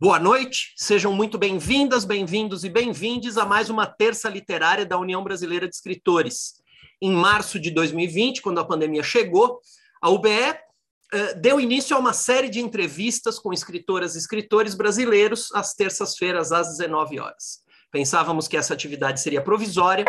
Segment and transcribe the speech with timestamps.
[0.00, 5.24] Boa noite, sejam muito bem-vindas, bem-vindos e bem-vindes a mais uma terça literária da União
[5.24, 6.62] Brasileira de Escritores.
[7.02, 9.58] Em março de 2020, quando a pandemia chegou,
[10.00, 15.52] a UBE uh, deu início a uma série de entrevistas com escritoras e escritores brasileiros
[15.52, 17.64] às terças-feiras, às 19 horas.
[17.90, 20.04] Pensávamos que essa atividade seria provisória,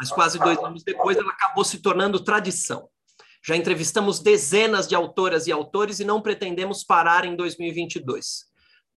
[0.00, 2.88] mas quase dois anos depois ela acabou se tornando tradição.
[3.46, 8.47] Já entrevistamos dezenas de autoras e autores e não pretendemos parar em 2022.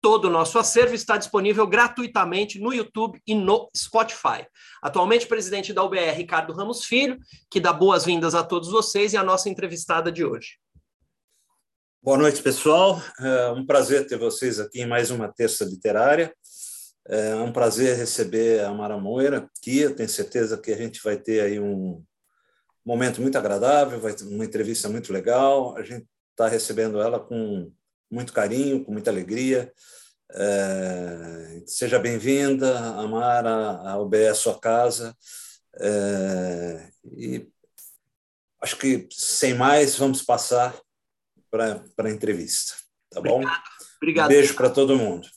[0.01, 4.47] Todo o nosso acervo está disponível gratuitamente no YouTube e no Spotify.
[4.81, 7.17] Atualmente, presidente da UBR, Ricardo Ramos Filho,
[7.51, 10.57] que dá boas-vindas a todos vocês e a nossa entrevistada de hoje.
[12.01, 13.01] Boa noite, pessoal.
[13.19, 16.33] É um prazer ter vocês aqui em mais uma terça literária.
[17.05, 19.79] É um prazer receber a Mara Moira aqui.
[19.79, 22.01] Eu tenho certeza que a gente vai ter aí um
[22.85, 25.75] momento muito agradável, vai ter uma entrevista muito legal.
[25.75, 27.69] A gente está recebendo ela com
[28.09, 29.71] muito carinho, com muita alegria.
[30.31, 35.15] É, seja bem-vinda, Amara, a UBE é sua casa.
[35.79, 37.47] É, e
[38.61, 40.75] acho que, sem mais, vamos passar
[41.49, 42.73] para a entrevista.
[43.09, 43.35] Tá bom?
[43.37, 43.63] Obrigado.
[43.97, 44.25] Obrigado.
[44.25, 45.27] Um beijo para todo mundo.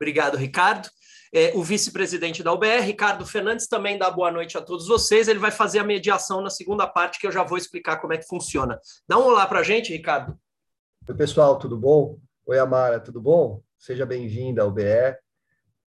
[0.00, 0.88] Obrigado, Ricardo.
[1.32, 5.28] É, o vice-presidente da UBR, Ricardo Fernandes, também dá boa noite a todos vocês.
[5.28, 8.18] Ele vai fazer a mediação na segunda parte, que eu já vou explicar como é
[8.18, 8.80] que funciona.
[9.06, 10.36] Dá um olá para a gente, Ricardo.
[11.08, 12.20] Oi, pessoal, tudo bom?
[12.46, 13.62] Oi, Amara, tudo bom?
[13.78, 14.84] Seja bem-vinda ao BE.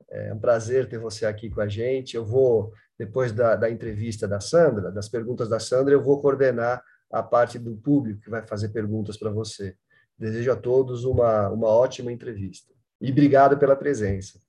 [0.09, 2.17] É um prazer ter você aqui com a gente.
[2.17, 6.83] Eu vou, depois da, da entrevista da Sandra, das perguntas da Sandra, eu vou coordenar
[7.13, 9.77] a parte do público que vai fazer perguntas para você.
[10.17, 12.73] Desejo a todos uma, uma ótima entrevista.
[13.01, 14.41] E obrigado pela presença.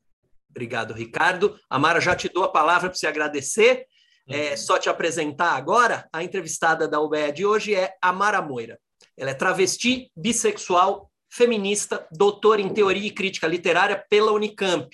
[0.49, 1.57] Obrigado, Ricardo.
[1.69, 3.85] Amara, já te dou a palavra para você agradecer.
[4.29, 4.57] É, uhum.
[4.57, 8.79] só te apresentar agora, a entrevistada da UBE de hoje é Amara Moira.
[9.21, 14.89] Ela é travesti, bissexual, feminista, doutora em teoria e crítica literária pela Unicamp,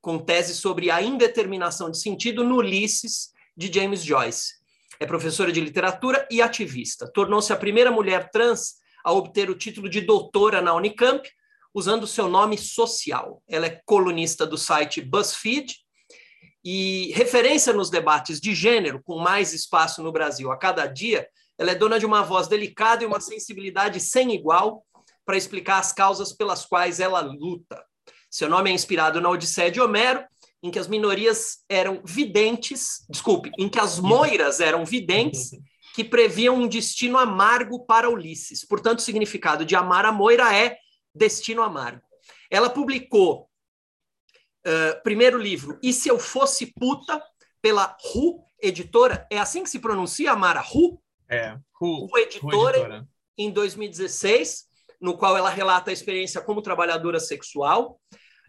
[0.00, 4.54] com tese sobre a indeterminação de sentido no Ulisses, de James Joyce.
[4.98, 7.08] É professora de literatura e ativista.
[7.12, 8.74] Tornou-se a primeira mulher trans
[9.04, 11.30] a obter o título de doutora na Unicamp,
[11.72, 13.40] usando seu nome social.
[13.46, 15.76] Ela é colunista do site BuzzFeed
[16.64, 21.28] e referência nos debates de gênero, com mais espaço no Brasil a cada dia,
[21.58, 24.86] ela é dona de uma voz delicada e uma sensibilidade sem igual
[25.26, 27.84] para explicar as causas pelas quais ela luta.
[28.30, 30.24] Seu nome é inspirado na Odisseia de Homero,
[30.62, 35.50] em que as minorias eram videntes, desculpe, em que as moiras eram videntes
[35.94, 38.64] que previam um destino amargo para Ulisses.
[38.64, 40.78] Portanto, o significado de amar a moira é
[41.14, 42.02] destino amargo.
[42.50, 43.48] Ela publicou
[44.66, 47.22] uh, primeiro livro E se eu fosse puta
[47.60, 51.00] pela Ru editora, é assim que se pronuncia Amara Ru?
[51.28, 54.66] É, Ru editora, editora, em 2016,
[55.00, 58.00] no qual ela relata a experiência como trabalhadora sexual.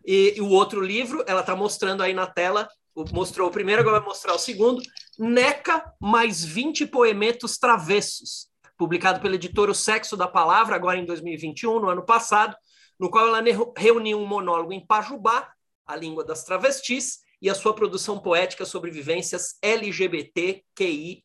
[0.06, 2.68] E, e o outro livro, ela está mostrando aí na tela,
[3.12, 4.82] mostrou o primeiro, agora vai mostrar o segundo,
[5.18, 8.48] Neca mais 20 poemetos travessos,
[8.78, 12.56] publicado pela editora O Sexo da Palavra, agora em 2021, no ano passado,
[12.98, 13.42] no qual ela
[13.78, 15.52] reuniu um monólogo em Pajubá,
[15.86, 21.24] a língua das travestis, e a sua produção poética sobre vivências LGBTQIA+.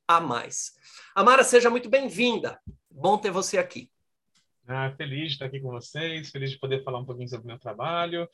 [1.17, 2.59] Amara, seja muito bem-vinda.
[2.91, 3.89] Bom ter você aqui.
[4.67, 7.47] Ah, feliz de estar aqui com vocês, feliz de poder falar um pouquinho sobre o
[7.47, 8.29] meu trabalho,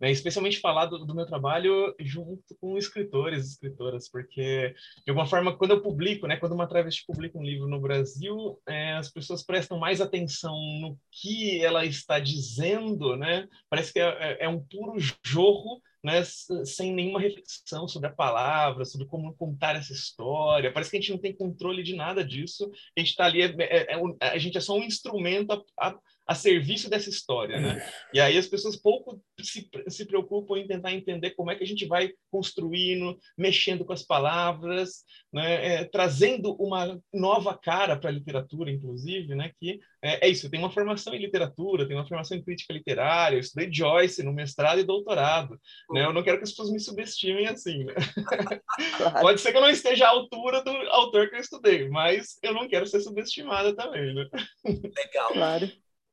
[0.00, 4.74] né, especialmente falar do, do, meu trabalho junto com escritores e escritoras, porque,
[5.04, 8.58] de alguma forma, quando eu publico, né, quando uma travesti publica um livro no Brasil,
[8.66, 13.46] é, as pessoas prestam mais atenção no que ela está dizendo, né?
[13.68, 14.94] parece que é, é, é um puro
[15.24, 16.22] jorro né,
[16.64, 20.72] sem nenhuma reflexão sobre a palavra, sobre como contar essa história.
[20.72, 22.70] Parece que a gente não tem controle de nada disso.
[22.96, 25.98] A gente está ali, é, é, é, a gente é só um instrumento a, a,
[26.30, 27.84] a serviço dessa história, né?
[28.14, 31.66] E aí as pessoas pouco se, se preocupam em tentar entender como é que a
[31.66, 35.02] gente vai construindo, mexendo com as palavras,
[35.32, 35.66] né?
[35.66, 39.50] É, trazendo uma nova cara para a literatura, inclusive, né?
[39.58, 42.72] Que é, é, isso, eu tenho uma formação em literatura, tenho uma formação em crítica
[42.72, 45.58] literária, eu estudei Joyce no mestrado e doutorado,
[45.90, 46.04] né?
[46.04, 47.94] Eu não quero que as pessoas me subestimem assim, né?
[48.96, 49.20] Claro.
[49.20, 52.54] Pode ser que eu não esteja à altura do autor que eu estudei, mas eu
[52.54, 54.26] não quero ser subestimada também, né?
[54.64, 55.32] Legal.
[55.32, 55.70] Claro.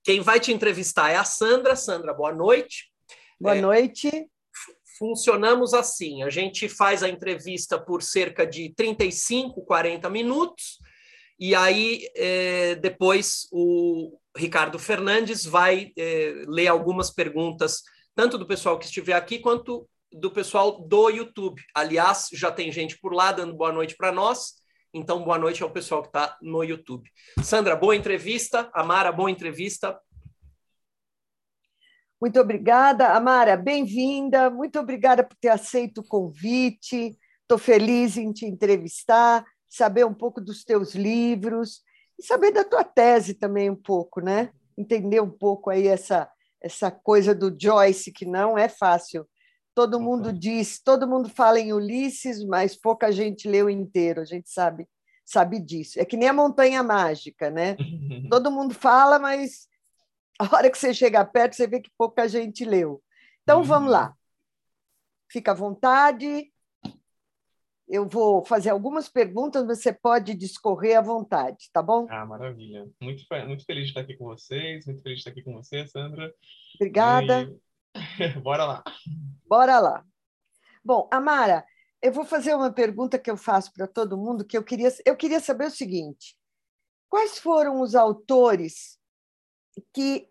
[0.07, 1.75] Quem vai te entrevistar é a Sandra.
[1.75, 2.89] Sandra, boa noite.
[3.37, 4.09] Boa é, noite.
[4.97, 10.79] Funcionamos assim: a gente faz a entrevista por cerca de 35, 40 minutos,
[11.37, 17.83] e aí é, depois o Ricardo Fernandes vai é, ler algumas perguntas,
[18.15, 21.61] tanto do pessoal que estiver aqui, quanto do pessoal do YouTube.
[21.75, 24.53] Aliás, já tem gente por lá dando boa noite para nós.
[24.97, 27.07] Então, boa noite ao pessoal que está no YouTube.
[27.43, 28.67] Sandra, boa entrevista.
[28.73, 29.95] Amara, boa entrevista.
[32.19, 34.49] Muito obrigada, Amara, bem-vinda.
[34.49, 37.15] Muito obrigada por ter aceito o convite.
[37.43, 41.83] Estou feliz em te entrevistar, saber um pouco dos teus livros
[42.17, 44.51] e saber da tua tese também um pouco, né?
[44.75, 46.27] Entender um pouco aí essa
[46.59, 49.27] essa coisa do Joyce que não é fácil.
[49.77, 54.21] Todo mundo diz, todo mundo fala em Ulisses, mas pouca gente leu inteiro.
[54.21, 54.87] A gente sabe
[55.23, 55.99] sabe disso.
[55.99, 57.77] É que nem a montanha mágica, né?
[58.27, 59.67] todo mundo fala, mas
[60.39, 63.03] a hora que você chega perto, você vê que pouca gente leu.
[63.43, 64.15] Então, vamos lá.
[65.29, 66.51] Fica à vontade.
[67.87, 72.07] Eu vou fazer algumas perguntas, você pode discorrer à vontade, tá bom?
[72.09, 72.89] Ah, maravilha.
[72.99, 75.85] Muito, muito feliz de estar aqui com vocês, muito feliz de estar aqui com você,
[75.85, 76.33] Sandra.
[76.73, 77.43] Obrigada.
[77.43, 77.66] E...
[78.43, 78.83] Bora lá.
[79.45, 80.05] Bora lá.
[80.83, 81.65] Bom, Amara,
[82.01, 85.15] eu vou fazer uma pergunta que eu faço para todo mundo, que eu queria, eu
[85.15, 86.37] queria saber o seguinte:
[87.09, 88.97] quais foram os autores
[89.93, 90.29] que,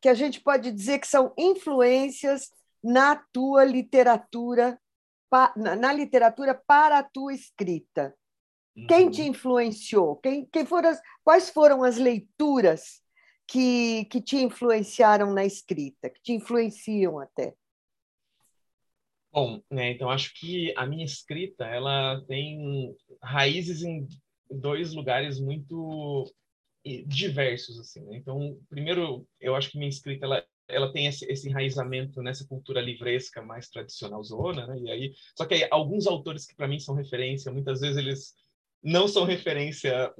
[0.00, 2.50] que a gente pode dizer que são influências
[2.82, 4.80] na tua literatura,
[5.56, 8.14] na literatura para a tua escrita.
[8.88, 9.28] Quem te uhum.
[9.28, 10.16] influenciou?
[10.16, 13.02] Quem, quem foram as, quais foram as leituras
[13.50, 17.52] que, que te influenciaram na escrita, que te influenciam até?
[19.32, 24.06] Bom, né, então acho que a minha escrita ela tem raízes em
[24.50, 26.32] dois lugares muito
[27.06, 28.16] diversos assim né?
[28.16, 32.80] então primeiro eu acho que minha escrita ela ela tem esse, esse enraizamento nessa cultura
[32.80, 36.80] livresca mais tradicional zona né e aí só que aí, alguns autores que para mim
[36.80, 38.34] são referência muitas vezes eles
[38.82, 40.12] não são referência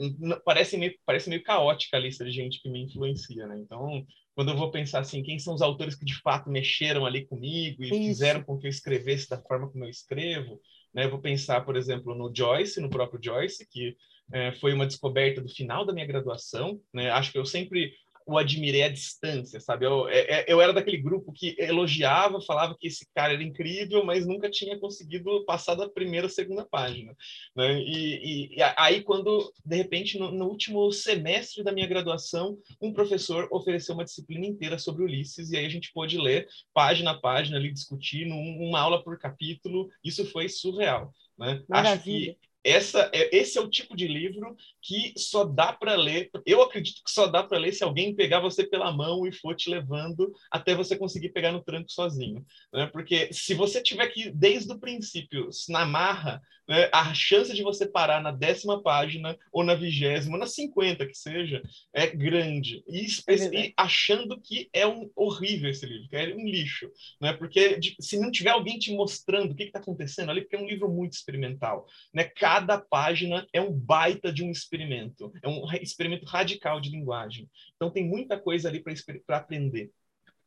[0.44, 4.04] parece meio parece meio caótica a lista de gente que me influencia né então
[4.34, 7.82] quando eu vou pensar assim quem são os autores que de fato mexeram ali comigo
[7.82, 7.96] e Isso.
[7.96, 10.60] fizeram com que eu escrevesse da forma como eu escrevo
[10.92, 13.96] né eu vou pensar por exemplo no Joyce no próprio Joyce que
[14.32, 17.10] é, foi uma descoberta do final da minha graduação, né?
[17.10, 17.92] Acho que eu sempre
[18.30, 19.86] o admirei à distância, sabe?
[19.86, 24.04] Eu, é, é, eu era daquele grupo que elogiava, falava que esse cara era incrível,
[24.04, 27.14] mas nunca tinha conseguido passar da primeira ou segunda página.
[27.56, 27.80] Né?
[27.80, 32.92] E, e, e aí, quando, de repente, no, no, último semestre da minha graduação, um
[32.92, 37.18] professor ofereceu uma disciplina inteira sobre Ulisses, e aí a gente pôde ler página a
[37.18, 39.88] página, ali, discutindo, uma aula por capítulo.
[40.04, 41.12] Isso foi surreal.
[41.36, 41.62] Né?
[41.70, 46.30] Acho que essa é, esse é o tipo de livro que só dá para ler.
[46.44, 49.54] Eu acredito que só dá para ler se alguém pegar você pela mão e for
[49.54, 52.44] te levando até você conseguir pegar no tranco sozinho.
[52.72, 52.86] Né?
[52.86, 57.84] Porque se você tiver que, desde o princípio, na marra, né, a chance de você
[57.84, 61.60] parar na décima página, ou na vigésima, ou na cinquenta que seja,
[61.92, 62.84] é grande.
[62.86, 66.88] E, é e, achando que é um horrível esse livro, que é um lixo.
[67.20, 67.32] Né?
[67.32, 70.60] Porque de, se não tiver alguém te mostrando o que está acontecendo ali, porque é
[70.60, 71.88] um livro muito experimental.
[72.14, 72.22] Né?
[72.50, 77.48] Cada página é um baita de um experimento, é um experimento radical de linguagem.
[77.76, 78.82] Então tem muita coisa ali
[79.24, 79.92] para aprender.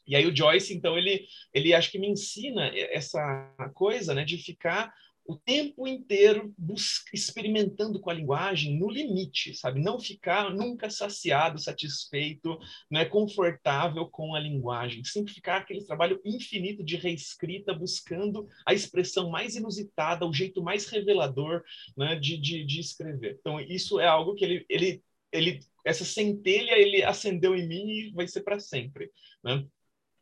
[0.05, 4.37] E aí o Joyce, então, ele, ele acho que me ensina essa coisa, né, de
[4.37, 4.93] ficar
[5.25, 6.53] o tempo inteiro
[7.13, 9.81] experimentando com a linguagem no limite, sabe?
[9.81, 12.59] Não ficar nunca saciado, satisfeito,
[12.89, 15.03] não é confortável com a linguagem.
[15.03, 20.87] Sempre ficar aquele trabalho infinito de reescrita, buscando a expressão mais inusitada, o jeito mais
[20.87, 21.63] revelador
[21.95, 23.37] né, de, de, de escrever.
[23.39, 28.11] Então, isso é algo que ele, ele, ele essa centelha ele acendeu em mim e
[28.11, 29.09] vai ser para sempre.
[29.43, 29.65] Né?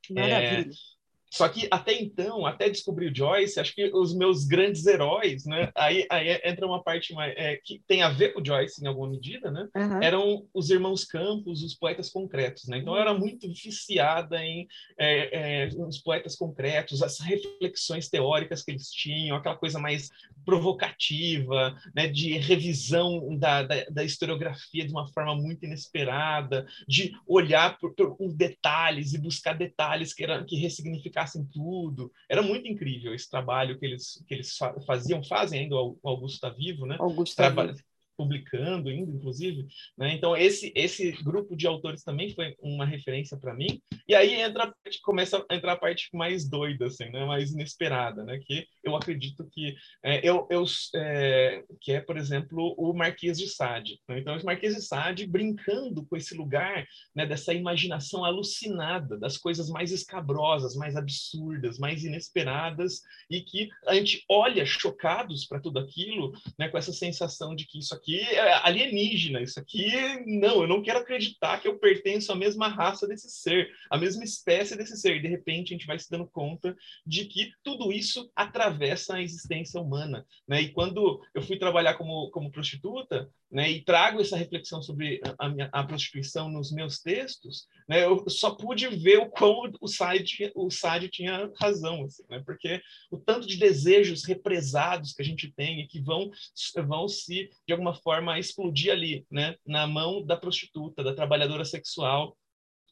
[0.09, 0.69] Maravilha.
[0.69, 1.00] É,
[1.31, 5.71] só que até então, até descobrir o Joyce, acho que os meus grandes heróis, né?
[5.73, 8.87] Aí, aí entra uma parte mais, é, que tem a ver com o Joyce em
[8.87, 9.65] alguma medida, né?
[9.73, 10.03] Uhum.
[10.03, 12.79] Eram os irmãos Campos, os poetas concretos, né?
[12.79, 14.67] Então eu era muito viciada em
[14.99, 20.09] é, é, os poetas concretos, as reflexões teóricas que eles tinham, aquela coisa mais
[20.43, 22.07] provocativa, né?
[22.07, 28.15] De revisão da, da, da historiografia de uma forma muito inesperada, de olhar por, por,
[28.15, 32.11] por detalhes e buscar detalhes que, era, que ressignificavam explicassem tudo.
[32.29, 36.49] Era muito incrível esse trabalho que eles, que eles faziam, fazem ainda, o Augusto está
[36.49, 36.95] vivo, né?
[36.99, 37.79] Augusto está vivo
[38.21, 39.65] publicando ainda, inclusive.
[39.97, 40.13] Né?
[40.13, 43.81] Então, esse, esse grupo de autores também foi uma referência para mim.
[44.07, 44.71] E aí entra,
[45.03, 47.25] começa a entrar a parte mais doida, assim, né?
[47.25, 48.39] mais inesperada, né?
[48.45, 50.63] que eu acredito que é, eu, eu
[50.95, 53.99] é, que é, por exemplo, o Marquês de Sade.
[54.07, 54.19] Né?
[54.19, 56.85] Então, o Marquês de Sade brincando com esse lugar
[57.15, 63.95] né, dessa imaginação alucinada, das coisas mais escabrosas, mais absurdas, mais inesperadas, e que a
[63.95, 68.19] gente olha chocados para tudo aquilo, né, com essa sensação de que isso aqui aqui
[68.19, 69.91] é alienígena, isso aqui
[70.25, 74.23] não, eu não quero acreditar que eu pertenço à mesma raça desse ser, à mesma
[74.23, 75.17] espécie desse ser.
[75.17, 76.75] E de repente a gente vai se dando conta
[77.05, 80.61] de que tudo isso atravessa a existência humana, né?
[80.61, 85.49] E quando eu fui trabalhar como, como prostituta, né, e trago essa reflexão sobre a,
[85.49, 90.51] minha, a prostituição nos meus textos, né, eu só pude ver o quão o Sade,
[90.55, 95.51] o Sade tinha razão, assim, né, porque o tanto de desejos represados que a gente
[95.51, 96.31] tem e que vão,
[96.87, 102.37] vão se, de alguma forma, explodir ali, né, na mão da prostituta, da trabalhadora sexual,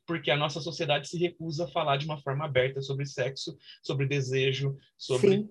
[0.06, 4.08] porque a nossa sociedade se recusa a falar de uma forma aberta sobre sexo, sobre
[4.08, 5.48] desejo, sobre,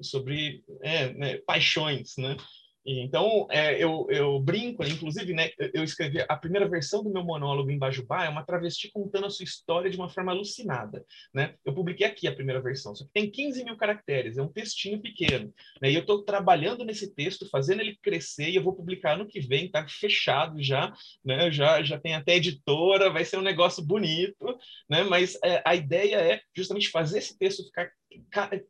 [0.00, 2.36] sobre é, né, paixões, né?
[2.84, 7.70] Então, é, eu, eu brinco, inclusive, né, eu escrevi a primeira versão do meu monólogo
[7.70, 11.04] em Bajubá, é uma travesti contando a sua história de uma forma alucinada.
[11.32, 11.54] Né?
[11.64, 15.00] Eu publiquei aqui a primeira versão, só que tem 15 mil caracteres, é um textinho
[15.00, 15.52] pequeno.
[15.80, 15.92] Né?
[15.92, 19.40] E eu estou trabalhando nesse texto, fazendo ele crescer, e eu vou publicar no que
[19.40, 20.92] vem, tá fechado já,
[21.24, 21.50] né?
[21.52, 24.58] já, já tem até editora, vai ser um negócio bonito,
[24.90, 25.04] né?
[25.04, 27.90] mas é, a ideia é justamente fazer esse texto ficar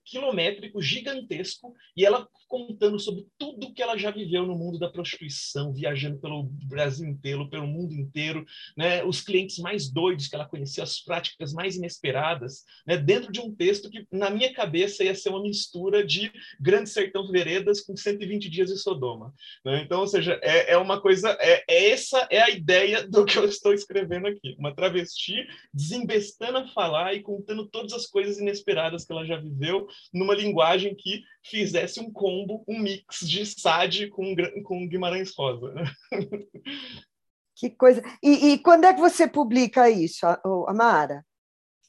[0.05, 5.73] quilométrico, gigantesco, e ela contando sobre tudo que ela já viveu no mundo da prostituição,
[5.73, 8.45] viajando pelo Brasil inteiro, pelo mundo inteiro,
[8.77, 9.03] né?
[9.05, 12.99] os clientes mais doidos que ela conheceu, as práticas mais inesperadas, né?
[12.99, 16.31] dentro de um texto que, na minha cabeça, ia ser uma mistura de
[16.61, 19.33] Grande Sertão Veredas com 120 dias de Sodoma.
[19.65, 19.81] Né?
[19.83, 23.39] Então, ou seja, é, é uma coisa, é, é, essa é a ideia do que
[23.39, 24.55] eu estou escrevendo aqui.
[24.59, 29.87] Uma travesti desembestando a falar e contando todas as coisas inesperadas que ela já viveu,
[30.13, 34.35] numa linguagem que fizesse um combo, um mix de Sade com,
[34.65, 35.73] com Guimarães Rosa.
[37.55, 38.03] Que coisa.
[38.21, 40.27] E, e quando é que você publica isso,
[40.67, 41.25] Amara?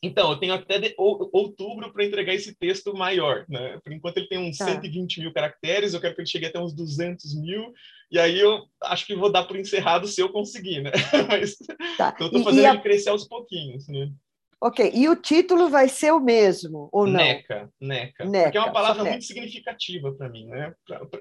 [0.04, 3.80] Então, eu tenho até de, outubro para entregar esse texto maior, né?
[3.82, 4.66] Por enquanto ele tem uns tá.
[4.66, 7.74] 120 mil caracteres, eu quero que ele chegue até uns 200 mil,
[8.12, 10.92] e aí eu acho que vou dar por encerrado se eu conseguir, né?
[11.30, 11.56] Mas
[11.98, 12.12] tá.
[12.14, 14.12] então, eu estou fazendo e, ele crescer aos pouquinhos, né?
[14.66, 17.20] Ok, e o título vai ser o mesmo, ou não?
[17.20, 18.24] Neca, neca.
[18.24, 20.74] neca porque é uma palavra muito significativa para mim, né?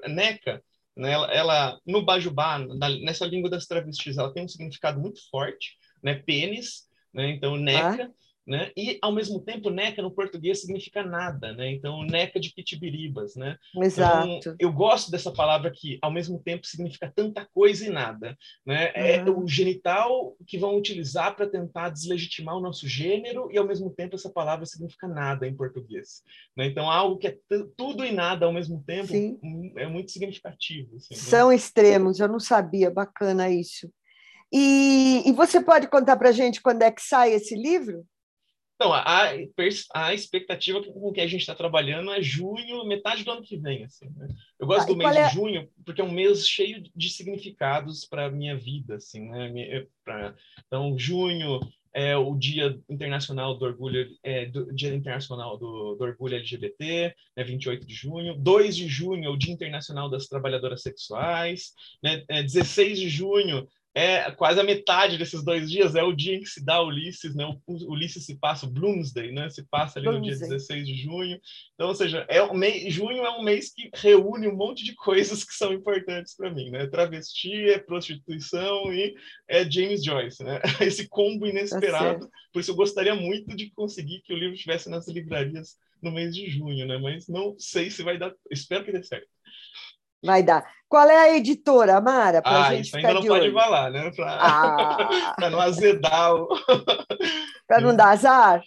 [0.07, 0.63] Neca,
[0.95, 5.19] né, ela, ela, no Bajubá, na, nessa língua das travestis, ela tem um significado muito
[5.29, 6.15] forte, né?
[6.15, 7.31] Pênis, né?
[7.31, 8.09] Então, neca.
[8.09, 8.71] Ah né?
[8.75, 11.71] E, ao mesmo tempo, neca no português significa nada, né?
[11.71, 13.57] Então, neca de pitibiribas, né?
[13.77, 14.27] Exato.
[14.27, 18.87] Então, eu gosto dessa palavra que, ao mesmo tempo, significa tanta coisa e nada, né?
[18.87, 18.91] Uhum.
[18.95, 23.89] É o genital que vão utilizar para tentar deslegitimar o nosso gênero e, ao mesmo
[23.89, 26.21] tempo, essa palavra significa nada em português,
[26.55, 26.65] né?
[26.65, 27.37] Então, algo que é
[27.77, 29.39] tudo e nada ao mesmo tempo Sim.
[29.41, 30.97] Hum, é muito significativo.
[30.97, 31.19] Assim, né?
[31.19, 31.55] São né?
[31.55, 33.89] extremos, eu não sabia, bacana isso.
[34.51, 38.05] E, e você pode contar para gente quando é que sai esse livro?
[38.75, 39.29] Então, a,
[39.93, 43.83] a expectativa com que a gente está trabalhando é junho, metade do ano que vem.
[43.83, 44.27] Assim, né?
[44.59, 45.27] Eu gosto tá, do mês é...
[45.27, 48.95] de junho porque é um mês cheio de significados para a minha vida.
[48.95, 49.85] Assim, né?
[50.03, 50.35] Pra...
[50.67, 51.59] Então, junho
[51.93, 57.43] é o Dia Internacional do Orgulho, é, do, Dia Internacional do, do Orgulho LGBT, né,
[57.43, 58.35] 28 de junho.
[58.35, 61.73] 2 de junho é o Dia Internacional das Trabalhadoras Sexuais.
[62.01, 66.35] Né, é, 16 de junho é quase a metade desses dois dias é o dia
[66.35, 67.45] em que se dá Ulisses, né?
[67.45, 69.49] O Ulisses se passa, o Bloomsday, né?
[69.49, 70.31] Se passa ali Bloomsday.
[70.31, 71.39] no dia 16 de junho.
[71.75, 74.95] Então, ou seja, é um mês, junho é um mês que reúne um monte de
[74.95, 76.87] coisas que são importantes para mim, né?
[76.87, 79.13] Travesti, é prostituição e
[79.47, 80.59] é James Joyce, né?
[80.81, 82.25] Esse combo inesperado.
[82.25, 86.11] Tá Por isso eu gostaria muito de conseguir que o livro estivesse nas livrarias no
[86.11, 86.97] mês de junho, né?
[86.97, 88.33] Mas não sei se vai dar.
[88.49, 89.27] Espero que dê certo.
[90.23, 90.65] Vai dar.
[90.87, 92.41] Qual é a editora, Mara?
[92.41, 93.53] Pra ah, gente isso ainda não pode olho.
[93.53, 94.11] falar, né?
[94.11, 95.35] Para ah.
[95.49, 96.35] não azedar.
[96.35, 96.47] O...
[97.67, 98.61] Para não dar azar?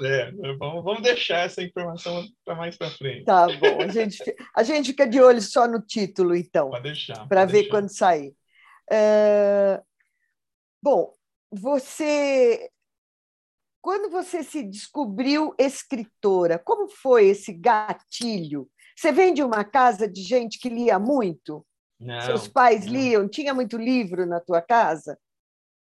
[0.00, 3.24] É, vamos, vamos deixar essa informação para mais para frente.
[3.24, 3.80] Tá bom.
[3.80, 4.18] A gente,
[4.56, 6.70] a gente fica de olho só no título, então.
[6.70, 7.28] Pode deixar.
[7.28, 7.70] Para ver deixar.
[7.70, 8.34] quando sair.
[8.90, 9.80] É...
[10.82, 11.12] Bom,
[11.52, 12.68] você.
[13.80, 20.22] Quando você se descobriu escritora, como foi esse gatilho você vem de uma casa de
[20.22, 21.66] gente que lia muito?
[21.98, 22.92] Não, Seus pais não.
[22.92, 23.28] liam?
[23.28, 25.18] Tinha muito livro na tua casa?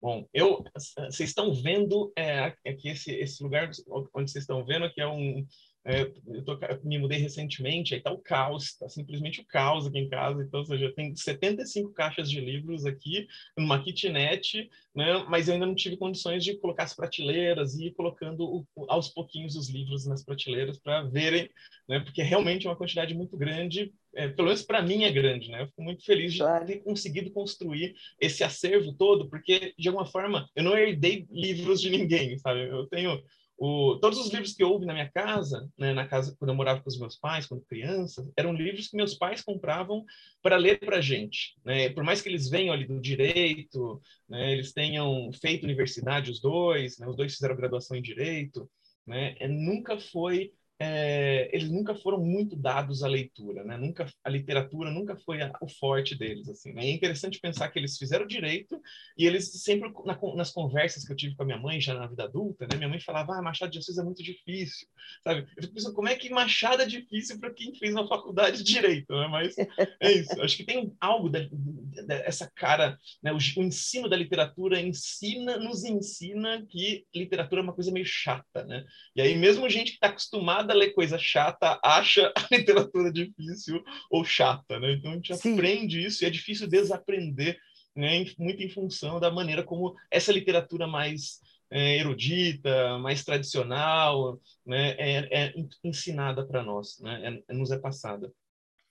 [0.01, 3.69] Bom, eu, vocês estão vendo é, aqui esse, esse lugar
[4.15, 5.45] onde vocês estão vendo que é um,
[5.83, 9.87] é, eu, tô, eu, me mudei recentemente, aí está o caos, está simplesmente o caos
[9.87, 10.43] aqui em casa.
[10.43, 15.25] Então, ou seja, tem 75 caixas de livros aqui, numa kitnet, né?
[15.27, 19.09] mas eu ainda não tive condições de colocar as prateleiras e ir colocando o, aos
[19.09, 21.49] pouquinhos os livros nas prateleiras para verem,
[21.89, 21.99] né?
[21.99, 25.49] porque realmente é uma quantidade muito grande, é, pelo menos para mim é grande.
[25.49, 25.63] Né?
[25.63, 30.47] Eu fico muito feliz de ter conseguido construir esse acervo todo, porque, de alguma forma,
[30.55, 32.67] eu não herdei livros de ninguém, sabe?
[32.67, 33.19] Eu tenho
[33.63, 36.81] o, todos os livros que houve na minha casa, né, na casa quando eu morava
[36.81, 40.03] com os meus pais, quando criança, eram livros que meus pais compravam
[40.41, 41.55] para ler para a gente.
[41.63, 41.87] Né?
[41.89, 46.97] Por mais que eles venham ali do direito, né, eles tenham feito universidade, os dois,
[46.97, 48.67] né, os dois fizeram graduação em direito,
[49.05, 50.51] né, é, nunca foi
[50.83, 53.77] é, eles nunca foram muito dados à leitura, né?
[53.77, 56.73] Nunca a literatura nunca foi a, o forte deles, assim.
[56.73, 56.87] Né?
[56.87, 58.81] É interessante pensar que eles fizeram direito
[59.15, 62.07] e eles sempre na, nas conversas que eu tive com a minha mãe já na
[62.07, 62.77] vida adulta, né?
[62.77, 64.87] Minha mãe falava: "Ah, Machado de Assis é muito difícil",
[65.23, 65.47] sabe?
[65.55, 68.73] Eu fico pensando como é que Machado é difícil para quem fez uma faculdade de
[68.73, 69.27] direito, né?
[69.27, 69.55] Mas
[70.01, 70.41] é isso.
[70.41, 73.31] Acho que tem algo dessa cara, né?
[73.31, 78.63] O, o ensino da literatura ensina, nos ensina que literatura é uma coisa meio chata,
[78.65, 78.83] né?
[79.15, 83.83] E aí mesmo gente que está acostumada cada ler coisa chata acha a literatura difícil
[84.09, 84.93] ou chata, né?
[84.93, 85.53] Então a gente Sim.
[85.53, 87.57] aprende isso e é difícil desaprender,
[87.95, 88.25] né?
[88.37, 94.95] Muito em função da maneira como essa literatura mais é, erudita, mais tradicional, né?
[94.97, 97.41] É, é ensinada para nós, né?
[97.47, 98.31] É, nos é passada.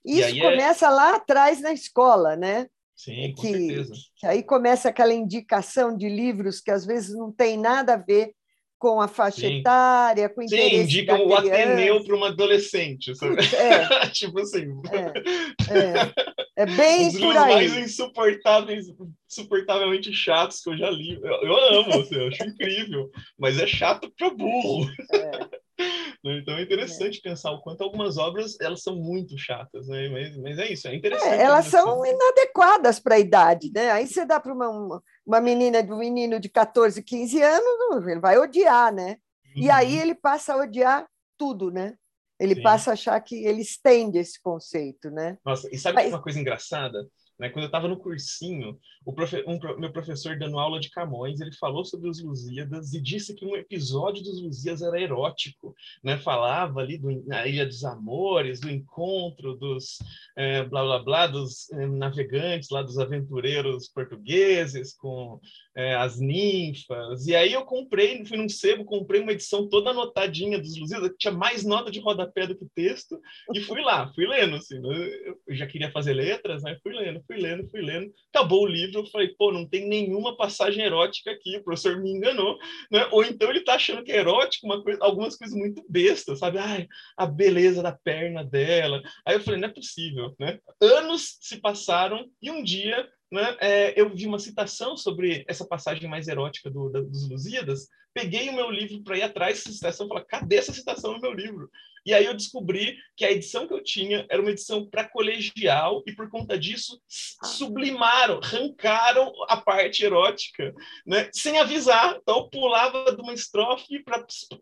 [0.04, 0.90] Isso é começa é...
[0.90, 2.68] lá atrás na escola, né?
[2.94, 3.94] Sim, com que, certeza.
[4.16, 8.34] Que aí começa aquela indicação de livros que às vezes não tem nada a ver
[8.80, 9.58] com a faixa Sim.
[9.58, 13.36] etária, com o interesse Sim, indica o Ateneu para uma adolescente, sabe?
[13.54, 14.08] É.
[14.08, 14.68] tipo assim.
[14.90, 16.62] É, é.
[16.62, 17.54] é bem Os por aí.
[17.54, 18.86] mais insuportáveis,
[19.28, 21.20] insuportavelmente chatos que eu já li.
[21.22, 24.90] Eu, eu amo, assim, eu acho incrível, mas é chato para burro.
[25.12, 25.59] É.
[26.22, 26.38] Né?
[26.38, 27.30] Então é interessante é.
[27.30, 30.08] pensar o quanto algumas obras elas são muito chatas, né?
[30.10, 31.32] Mas, mas é isso, é interessante.
[31.32, 33.90] É, elas são inadequadas para a idade, né?
[33.90, 38.20] Aí você dá para uma, uma, uma menina, um menino de 14, 15 anos, ele
[38.20, 39.16] vai odiar, né?
[39.56, 39.62] Uhum.
[39.62, 41.06] E aí ele passa a odiar
[41.38, 41.94] tudo, né?
[42.38, 42.62] Ele Sim.
[42.62, 45.38] passa a achar que ele estende esse conceito, né?
[45.44, 46.08] Nossa, e sabe Mas...
[46.08, 47.06] uma coisa engraçada?
[47.40, 47.48] Né?
[47.48, 48.78] Quando eu estava no cursinho,
[49.14, 53.34] profe um, meu professor dando aula de Camões, ele falou sobre os Lusíadas e disse
[53.34, 56.18] que um episódio dos Lusíadas era erótico, né?
[56.18, 59.98] Falava ali do, na Ilha dos Amores, do encontro dos
[60.36, 65.40] é, blá blá blá dos é, navegantes lá dos aventureiros portugueses com
[65.74, 67.26] é, as ninfas.
[67.26, 71.18] E aí eu comprei, fui num sebo, comprei uma edição toda anotadinha dos Lusíadas, que
[71.18, 73.18] tinha mais nota de rodapé do que texto,
[73.54, 74.78] e fui lá, fui lendo, assim.
[74.78, 75.10] Né?
[75.46, 76.76] Eu já queria fazer letras, né?
[76.82, 78.12] Fui lendo, fui lendo, fui lendo.
[78.34, 82.10] Acabou o livro, eu falei, pô, não tem nenhuma passagem erótica aqui, o professor me
[82.10, 82.58] enganou,
[82.90, 83.06] né?
[83.12, 86.58] Ou então ele tá achando que é erótico, uma coisa, algumas coisas muito bestas, sabe?
[86.58, 89.00] Ai, a beleza da perna dela.
[89.24, 90.58] Aí eu falei, não é possível, né?
[90.82, 96.08] Anos se passaram e um dia né, é, eu vi uma citação sobre essa passagem
[96.08, 100.08] mais erótica do, da, dos Lusíadas, peguei o meu livro para ir atrás dessa citação
[100.08, 101.70] falei, cadê essa citação no meu livro?
[102.04, 106.02] E aí eu descobri que a edição que eu tinha era uma edição para colegial
[106.06, 110.74] e por conta disso sublimaram, arrancaram a parte erótica,
[111.06, 111.28] né?
[111.32, 112.18] sem avisar.
[112.22, 114.02] Então eu pulava de uma estrofe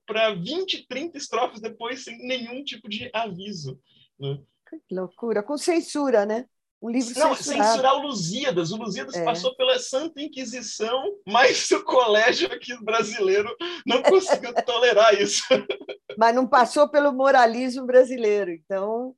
[0.06, 3.78] para 20, 30 estrofes depois sem nenhum tipo de aviso.
[4.18, 4.38] Né?
[4.68, 6.44] Que loucura, com censura, né?
[6.80, 7.70] Um livro Não, censurado.
[7.70, 8.70] censurar o Lusíadas.
[8.70, 9.24] O Lusíadas é.
[9.24, 15.42] passou pela Santa Inquisição, mas o colégio aqui brasileiro não conseguiu tolerar isso.
[16.18, 19.14] Mas não passou pelo moralismo brasileiro, então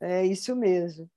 [0.00, 1.08] é isso mesmo.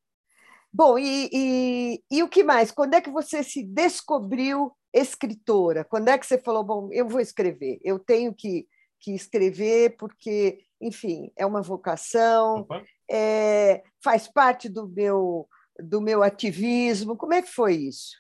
[0.72, 2.70] Bom, e, e, e o que mais?
[2.72, 5.84] Quando é que você se descobriu escritora?
[5.84, 8.68] Quando é que você falou, bom, eu vou escrever, eu tenho que,
[9.00, 12.68] que escrever porque, enfim, é uma vocação,
[13.10, 17.18] é, faz parte do meu, do meu ativismo?
[17.18, 18.16] Como é que foi isso?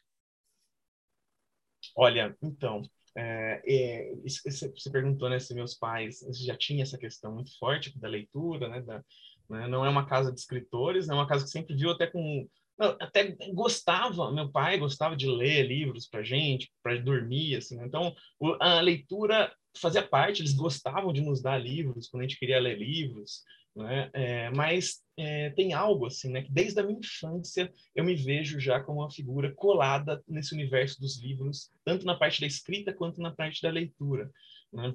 [1.95, 2.81] Olha, então,
[3.15, 8.07] é, é, você perguntou né, se meus pais já tinham essa questão muito forte da
[8.07, 9.03] leitura, né, da,
[9.49, 12.47] né, não é uma casa de escritores, é uma casa que sempre viu até com
[12.99, 17.77] até gostava, meu pai gostava de ler livros para gente, para dormir, assim.
[17.77, 17.85] Né?
[17.85, 18.15] Então,
[18.59, 22.77] a leitura fazia parte, eles gostavam de nos dar livros quando a gente queria ler
[22.77, 23.43] livros.
[23.75, 24.09] Né?
[24.13, 26.43] É, mas é, tem algo assim, né?
[26.43, 30.99] Que desde a minha infância eu me vejo já como uma figura colada nesse universo
[30.99, 34.29] dos livros, tanto na parte da escrita quanto na parte da leitura.
[34.71, 34.93] Né?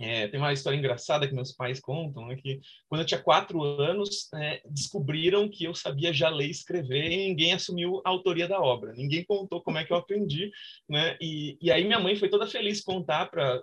[0.00, 3.62] É, tem uma história engraçada que meus pais contam, né, que quando eu tinha quatro
[3.62, 8.48] anos, é, descobriram que eu sabia já ler e escrever e ninguém assumiu a autoria
[8.48, 8.94] da obra.
[8.94, 10.50] Ninguém contou como é que eu aprendi,
[10.88, 11.18] né?
[11.20, 13.62] E, e aí minha mãe foi toda feliz contar para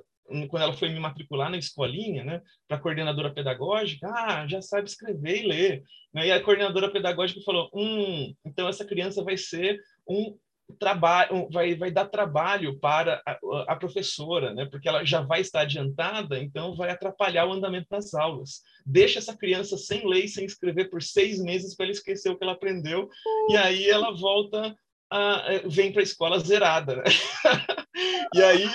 [0.50, 5.44] quando ela foi me matricular na escolinha, né, para coordenadora pedagógica, ah, já sabe escrever
[5.44, 5.84] e ler.
[6.14, 6.28] Né?
[6.28, 10.38] E a coordenadora pedagógica falou, hum, então essa criança vai ser um
[10.80, 14.66] trabalho, vai, vai dar trabalho para a, a, professora, né?
[14.66, 18.62] Porque ela já vai estar adiantada, então vai atrapalhar o andamento das aulas.
[18.86, 22.44] Deixa essa criança sem ler sem escrever por seis meses para ela esquecer o que
[22.44, 23.08] ela aprendeu,
[23.50, 24.76] e aí ela volta
[25.14, 26.98] uh, vem para a escola zerada.
[26.98, 27.04] Né?
[28.34, 28.68] e aí,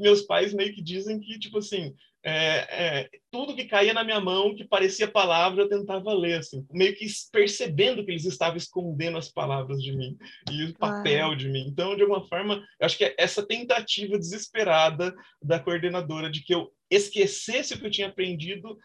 [0.00, 1.94] meus pais meio que dizem que, tipo assim,
[2.24, 6.64] é, é, tudo que caía na minha mão, que parecia palavra, eu tentava ler, assim,
[6.70, 10.16] meio que percebendo que eles estavam escondendo as palavras de mim
[10.50, 11.34] e o papel ah.
[11.34, 11.66] de mim.
[11.66, 16.72] Então, de alguma forma, eu acho que essa tentativa desesperada da coordenadora de que eu
[16.88, 18.78] esquecesse o que eu tinha aprendido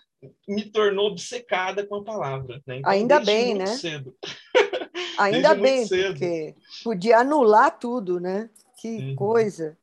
[0.48, 2.60] me tornou obcecada com a palavra.
[2.66, 2.78] Né?
[2.78, 3.68] Então, Ainda bem, né?
[3.68, 4.16] Cedo.
[5.18, 6.12] Ainda bem, cedo.
[6.12, 8.50] porque podia anular tudo, né?
[8.80, 9.16] Que uhum.
[9.16, 9.78] coisa.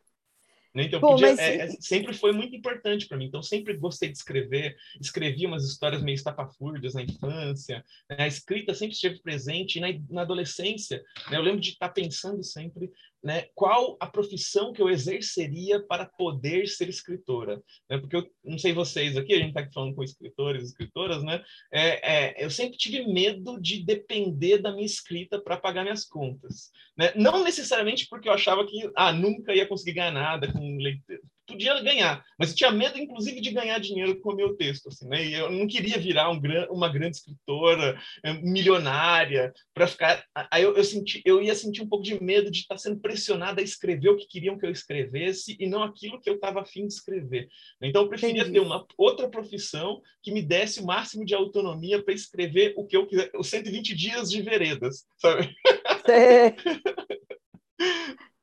[0.74, 1.38] Então, podia, mas...
[1.38, 3.26] é, é, sempre foi muito importante para mim.
[3.26, 4.76] Então, sempre gostei de escrever.
[5.00, 7.84] Escrevi umas histórias meio estapafúrdias na infância.
[8.10, 8.16] Né?
[8.18, 9.76] A escrita sempre esteve presente.
[9.76, 11.36] E na, na adolescência, né?
[11.36, 12.90] eu lembro de estar pensando sempre
[13.24, 17.56] né, qual a profissão que eu exerceria para poder ser escritora.
[17.88, 17.96] Né?
[17.96, 21.42] Porque eu não sei vocês aqui, a gente está aqui falando com escritores escritoras, né?
[21.72, 26.70] É, é, eu sempre tive medo de depender da minha escrita para pagar minhas contas.
[26.98, 27.12] Né?
[27.16, 31.20] Não necessariamente porque eu achava que ah, nunca ia conseguir ganhar nada com leitura
[31.54, 35.24] podia ganhar, mas tinha medo, inclusive, de ganhar dinheiro com o meu texto, assim, né?
[35.24, 40.24] E eu não queria virar um gran, uma grande escritora, é, milionária, para ficar.
[40.50, 43.60] Aí eu, eu, senti, eu ia sentir um pouco de medo de estar sendo pressionada
[43.60, 46.86] a escrever o que queriam que eu escrevesse e não aquilo que eu estava afim
[46.86, 47.48] de escrever.
[47.80, 48.54] Então eu preferia Entendi.
[48.54, 52.96] ter uma outra profissão que me desse o máximo de autonomia para escrever o que
[52.96, 55.54] eu quiser, os 120 dias de veredas, sabe?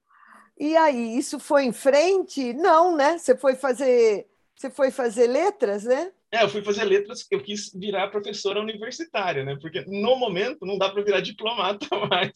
[0.61, 2.53] E aí, isso foi em frente?
[2.53, 3.17] Não, né?
[3.17, 6.11] Você foi fazer, você foi fazer letras, né?
[6.31, 9.57] É, eu fui fazer letras, eu quis virar professora universitária, né?
[9.59, 12.31] Porque no momento não dá para virar diplomata mais.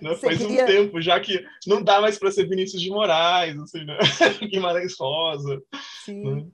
[0.00, 0.14] Né?
[0.16, 0.64] Faz queria...
[0.64, 3.98] um tempo, já que não dá mais para ser Vinícius de Moraes, assim, né?
[4.50, 5.62] Guimarães Rosa.
[6.02, 6.24] Sim.
[6.24, 6.46] Né?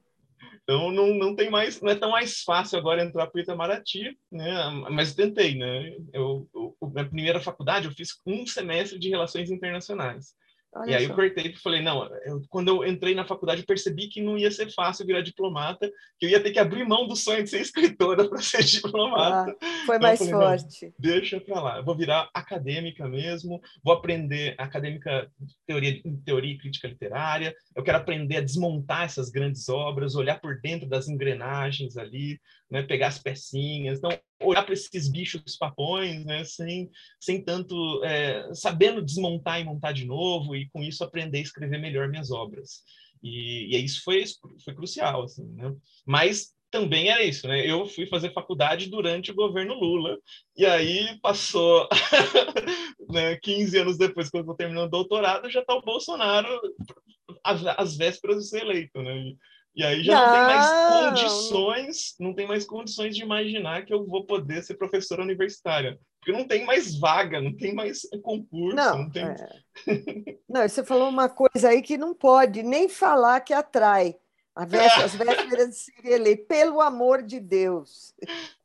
[0.64, 4.18] Então não, não tem mais, não é tão mais fácil agora entrar para o Itamaraty,
[4.30, 4.70] né?
[4.90, 5.94] Mas tentei, né?
[6.12, 10.34] Eu, eu, na primeira faculdade eu fiz um semestre de relações internacionais.
[10.72, 11.12] Olha e aí só.
[11.12, 14.50] eu cortei e falei, não, eu, quando eu entrei na faculdade, percebi que não ia
[14.50, 17.60] ser fácil virar diplomata, que eu ia ter que abrir mão do sonho de ser
[17.62, 19.56] escritora para ser diplomata.
[19.60, 20.94] Ah, foi mais falei, forte.
[20.96, 25.28] Deixa para lá, eu vou virar acadêmica mesmo, vou aprender acadêmica
[25.66, 30.60] teoria, teoria e crítica literária, eu quero aprender a desmontar essas grandes obras, olhar por
[30.60, 33.98] dentro das engrenagens ali, né, pegar as pecinhas.
[33.98, 34.10] Então,
[34.42, 40.06] olhar para esses bichos papões, né, sem, sem tanto, é, sabendo desmontar e montar de
[40.06, 42.82] novo, e com isso aprender a escrever melhor minhas obras.
[43.22, 44.24] E, e isso foi,
[44.64, 45.74] foi crucial, assim, né?
[46.06, 47.68] Mas também era isso, né?
[47.68, 50.16] Eu fui fazer faculdade durante o governo Lula,
[50.56, 51.88] e aí passou
[53.10, 56.48] né, 15 anos depois, quando eu terminando o doutorado, já está o Bolsonaro
[57.44, 59.32] às, às vésperas de ser eleito, né?
[59.74, 60.26] E aí já não.
[60.26, 64.74] não, tem mais condições, não tem mais condições de imaginar que eu vou poder ser
[64.74, 65.98] professora universitária.
[66.20, 68.76] Porque não tem mais vaga, não tem mais concurso.
[68.76, 69.24] Não, não, tem...
[69.24, 69.48] é...
[70.48, 74.16] não você falou uma coisa aí que não pode nem falar que atrai.
[74.66, 78.14] Véspera, as vésperas de ser eleito, pelo amor de Deus.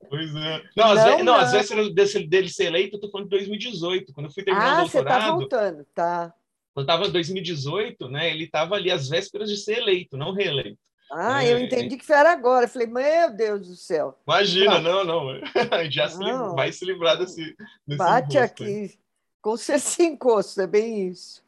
[0.09, 0.63] Pois é.
[0.75, 1.35] Não, as, não, não.
[1.35, 4.79] as vésperas desse, dele ser eleito, eu estou falando de 2018, quando eu fui terminar
[4.79, 5.07] ah, o doutorado.
[5.07, 6.33] Ah, você está voltando, tá.
[6.73, 10.79] Quando estava em 2018, né, ele estava ali às vésperas de ser eleito, não reeleito.
[11.11, 12.65] Ah, é, eu entendi que era agora.
[12.65, 14.17] Eu falei, meu Deus do céu.
[14.27, 15.39] Imagina, não, não.
[15.89, 16.49] Já não.
[16.49, 17.55] Se vai se livrar desse.
[17.87, 18.63] desse Bate aqui.
[18.63, 18.99] Aí.
[19.41, 21.43] Com certeza encosto, é bem isso.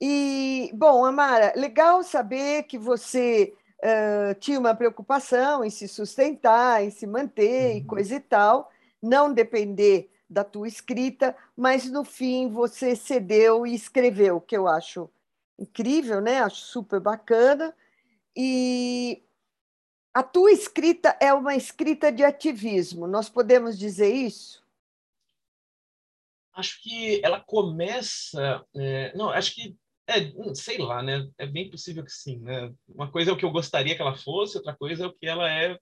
[0.00, 6.90] E, bom, Amara, legal saber que você uh, tinha uma preocupação em se sustentar, em
[6.90, 7.76] se manter uhum.
[7.76, 13.74] e coisa e tal, não depender da tua escrita, mas no fim você cedeu e
[13.74, 15.08] escreveu, que eu acho
[15.58, 16.42] incrível, né?
[16.42, 17.74] Acho super bacana.
[18.36, 19.22] E
[20.14, 24.62] a tua escrita é uma escrita de ativismo, nós podemos dizer isso?
[26.54, 28.64] Acho que ela começa.
[28.74, 29.76] É, não, acho que.
[30.06, 31.30] É, sei lá, né?
[31.38, 32.74] É bem possível que sim, né?
[32.88, 35.26] Uma coisa é o que eu gostaria que ela fosse, outra coisa é o que
[35.26, 35.78] ela é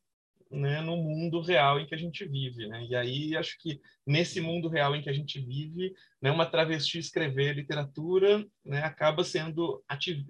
[0.51, 2.85] né, no mundo real em que a gente vive, né?
[2.89, 6.99] E aí acho que nesse mundo real em que a gente vive, né, uma travesti
[6.99, 9.83] escrever literatura, né, acaba sendo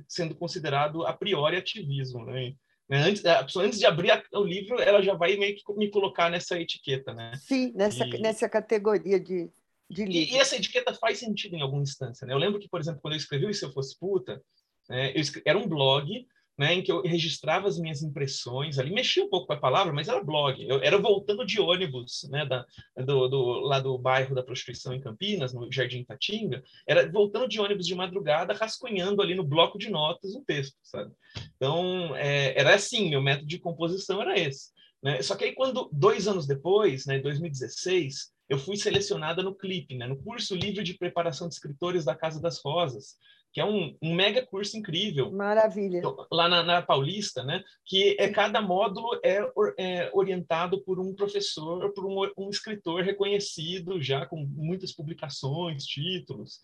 [0.06, 2.54] sendo considerado a priori ativismo, né?
[2.88, 5.90] né antes, a pessoa, antes de abrir o livro, ela já vai meio que me
[5.90, 7.32] colocar nessa etiqueta, né?
[7.36, 8.20] Sim, nessa, e...
[8.20, 9.50] nessa categoria de,
[9.88, 10.34] de livro.
[10.34, 12.34] E, e, essa etiqueta faz sentido em alguma instância, né?
[12.34, 14.42] Eu lembro que, por exemplo, quando eu escrevi o Se Eu Fosse Puta,
[14.86, 16.26] né, eu escrevi, era um blog
[16.58, 19.92] né, em que eu registrava as minhas impressões ali, mexia um pouco com a palavra,
[19.92, 20.62] mas era blog.
[20.62, 25.00] Eu era voltando de ônibus, né, da, do, do, lá do bairro da prostituição em
[25.00, 29.88] Campinas, no Jardim Tatinga, era voltando de ônibus de madrugada, rascunhando ali no bloco de
[29.88, 31.12] notas o texto, sabe?
[31.56, 34.70] Então, é, era assim, meu método de composição era esse.
[35.02, 35.22] Né?
[35.22, 39.96] Só que aí, quando, dois anos depois, né, em 2016, eu fui selecionada no CLIP,
[39.96, 43.16] né, no curso livre de preparação de escritores da Casa das Rosas,
[43.52, 45.30] que é um, um mega curso incrível.
[45.32, 45.98] Maravilha.
[45.98, 47.62] Então, lá na, na, Paulista, né?
[47.84, 49.40] Que é, cada módulo é,
[49.78, 56.60] é orientado por um professor, por um, um escritor reconhecido, já com muitas publicações, títulos.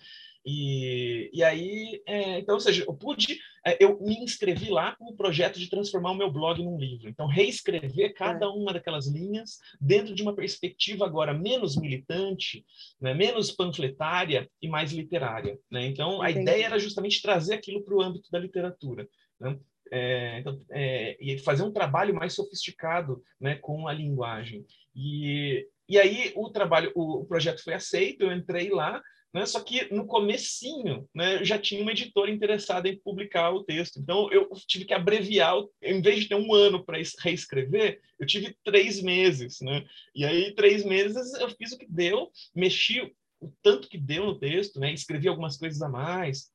[0.48, 5.06] E, e aí, é, então, ou seja, eu pude, é, eu me inscrevi lá com
[5.06, 7.08] o projeto de transformar o meu blog num livro.
[7.08, 8.48] Então, reescrever cada é.
[8.48, 12.64] uma daquelas linhas dentro de uma perspectiva agora menos militante,
[13.00, 15.58] né, menos panfletária e mais literária.
[15.68, 15.86] Né?
[15.86, 19.08] Então, a ideia era justamente trazer aquilo para o âmbito da literatura.
[19.40, 19.58] Né?
[19.90, 24.64] É, então, é, e fazer um trabalho mais sofisticado né, com a linguagem.
[24.94, 29.02] E, e aí o trabalho, o, o projeto foi aceito, eu entrei lá,
[29.36, 29.44] né?
[29.44, 33.98] Só que no comecinho, né, já tinha uma editora interessada em publicar o texto.
[33.98, 38.56] Então eu tive que abreviar, em vez de ter um ano para reescrever, eu tive
[38.64, 39.84] três meses, né?
[40.14, 43.02] E aí três meses eu fiz o que deu, mexi
[43.38, 44.90] o tanto que deu no texto, né?
[44.94, 46.50] Escrevi algumas coisas a mais,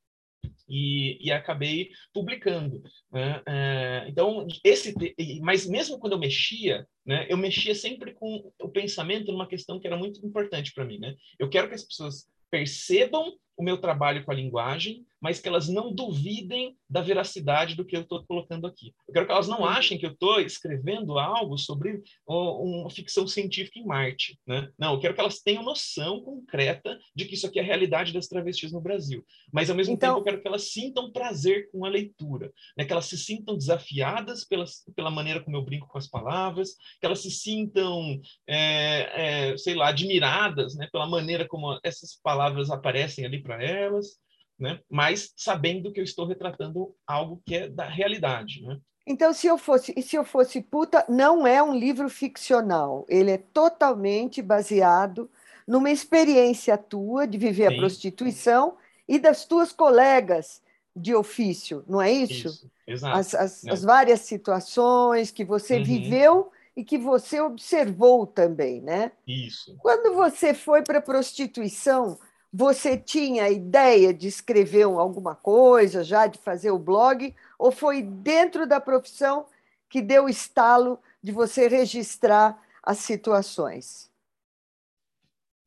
[0.67, 2.81] e, e, acabei publicando.
[3.11, 3.43] Né?
[3.45, 4.95] É, então, esse,
[5.41, 9.85] mas mesmo quando eu mexia, né, eu mexia sempre com o pensamento numa questão que
[9.85, 10.97] era muito importante para mim.
[10.97, 11.15] Né?
[11.37, 15.69] Eu quero que as pessoas percebam o meu trabalho com a linguagem, mas que elas
[15.69, 18.93] não duvidem da veracidade do que eu estou colocando aqui.
[19.07, 23.79] Eu quero que elas não achem que eu estou escrevendo algo sobre uma ficção científica
[23.79, 24.39] em Marte.
[24.47, 24.69] Né?
[24.77, 28.11] Não, eu quero que elas tenham noção concreta de que isso aqui é a realidade
[28.11, 29.23] das travestis no Brasil.
[29.53, 30.15] Mas, ao mesmo então...
[30.15, 32.83] tempo, eu quero que elas sintam prazer com a leitura, né?
[32.83, 37.05] que elas se sintam desafiadas pelas, pela maneira como eu brinco com as palavras, que
[37.05, 40.89] elas se sintam, é, é, sei lá, admiradas né?
[40.91, 44.19] pela maneira como essas palavras aparecem ali para elas
[44.61, 44.79] né?
[44.89, 48.61] mas sabendo que eu estou retratando algo que é da realidade.
[48.61, 48.77] Né?
[49.05, 53.31] Então, se eu fosse, e se eu fosse puta, não é um livro ficcional, ele
[53.31, 55.29] é totalmente baseado
[55.67, 57.75] numa experiência tua de viver Sim.
[57.75, 60.61] a prostituição e das tuas colegas
[60.95, 62.47] de ofício, não é isso?
[62.47, 62.71] isso.
[62.85, 63.17] Exato.
[63.17, 63.71] As, as, é.
[63.71, 65.83] as, várias situações que você uhum.
[65.83, 69.11] viveu e que você observou também, né?
[69.25, 69.75] Isso.
[69.79, 72.19] Quando você foi para a prostituição,
[72.51, 78.67] você tinha ideia de escrever alguma coisa, já de fazer o blog, ou foi dentro
[78.67, 79.45] da profissão
[79.89, 84.11] que deu o estalo de você registrar as situações?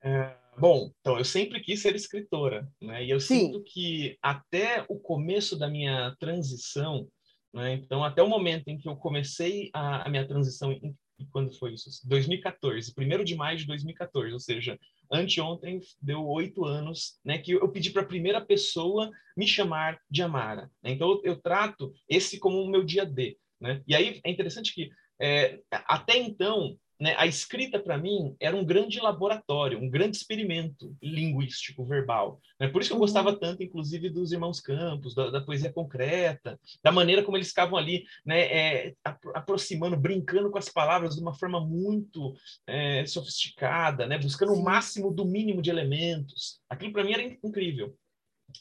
[0.03, 3.05] É, bom, então eu sempre quis ser escritora, né?
[3.05, 3.47] E eu Sim.
[3.47, 7.09] sinto que até o começo da minha transição,
[7.53, 7.73] né?
[7.75, 10.95] Então até o momento em que eu comecei a, a minha transição em,
[11.31, 11.89] quando foi isso?
[12.07, 14.79] 2014, 1 de maio de 2014, ou seja,
[15.11, 20.23] anteontem deu oito anos, né, que eu pedi para a primeira pessoa me chamar de
[20.23, 20.71] Amara.
[20.83, 20.93] Né?
[20.93, 23.39] Então, eu, trato esse como o meu dia D.
[23.61, 23.83] Né?
[23.87, 24.91] E aí é interessante que,
[25.21, 30.97] é, até então, né, a escrita para mim era um grande laboratório, um grande experimento
[31.03, 32.41] linguístico, verbal.
[32.59, 32.69] Né?
[32.69, 33.39] Por isso que eu gostava uhum.
[33.39, 38.05] tanto, inclusive, dos Irmãos Campos, da, da, poesia concreta, da maneira como eles ficavam ali,
[38.25, 38.95] né, é,
[39.35, 42.35] aproximando, brincando com as palavras de uma forma muito
[42.67, 46.61] é, sofisticada, né, buscando o máximo do mínimo de elementos.
[46.69, 47.97] Aquilo para mim era incrível.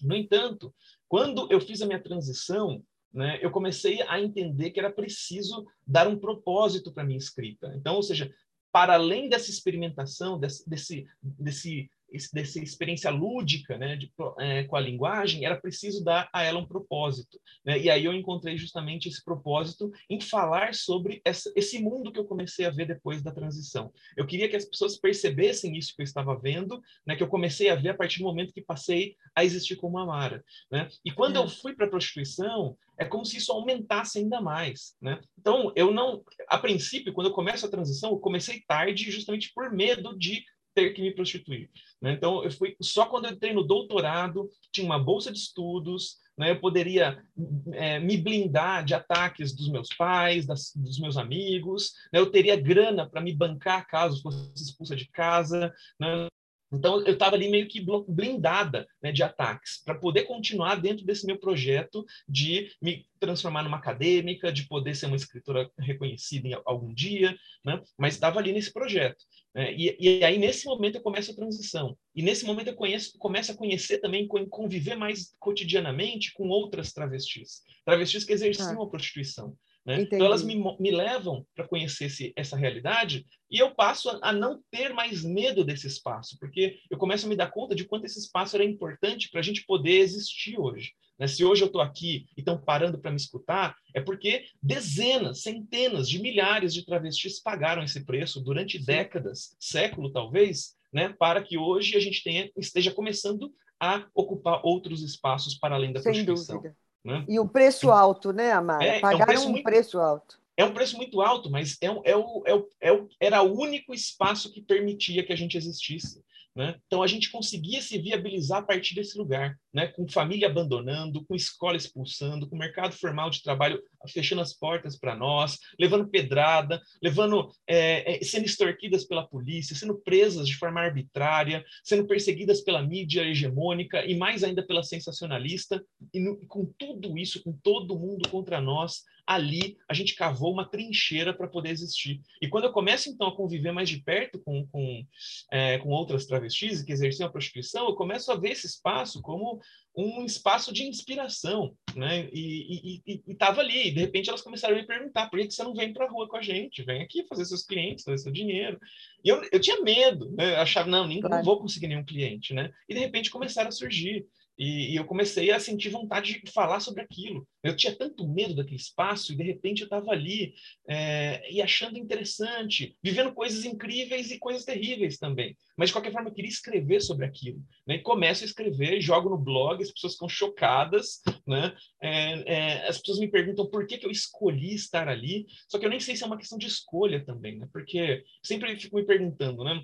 [0.01, 0.73] No entanto,
[1.07, 2.83] quando eu fiz a minha transição
[3.13, 7.71] né, eu comecei a entender que era preciso dar um propósito para minha escrita.
[7.76, 8.34] Então, ou seja,
[8.71, 11.91] para além dessa experimentação, desse, desse, desse
[12.34, 16.67] dessa experiência lúdica né, de, é, com a linguagem, era preciso dar a ela um
[16.67, 17.39] propósito.
[17.65, 17.80] Né?
[17.80, 22.26] E aí eu encontrei justamente esse propósito em falar sobre essa, esse mundo que eu
[22.26, 23.91] comecei a ver depois da transição.
[24.15, 27.69] Eu queria que as pessoas percebessem isso que eu estava vendo, né, que eu comecei
[27.69, 30.43] a ver a partir do momento que passei a existir como Amara.
[30.71, 30.88] Né?
[31.04, 31.39] E quando é.
[31.39, 35.19] eu fui para a prostituição, é como se isso aumentasse ainda mais, né?
[35.39, 39.71] Então, eu não, a princípio, quando eu começo a transição, eu comecei tarde justamente por
[39.71, 41.69] medo de ter que me prostituir.
[42.01, 42.13] Né?
[42.13, 46.51] Então, eu fui só quando eu entrei no doutorado, tinha uma bolsa de estudos, né?
[46.51, 47.23] eu poderia
[47.71, 52.19] é, me blindar de ataques dos meus pais, das, dos meus amigos, né?
[52.19, 55.73] eu teria grana para me bancar caso fosse expulsa de casa.
[55.99, 56.27] Né?
[56.73, 61.25] Então, eu estava ali meio que blindada né, de ataques, para poder continuar dentro desse
[61.25, 66.93] meu projeto de me transformar numa acadêmica, de poder ser uma escritora reconhecida em algum
[66.93, 67.81] dia, né?
[67.97, 69.23] mas estava ali nesse projeto.
[69.53, 69.73] Né?
[69.73, 71.95] E, e, aí, nesse momento, eu começo a transição.
[72.15, 77.62] E nesse momento, eu conheço, começo a conhecer também, conviver mais cotidianamente com outras travestis.
[77.86, 78.86] Travestis que exerciam ah.
[78.86, 79.55] a prostituição.
[79.85, 80.01] Né?
[80.01, 84.33] Então, elas me, me levam para conhecer esse, essa realidade e eu passo a, a,
[84.33, 88.05] não ter mais medo desse espaço, porque eu começo a me dar conta de quanto
[88.05, 90.93] esse espaço era importante para a gente poder existir hoje.
[91.19, 91.27] Né?
[91.27, 96.07] Se hoje eu estou aqui e estão parando para me escutar, é porque dezenas, centenas
[96.07, 101.97] de milhares de travestis pagaram esse preço durante décadas, século talvez, né, para que hoje
[101.97, 106.57] a gente tenha, esteja começando a ocupar outros espaços para além da Sem prostituição.
[106.57, 106.77] Dúvida.
[107.03, 107.25] Né?
[107.27, 108.83] E o preço alto, né, Amara?
[108.83, 110.39] É, Pagaram é um, preço, um muito, preço alto.
[110.55, 113.59] É um preço muito alto, mas é, é, o, é, o, é o, era o
[113.59, 116.23] único espaço que permitia que a gente existisse.
[116.55, 116.75] Né?
[116.85, 119.87] Então a gente conseguia se viabilizar a partir desse lugar, né?
[119.87, 125.15] com família abandonando, com escola expulsando, com mercado formal de trabalho fechando as portas para
[125.15, 131.63] nós, levando pedrada, levando é, é, sendo extorquidas pela polícia, sendo presas de forma arbitrária,
[131.83, 135.83] sendo perseguidas pela mídia hegemônica e mais ainda pela sensacionalista.
[136.13, 140.69] E no, com tudo isso, com todo mundo contra nós, ali a gente cavou uma
[140.69, 142.21] trincheira para poder existir.
[142.41, 145.05] E quando eu começo então a conviver mais de perto com, com,
[145.51, 149.59] é, com outras travestis que exerciam a prostituição, eu começo a ver esse espaço como
[149.95, 152.27] um espaço de inspiração, né?
[152.34, 153.89] E estava ali.
[153.89, 156.10] E de repente elas começaram a me perguntar: por que você não vem para a
[156.10, 156.84] rua com a gente?
[156.84, 158.79] Vem aqui fazer seus clientes, fazer seu dinheiro.
[159.23, 160.56] E eu, eu tinha medo, né?
[160.56, 162.71] Eu achava, não, nem, não vou conseguir nenhum cliente, né?
[162.89, 164.25] E de repente começaram a surgir.
[164.57, 167.47] E, e, eu comecei a sentir vontade de falar sobre aquilo.
[167.63, 170.53] Eu tinha tanto medo daquele espaço e de repente eu estava ali
[170.87, 175.57] é, e achando interessante, vivendo coisas incríveis e coisas terríveis também.
[175.77, 177.61] Mas de qualquer forma eu queria escrever sobre aquilo.
[177.87, 177.95] Né?
[177.95, 181.75] E começo a escrever, jogo no blog, as pessoas ficam chocadas, né?
[182.01, 185.45] É, é, as pessoas me perguntam por que, que eu escolhi estar ali.
[185.67, 187.67] Só que eu nem sei se é uma questão de escolha também, né?
[187.71, 189.83] Porque sempre fico me perguntando, né?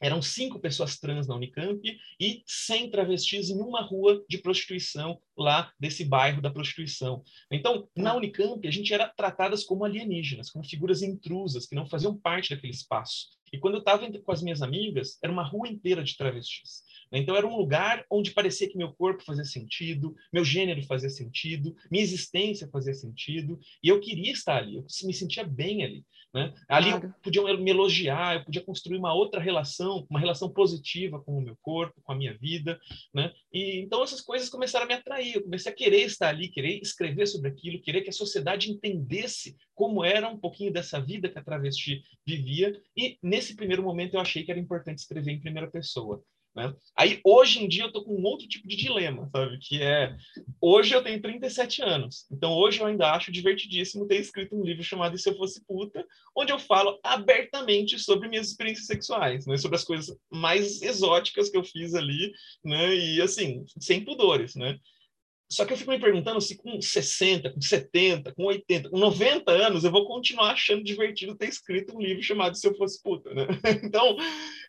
[0.00, 1.80] Eram cinco pessoas trans na Unicamp
[2.18, 7.22] e 100 travestis em uma rua de prostituição lá desse bairro da prostituição.
[7.50, 8.16] Então, na tá.
[8.16, 12.72] Unicamp, a gente era tratadas como alienígenas, como figuras intrusas, que não faziam parte daquele
[12.72, 13.28] espaço.
[13.52, 16.82] E quando eu estava com as minhas amigas, era uma rua inteira de travestis.
[17.12, 21.76] Então era um lugar onde parecia que meu corpo fazia sentido, meu gênero fazia sentido,
[21.90, 26.06] minha existência fazia sentido, e eu queria estar ali, eu me sentia bem ali.
[26.34, 26.52] Né?
[26.66, 27.06] Ali claro.
[27.08, 31.42] eu podia me elogiar, eu podia construir uma outra relação, uma relação positiva com o
[31.42, 32.80] meu corpo, com a minha vida.
[33.12, 33.32] Né?
[33.52, 36.80] E então essas coisas começaram a me atrair, eu comecei a querer estar ali, querer
[36.80, 41.38] escrever sobre aquilo, querer que a sociedade entendesse como era um pouquinho dessa vida que
[41.38, 45.70] a travesti vivia, e nesse primeiro momento eu achei que era importante escrever em primeira
[45.70, 46.22] pessoa.
[46.54, 46.74] Né?
[46.94, 49.58] Aí, hoje em dia, eu estou com um outro tipo de dilema, sabe?
[49.58, 50.14] Que é,
[50.60, 54.82] hoje eu tenho 37 anos, então hoje eu ainda acho divertidíssimo ter escrito um livro
[54.82, 59.56] chamado Se Eu Fosse Puta, onde eu falo abertamente sobre minhas experiências sexuais, né?
[59.56, 62.94] Sobre as coisas mais exóticas que eu fiz ali, né?
[62.94, 64.78] E, assim, sem pudores, né?
[65.52, 69.52] Só que eu fico me perguntando se com 60, com 70, com 80, com 90
[69.52, 73.34] anos eu vou continuar achando divertido ter escrito um livro chamado Se Eu Fosse Puta,
[73.34, 73.46] né?
[73.84, 74.16] Então,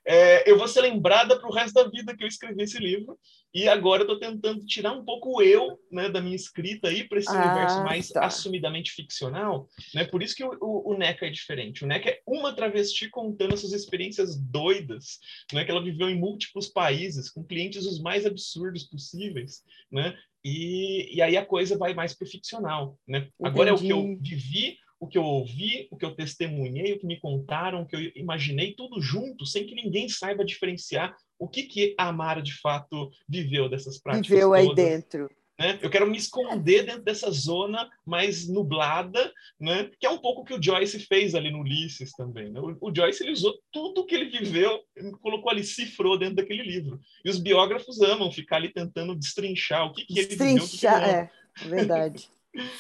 [0.06, 3.18] é, eu vou ser lembrada para o resto da vida que eu escrevi esse livro.
[3.54, 7.08] E agora eu estou tentando tirar um pouco o eu né, da minha escrita aí
[7.08, 8.26] para esse ah, universo mais tá.
[8.26, 9.70] assumidamente ficcional.
[9.94, 10.04] Né?
[10.06, 11.84] Por isso que o, o, o, NECA é diferente.
[11.84, 15.20] O NECA é uma travesti contando essas experiências doidas,
[15.54, 19.62] né, que ela viveu em múltiplos países, com clientes os mais absurdos possíveis.
[19.92, 20.18] Né?
[20.44, 22.98] E, e aí a coisa vai mais para o ficcional.
[23.08, 23.30] Né?
[23.44, 27.00] Agora é o que eu vivi, o que eu ouvi, o que eu testemunhei, o
[27.00, 31.48] que me contaram, o que eu imaginei, tudo junto, sem que ninguém saiba diferenciar o
[31.48, 34.30] que, que a Amara de fato viveu dessas práticas.
[34.30, 34.66] Viveu todas.
[34.66, 35.30] aí dentro.
[35.60, 35.78] Né?
[35.82, 39.90] Eu quero me esconder dentro dessa zona mais nublada, né?
[40.00, 42.50] que é um pouco o que o Joyce fez ali no Ulisses também.
[42.50, 42.62] Né?
[42.62, 44.80] O, o, Joyce ele usou tudo que ele viveu,
[45.22, 46.98] colocou ali, cifrou dentro daquele livro.
[47.26, 50.54] E os biógrafos amam ficar ali tentando destrinchar o que, que ele viveu.
[50.56, 51.30] Destrinchar, é,
[51.66, 52.30] verdade.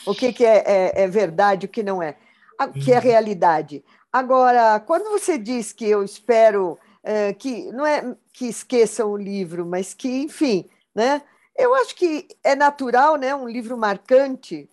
[0.05, 2.17] o que, que é, é, é, verdade, o que não é.
[2.61, 3.01] O que é uhum.
[3.01, 3.83] realidade.
[4.11, 9.65] Agora, quando você diz que eu espero é, que, não é que esqueçam o livro,
[9.65, 11.21] mas que, enfim, né?
[11.55, 13.35] Eu acho que é natural, né?
[13.35, 14.69] Um livro marcante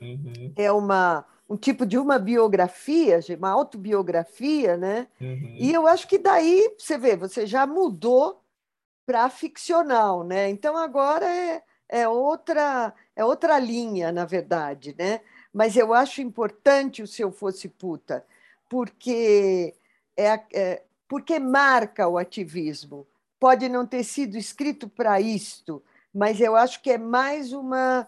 [0.00, 0.52] uhum.
[0.56, 5.08] é uma um tipo de uma biografia, uma autobiografia, né?
[5.18, 5.56] Uhum.
[5.58, 8.42] E eu acho que daí você vê, você já mudou
[9.06, 10.50] para ficcional, né?
[10.50, 15.22] Então agora é, é outra é outra linha, na verdade, né?
[15.52, 18.24] Mas eu acho importante o Se Eu Fosse Puta,
[18.68, 19.74] porque
[20.14, 23.06] é, é porque marca o ativismo.
[23.40, 28.06] Pode não ter sido escrito para isto, mas eu acho que é mais uma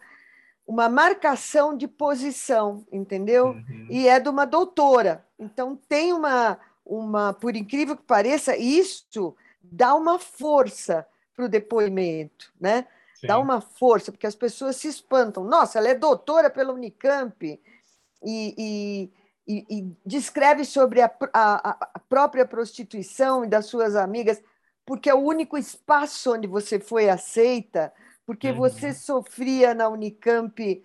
[0.67, 3.49] uma marcação de posição, entendeu?
[3.49, 3.87] Uhum.
[3.91, 5.27] E é de uma doutora.
[5.37, 12.53] Então tem uma uma, por incrível que pareça, isso dá uma força para o depoimento,
[12.61, 12.87] né?
[13.15, 13.29] Sim.
[13.29, 15.45] Dá uma força, porque as pessoas se espantam.
[15.45, 17.61] Nossa, ela é doutora pela Unicamp e,
[18.25, 19.11] e,
[19.47, 24.43] e, e descreve sobre a, a, a própria prostituição e das suas amigas,
[24.85, 27.93] porque é o único espaço onde você foi aceita,
[28.27, 28.57] porque uhum.
[28.57, 30.85] você sofria na Unicamp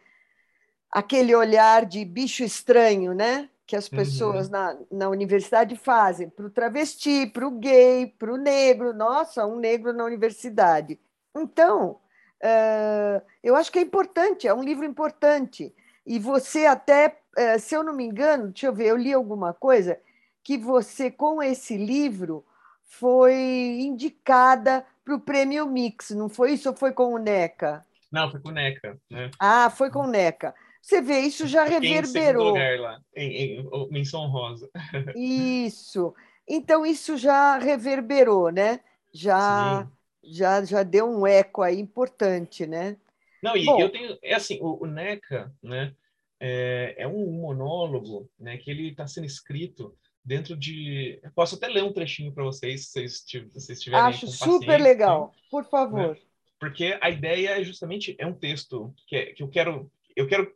[0.92, 3.50] aquele olhar de bicho estranho, né?
[3.66, 4.52] que as pessoas uhum.
[4.52, 8.94] na, na universidade fazem para o travesti, para o gay, para o negro.
[8.94, 11.00] Nossa, um negro na universidade.
[11.36, 12.00] Então,
[12.44, 15.74] uh, eu acho que é importante, é um livro importante.
[16.06, 19.54] E você até, uh, se eu não me engano, deixa eu ver, eu li alguma
[19.54, 20.00] coisa,
[20.44, 22.46] que você, com esse livro,
[22.84, 23.34] foi
[23.82, 27.86] indicada para o Prêmio Mix, não foi isso ou foi com o NECA?
[28.12, 28.98] Não, foi com o NECA.
[29.10, 29.32] Né?
[29.40, 30.54] Ah, foi com o NECA.
[30.82, 32.50] Você vê, isso já reverberou.
[32.50, 34.70] Em lugar lá, em, em menção rosa.
[35.16, 36.14] Isso.
[36.48, 38.80] Então, isso já reverberou, né?
[39.12, 39.88] Já,
[40.24, 42.98] já, já deu um eco aí importante, né?
[43.46, 44.18] Não, e Bom, eu tenho...
[44.24, 45.94] É assim, o, o NECA, né?
[46.40, 48.58] É, é um monólogo, né?
[48.58, 51.20] Que ele está sendo escrito dentro de...
[51.22, 55.32] Eu posso até ler um trechinho para vocês, se vocês, vocês tiverem Acho super legal.
[55.52, 56.16] Por favor.
[56.16, 56.22] Né?
[56.60, 58.16] Porque a ideia é justamente...
[58.18, 59.92] É um texto que, é, que eu quero...
[60.16, 60.52] Eu quero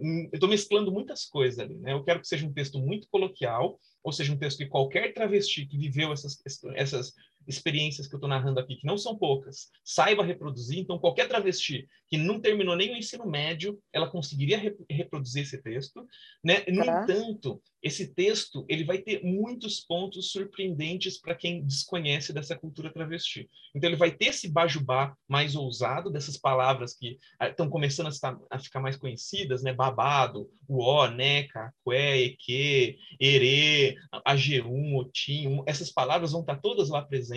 [0.00, 1.92] eu estou mesclando muitas coisas ali, né?
[1.92, 5.66] Eu quero que seja um texto muito coloquial, ou seja, um texto que qualquer travesti
[5.66, 6.40] que viveu essas,
[6.74, 7.14] essas
[7.46, 10.78] experiências que eu estou narrando aqui, que não são poucas, saiba reproduzir.
[10.78, 15.58] Então, qualquer travesti que não terminou nem o ensino médio, ela conseguiria re reproduzir esse
[15.62, 16.06] texto.
[16.42, 16.64] Né?
[16.68, 17.02] No tá.
[17.02, 23.48] entanto, esse texto ele vai ter muitos pontos surpreendentes para quem desconhece dessa cultura travesti.
[23.74, 28.10] Então, ele vai ter esse bajubá mais ousado, dessas palavras que estão ah, começando a,
[28.10, 29.72] estar, a, ficar mais conhecidas, né?
[29.72, 37.29] babado, uó, neca, cué, eque, erê, AG1, otim, essas palavras vão estar todas lá presentes,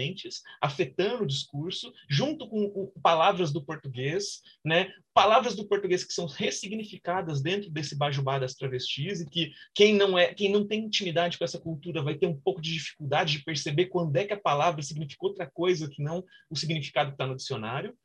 [0.62, 4.91] afetando o discurso, junto com palavras do português, né?
[5.14, 10.18] palavras do português que são ressignificadas dentro desse bajubá das travestis e que quem não
[10.18, 13.44] é, quem não tem intimidade com essa cultura vai ter um pouco de dificuldade de
[13.44, 17.28] perceber quando é que a palavra significa outra coisa que não o significado que está
[17.28, 17.96] no dicionário.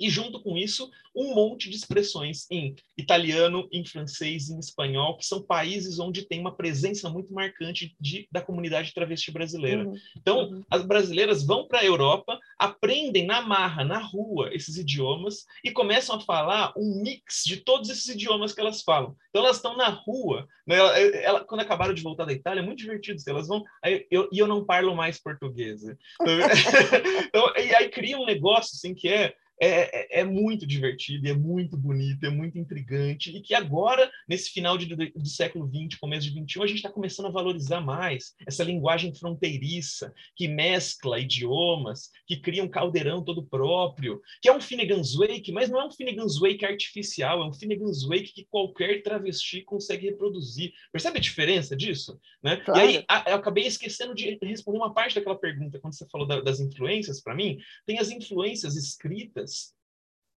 [0.00, 5.26] E junto com isso, um monte de expressões em italiano, em francês, em espanhol, que
[5.26, 9.84] são países onde tem uma presença muito marcante de, da comunidade travesti brasileira.
[9.84, 9.94] Uhum.
[10.16, 10.62] Então, uhum.
[10.70, 16.16] as brasileiras vão para a Europa, aprendem na marra, na rua, esses idiomas e começam
[16.16, 19.16] a falar um mix de todos esses idiomas que elas falam.
[19.30, 20.46] Então, elas estão na rua.
[20.66, 20.76] Né?
[20.76, 23.18] Ela, ela, quando acabaram de voltar da Itália, é muito divertido.
[23.26, 23.64] Elas vão.
[23.82, 25.82] Aí, eu, e eu não parlo mais português.
[27.26, 31.34] então, e aí cria um negócio assim que é é, é, é, muito divertido, é
[31.34, 36.30] muito bonito, é muito intrigante, e que agora, nesse final de, do século XX, começo
[36.30, 42.10] de XXI, a gente está começando a valorizar mais essa linguagem fronteiriça, que mescla idiomas,
[42.26, 45.92] que cria um caldeirão todo próprio, que é um Finnegan's Wake, mas não é um
[45.92, 50.72] Finnegan's Wake artificial, é um Finnegan's Wake que qualquer travesti consegue reproduzir.
[50.92, 52.18] Percebe a diferença disso?
[52.42, 52.56] Né?
[52.58, 52.80] Claro.
[52.80, 56.26] E aí, a, eu acabei esquecendo de responder uma parte daquela pergunta, quando você falou
[56.26, 59.47] da, das influências, para mim, tem as influências escritas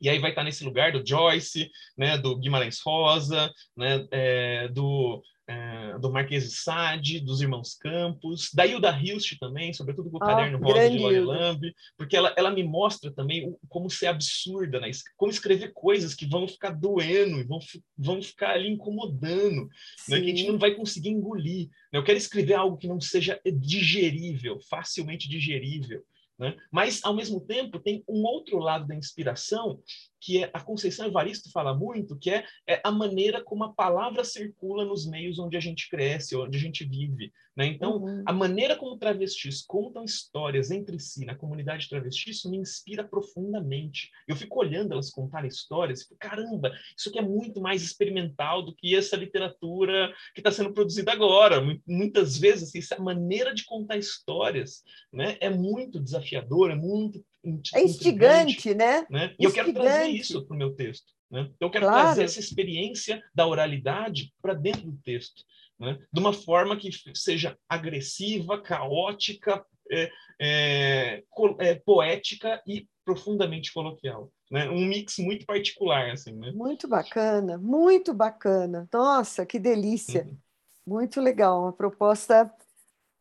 [0.01, 5.21] e aí vai estar nesse lugar do Joyce, né, do Guimarães Rosa, né, é, do,
[5.47, 10.19] é, do Marquês de Sade, dos Irmãos Campos, da Hilda Hilst também, sobretudo com o
[10.19, 14.79] oh, Caderno Rosa de Lori Lamb, porque ela, ela me mostra também como ser absurda,
[14.79, 17.59] né, como escrever coisas que vão ficar doendo e vão,
[17.95, 19.69] vão ficar ali incomodando,
[20.09, 21.69] né, que a gente não vai conseguir engolir.
[21.93, 21.99] Né?
[21.99, 26.03] Eu quero escrever algo que não seja digerível, facilmente digerível.
[26.41, 26.57] Né?
[26.71, 29.79] Mas, ao mesmo tempo, tem um outro lado da inspiração
[30.21, 34.23] que é, a Conceição Evaristo fala muito, que é, é, a maneira como a palavra
[34.23, 37.33] circula nos meios onde a gente cresce, onde a gente vive.
[37.55, 37.65] Né?
[37.65, 38.23] Então, uhum.
[38.25, 44.09] a maneira como travestis contam histórias entre si na comunidade travesti, isso me inspira profundamente.
[44.27, 48.61] Eu fico olhando elas contarem histórias e fico, caramba, isso aqui é muito mais experimental
[48.61, 51.61] do que essa literatura que está sendo produzida agora.
[51.85, 57.25] Muitas vezes, assim, essa maneira de contar histórias né, é muito desafiadora, é muito
[57.73, 59.05] é instigante, né?
[59.09, 59.35] né?
[59.39, 61.11] E eu quero trazer isso para o meu texto.
[61.29, 61.49] Né?
[61.59, 62.03] Eu quero claro.
[62.03, 65.43] trazer essa experiência da oralidade para dentro do texto,
[65.79, 65.97] né?
[66.11, 71.23] de uma forma que seja agressiva, caótica, é, é,
[71.59, 74.31] é, poética e profundamente coloquial.
[74.49, 74.69] Né?
[74.69, 76.11] Um mix muito particular.
[76.11, 76.51] Assim, né?
[76.51, 78.87] Muito bacana, muito bacana.
[78.91, 80.25] Nossa, que delícia.
[80.25, 80.37] Uhum.
[80.85, 82.51] Muito legal, uma proposta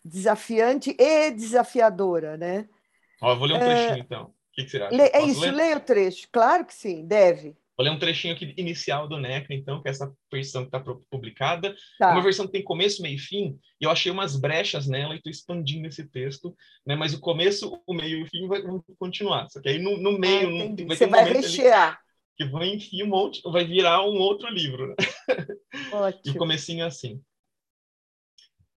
[0.05, 2.68] desafiante e desafiadora, né?
[3.21, 4.25] Ó, vou ler um é, trechinho, então.
[4.25, 4.97] O que, que você acha?
[4.97, 5.55] é isso, ler?
[5.55, 6.29] leia o trecho.
[6.33, 7.57] Claro que sim, deve.
[7.81, 10.95] Vou ler um trechinho aqui inicial do NECA, então, que é essa versão que está
[11.11, 11.75] publicada.
[11.99, 12.12] Tá.
[12.12, 15.16] Uma versão que tem começo, meio e fim, e eu achei umas brechas nela e
[15.16, 16.55] estou expandindo esse texto,
[16.85, 16.95] né?
[16.95, 19.49] Mas o começo, o meio e o fim vão continuar.
[19.49, 20.49] Só que aí no, no meio...
[20.49, 21.99] Ah, no, vai Você vai rechear.
[22.37, 24.89] Que vai enfim um monte, vai virar um outro livro.
[24.89, 24.95] Né?
[25.91, 26.23] Ótimo.
[26.27, 27.18] e o comecinho é assim.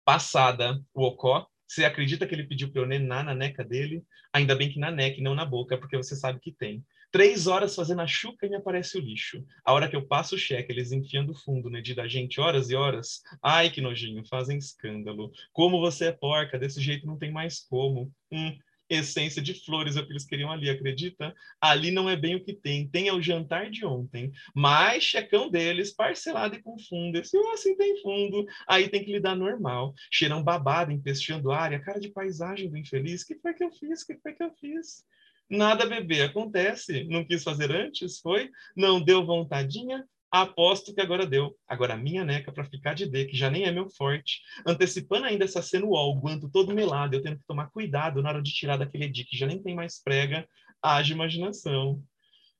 [0.04, 4.04] Passada o Ocó, você acredita que ele pediu nenar na neca dele?
[4.30, 6.84] Ainda bem que na neca e não na boca, porque você sabe que tem.
[7.10, 9.42] Três horas fazendo a chuca e me aparece o lixo.
[9.64, 11.80] A hora que eu passo o cheque, eles enfiando fundo, né?
[11.80, 13.22] De da gente horas e horas.
[13.42, 15.32] Ai, que nojinho, fazem escândalo.
[15.50, 18.12] Como você é porca, desse jeito não tem mais como.
[18.30, 18.54] Hum,
[18.88, 21.34] essência de flores, é o que eles queriam ali, acredita?
[21.60, 25.50] Ali não é bem o que tem, tem é o jantar de ontem, mas checão
[25.50, 30.42] deles, parcelado e com fundo, esse assim tem fundo, aí tem que lidar normal, cheirão
[30.42, 34.32] babado, empesteando área, cara de paisagem do infeliz, que foi que eu fiz, que foi
[34.32, 35.04] que eu fiz?
[35.48, 37.04] Nada, bebê, acontece.
[37.04, 38.50] Não quis fazer antes, foi?
[38.74, 40.02] Não deu vontadinha?
[40.32, 41.54] Aposto que agora deu.
[41.68, 44.40] Agora minha neca para ficar de D, que já nem é meu forte.
[44.66, 48.42] Antecipando ainda essa cena o guanto todo melado, eu tendo que tomar cuidado na hora
[48.42, 50.48] de tirar daquele D que já nem tem mais prega.
[50.82, 52.02] Haja imaginação.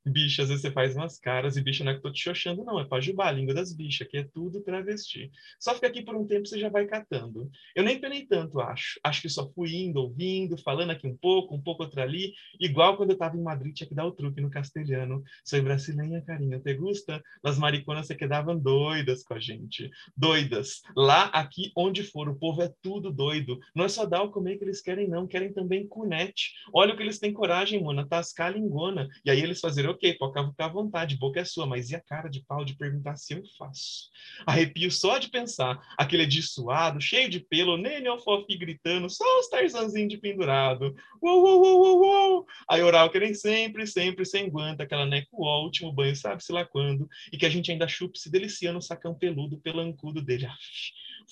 [0.04, 2.64] Bicha, às vezes você faz umas caras e bicha não é que tô te xoxando,
[2.64, 2.80] não.
[2.80, 5.30] É pajubá, língua das bichas, que é tudo travesti.
[5.60, 7.48] Só fica aqui por um tempo, você já vai catando.
[7.74, 8.98] Eu nem penei tanto, acho.
[9.04, 12.32] Acho que só fui indo, ouvindo, falando aqui um pouco, um pouco outra ali.
[12.58, 15.22] Igual quando eu tava em Madrid, tinha que dar o truque no castelhano.
[15.44, 17.22] Sou brasileira, carinha, te gusta?
[17.44, 19.88] As mariconas se quedavam doidas com a gente.
[20.16, 20.82] Doidas.
[20.96, 23.60] Lá, aqui, onde for, o povo é tudo doido.
[23.72, 25.28] Não é só dar o comer que eles querem, não.
[25.28, 26.54] Querem também cunete.
[26.74, 28.04] Olha o que eles têm coragem, mano.
[28.08, 29.08] Tascar a lingona.
[29.24, 32.28] E aí eles fazer ok, ficar à vontade, boca é sua, mas e a cara
[32.28, 34.10] de pau de perguntar se eu faço?
[34.46, 39.24] Arrepio só de pensar, aquele de suado, cheio de pelo, nem o fofi gritando, só
[39.40, 40.94] os tarzanzinhos de pendurado.
[41.22, 42.46] Uou, uou, uou, uou, uou.
[42.68, 46.64] Aí oral que nem sempre, sempre sem guanta, aquela neco o último banho, sabe-se lá
[46.64, 50.46] quando, e que a gente ainda chupa se deliciando o sacão peludo, pelancudo dele.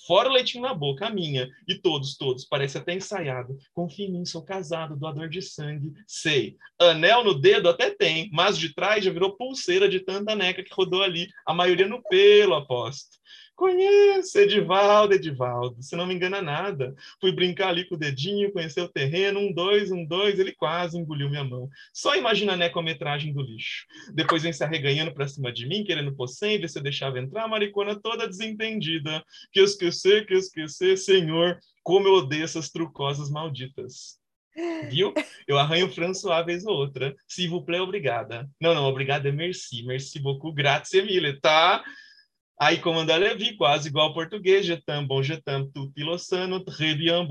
[0.05, 1.49] Fora o leitinho na boca, a minha.
[1.67, 3.57] E todos, todos, parece até ensaiado.
[3.73, 5.93] Confia em mim, sou casado, doador de sangue.
[6.07, 6.57] Sei.
[6.79, 10.73] Anel no dedo até tem, mas de trás já virou pulseira de tanta neca que
[10.73, 11.29] rodou ali.
[11.45, 13.21] A maioria no pelo, aposto.
[13.55, 16.95] Conheço, Edivaldo, Edivaldo, se não me engana nada.
[17.19, 20.97] Fui brincar ali com o dedinho, conhecer o terreno, um, dois, um, dois, ele quase
[20.97, 21.69] engoliu minha mão.
[21.93, 23.85] Só imagina a necometragem do lixo.
[24.13, 27.19] Depois vem se arreganhando pra cima de mim, querendo pôr sem, ver se eu deixava
[27.19, 29.23] entrar, a maricona toda desentendida.
[29.51, 34.19] Que esquecer, que esquecer, senhor, como eu odeio essas trucosas malditas.
[34.89, 35.13] Viu?
[35.47, 37.15] Eu arranho François vez ou outra.
[37.27, 38.49] Se vous plaît, obrigada.
[38.59, 39.83] Não, não, obrigada é merci.
[39.83, 41.83] Merci beaucoup, grazie mille, tá?
[42.63, 47.27] Aí comanda Levi, quase igual ao português, jetam, bom jetam, tu pilossano, très bien,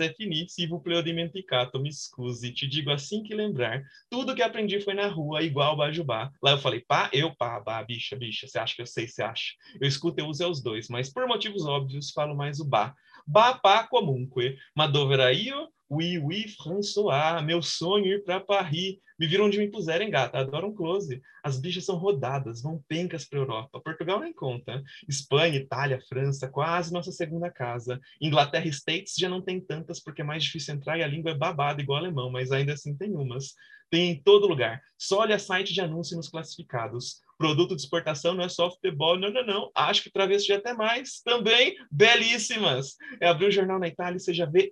[0.00, 4.80] é fini, se vous dimenticato, me excuse, te digo assim que lembrar, tudo que aprendi
[4.80, 6.28] foi na rua, igual Bajubá.
[6.42, 9.22] Lá eu falei, pá, eu, pá, bah, bicha, bicha, você acha que eu sei, você
[9.22, 9.52] acha?
[9.80, 12.96] Eu escuto, eu uso é os dois, mas por motivos óbvios, falo mais o bah.
[13.24, 18.96] Bah, pá, comunque, madoveraio, Oui, oui, François, meu sonho ir para Paris.
[19.18, 20.38] Me viram onde me puserem, gata.
[20.38, 21.20] Adoro um close.
[21.42, 23.80] As bichas são rodadas, vão pencas para Europa.
[23.80, 24.82] Portugal nem conta.
[25.08, 28.00] Espanha, Itália, França, quase nossa segunda casa.
[28.20, 31.34] Inglaterra States já não tem tantas porque é mais difícil entrar e a língua é
[31.34, 33.54] babada igual alemão, mas ainda assim tem umas.
[33.94, 34.82] Tem em todo lugar.
[34.98, 39.30] Só olha site de anúncio nos classificados produto de exportação não é só futebol, não,
[39.30, 39.70] não, não.
[39.74, 42.96] Acho que travesti até mais, também belíssimas.
[43.20, 44.70] É abrir o jornal na Itália e você já vê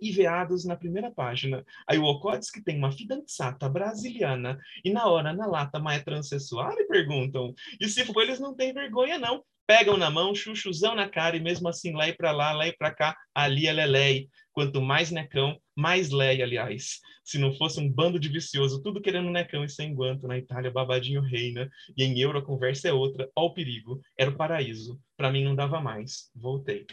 [0.64, 1.64] na primeira página.
[1.86, 6.00] Aí o Ocó diz que tem uma fidanzata brasiliana e na hora, na lata, mas
[6.00, 6.72] é transexual?
[6.78, 7.54] E perguntam.
[7.80, 9.44] E se for, eles não têm vergonha, não.
[9.66, 12.76] Pegam na mão, chuchuzão na cara e mesmo assim lá e para lá, lá e
[12.76, 14.28] para cá, ali é lelei.
[14.52, 17.00] Quanto mais necão, mais lei, aliás.
[17.24, 20.70] Se não fosse um bando de vicioso, tudo querendo necão e sem guanto, na Itália
[20.70, 25.00] babadinho reina, e em euro a conversa é outra, ó o perigo, era o paraíso.
[25.16, 26.30] Para mim não dava mais.
[26.34, 26.86] Voltei.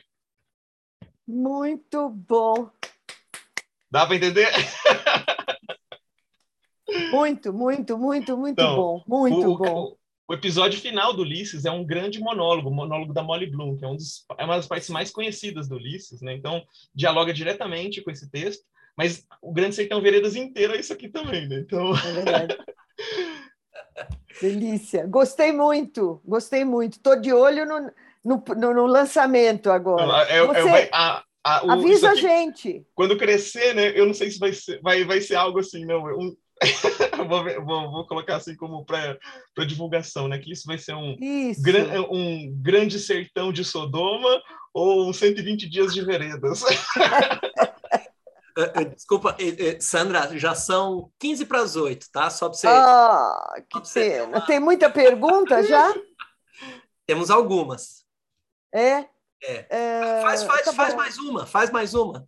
[1.28, 2.70] Muito bom.
[3.92, 4.48] Dá para entender?
[7.12, 9.04] Muito, muito, muito, muito então, bom.
[9.08, 9.96] Muito o, bom.
[10.30, 13.84] O episódio final do Ulisses é um grande monólogo, o monólogo da Molly Bloom, que
[13.84, 16.36] é, um dos, é uma das partes mais conhecidas do Ulisses, né?
[16.36, 16.64] Então,
[16.94, 18.64] dialoga diretamente com esse texto,
[18.96, 21.58] mas o Grande Sertão Veredas inteiro é isso aqui também, né?
[21.62, 21.98] Então...
[21.98, 22.58] É verdade.
[24.40, 25.08] Delícia.
[25.08, 26.98] Gostei muito, gostei muito.
[26.98, 27.92] Estou de olho no,
[28.24, 30.30] no, no, lançamento agora.
[30.30, 30.70] É, é Você...
[30.70, 32.86] é, a, a, o, Avisa aqui, a gente.
[32.94, 34.00] Quando crescer, né?
[34.00, 36.06] Eu não sei se vai ser, vai, vai ser algo assim, não.
[36.06, 36.38] Um,
[37.28, 39.18] vou, vou, vou, colocar assim como para
[39.66, 40.38] divulgação, né?
[40.38, 41.16] Que isso vai ser um,
[41.60, 44.42] gran, um grande sertão de Sodoma
[44.74, 46.64] ou 120 dias de veredas.
[48.58, 52.30] Eh, eh, desculpa, eh, Sandra, já são 15 para as 8, tá?
[52.30, 52.68] Só para você.
[52.68, 54.26] Ah, que pena.
[54.26, 54.46] Uma...
[54.46, 55.94] Tem muita pergunta já?
[57.08, 58.06] Temos algumas.
[58.74, 59.06] É?
[59.42, 59.66] É.
[59.70, 60.22] é...
[60.22, 62.28] Faz, faz, tá faz mais uma, faz mais uma.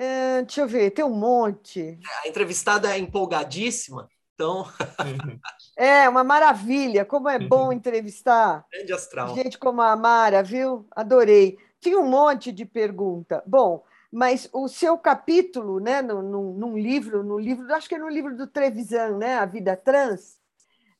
[0.00, 1.98] É, deixa eu ver, tem um monte.
[2.22, 4.64] A entrevistada é empolgadíssima, então.
[5.76, 7.04] é, uma maravilha.
[7.04, 8.64] Como é bom entrevistar.
[8.72, 9.34] Grande astral.
[9.34, 10.86] Gente como a Amara, viu?
[10.92, 11.58] Adorei.
[11.80, 13.42] Tinha um monte de pergunta.
[13.44, 13.82] Bom,
[14.12, 18.36] mas o seu capítulo, né, num, num, livro, no livro, acho que é no livro
[18.36, 20.38] do Trevisan, né, A Vida Trans.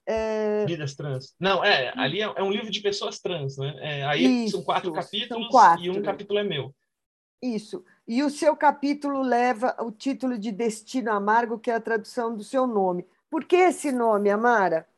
[0.05, 0.64] É...
[0.66, 1.34] Vidas trans.
[1.38, 3.76] Não, é, ali é, é, um livro de pessoas trans, né?
[3.78, 5.84] É, aí Isso, são quatro capítulos são quatro.
[5.84, 6.74] e um capítulo é meu.
[7.41, 7.84] Isso.
[8.07, 12.43] E o seu capítulo leva o título de Destino Amargo, que é a tradução do
[12.43, 13.07] seu nome.
[13.30, 14.89] Por que esse nome, Amara?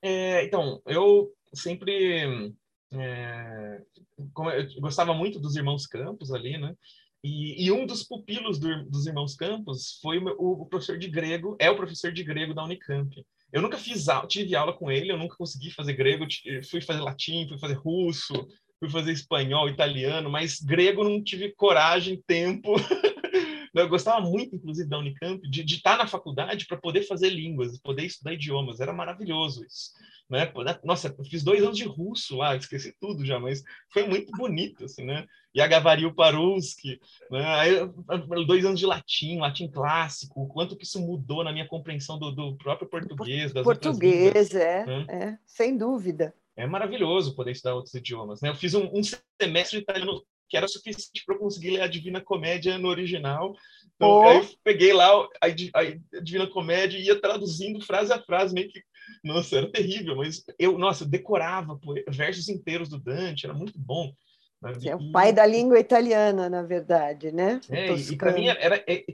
[0.00, 2.54] É, então, eu sempre
[2.92, 3.82] é,
[4.18, 6.74] eu gostava muito dos irmãos Campos ali, né?
[7.22, 11.56] E, e um dos pupilos do, dos irmãos Campos foi o, o, professor de grego,
[11.58, 13.10] é o professor de grego da Unicamp.
[13.52, 16.26] Eu nunca fiz tive aula com ele, eu nunca consegui fazer grego,
[16.70, 18.34] fui fazer latim, fui fazer russo,
[18.78, 22.74] fui fazer espanhol, italiano, mas grego não tive coragem, tempo.
[23.74, 27.78] eu gostava muito, inclusive, da Unicamp, de, de estar na faculdade para poder fazer línguas,
[27.78, 28.80] poder estudar idiomas.
[28.80, 29.92] Era maravilhoso isso.
[30.28, 30.52] Né?
[30.84, 34.84] Nossa, eu fiz dois anos de russo lá, esqueci tudo já, mas foi muito bonito,
[34.84, 35.26] assim, né?
[35.54, 37.00] E a Gavaril Paruski,
[37.30, 37.44] né?
[37.46, 37.70] Aí,
[38.46, 42.56] dois anos de latim, latim clássico, quanto que isso mudou na minha compreensão do, do
[42.58, 45.06] próprio português, das Português, é, né?
[45.08, 46.34] é, sem dúvida.
[46.58, 48.48] É maravilhoso poder estudar outros idiomas, né?
[48.48, 49.00] Eu fiz um, um
[49.40, 53.54] semestre de italiano que era suficiente para eu conseguir ler a Divina Comédia no original.
[53.94, 54.22] Então, oh.
[54.22, 55.06] aí eu peguei lá
[55.40, 58.82] a, a Divina Comédia e ia traduzindo frase a frase, meio que
[59.22, 61.78] nossa, era terrível, mas eu, nossa, eu decorava
[62.08, 64.12] versos inteiros do Dante, era muito bom.
[64.84, 67.60] É o pai da língua italiana, na verdade, né?
[67.70, 69.04] É, e para mim era, era é,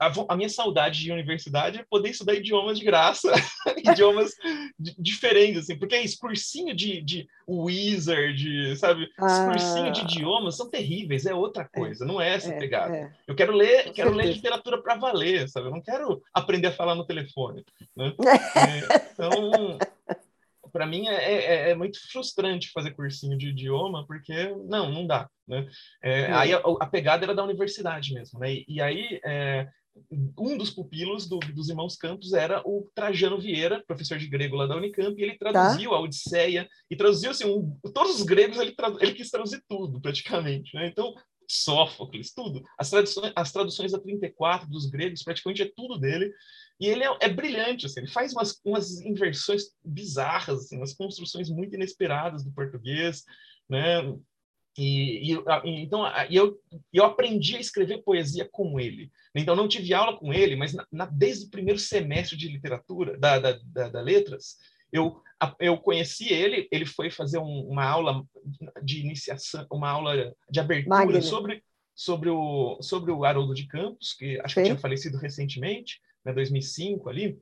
[0.00, 3.30] a, a, minha saudade de universidade é poder estudar idiomas de graça,
[3.84, 4.32] idiomas
[4.78, 9.06] diferentes, assim, porque esse cursinho de, de wizard, sabe?
[9.18, 9.50] Ah.
[9.50, 12.96] cursinho de idiomas são terríveis, é outra é, coisa, é, não é essa é, pegada.
[12.96, 13.10] É.
[13.26, 15.66] Eu quero ler, quero ler literatura para valer, sabe?
[15.66, 17.62] Eu não quero aprender a falar no telefone.
[17.94, 18.14] Né?
[18.54, 19.78] É, então
[20.74, 25.30] para mim é, é, é, muito frustrante fazer cursinho de idioma, porque não, não dá.
[25.46, 25.68] Né?
[26.02, 28.40] É, aí a, a, pegada era da universidade mesmo.
[28.40, 28.54] Né?
[28.54, 29.68] E, e aí é,
[30.36, 34.66] um dos pupilos do, dos irmãos Campos era o Trajano Vieira, professor de grego lá
[34.66, 35.96] da Unicamp, e ele traduziu tá.
[35.96, 40.74] a Odisseia, e traduziu assim, um, todos os gregos ele, ele quis traduzir tudo, praticamente.
[40.74, 40.88] Né?
[40.88, 41.14] Então,
[41.48, 42.62] Sófocles, tudo.
[42.76, 46.32] As traduções, as traduções a 34 dos gregos, praticamente é tudo dele.
[46.80, 51.48] E ele é, é brilhante, assim, ele faz umas, umas inversões bizarras, assim, umas construções
[51.48, 53.24] muito inesperadas do português,
[53.68, 54.02] né?
[54.76, 56.60] E, e, então eu,
[56.92, 59.10] eu aprendi a escrever poesia com ele.
[59.34, 63.16] Então não tive aula com ele, mas na, na, desde o primeiro semestre de literatura,
[63.16, 64.56] da, da, da, da letras,
[64.92, 65.22] eu,
[65.60, 66.68] eu conheci ele.
[66.72, 68.24] Ele foi fazer um, uma aula
[68.82, 71.62] de iniciação, uma aula de abertura sobre
[71.96, 74.62] sobre o sobre o Haroldo de Campos, que acho Sim.
[74.62, 77.38] que tinha falecido recentemente né, 2005 ali,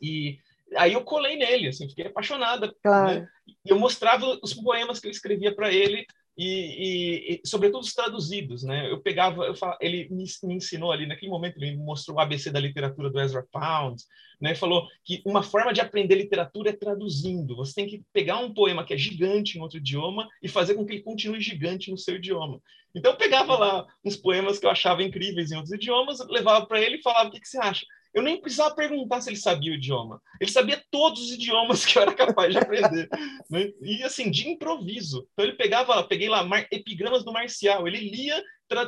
[0.00, 0.38] e
[0.76, 2.74] aí eu colei nele, assim, fiquei apaixonada.
[2.82, 3.20] Claro.
[3.20, 3.28] Né?
[3.64, 6.06] E eu mostrava os poemas que eu escrevia para ele
[6.36, 8.90] e, e, e, sobretudo os traduzidos, né?
[8.90, 12.20] Eu pegava, eu falava, ele me, me, ensinou ali naquele momento, ele me mostrou o
[12.20, 14.02] ABC da literatura do Ezra Pound,
[14.40, 14.54] né?
[14.54, 17.54] Falou que uma forma de aprender literatura é traduzindo.
[17.56, 20.86] Você tem que pegar um poema que é gigante em outro idioma e fazer com
[20.86, 22.60] que ele continue gigante no seu idioma.
[22.94, 26.80] Então eu pegava lá uns poemas que eu achava incríveis em outros idiomas, levava para
[26.80, 27.84] ele e falava: "O que, que você acha?"
[28.14, 30.20] Eu nem precisava perguntar se ele sabia o idioma.
[30.40, 33.08] Ele sabia todos os idiomas que eu era capaz de aprender.
[33.50, 33.70] né?
[33.80, 35.26] E assim, de improviso.
[35.32, 38.42] Então ele pegava peguei lá epigramas do Marcial, ele lia,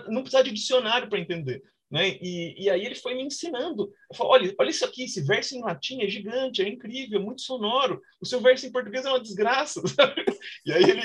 [0.09, 1.63] não precisava de dicionário para entender.
[1.95, 2.19] Né?
[2.21, 3.89] E, e, aí ele foi me ensinando.
[4.13, 8.03] Falei, olha, olha isso aqui, esse verso em latim é gigante, é incrível, muito sonoro.
[8.21, 9.81] O seu verso em português é uma desgraça.
[9.87, 10.25] Sabe?
[10.67, 11.03] E aí ele,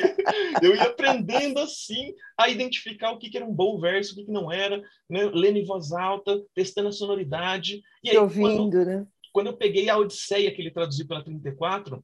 [0.61, 4.25] eu ia aprendendo assim a identificar o que, que era um bom verso, o que,
[4.25, 5.29] que não era, né?
[5.33, 7.81] lendo em voz alta, testando a sonoridade.
[8.03, 9.07] E aí, ouvindo, quando, né?
[9.31, 12.03] Quando eu peguei a Odisseia que ele traduziu pela 34,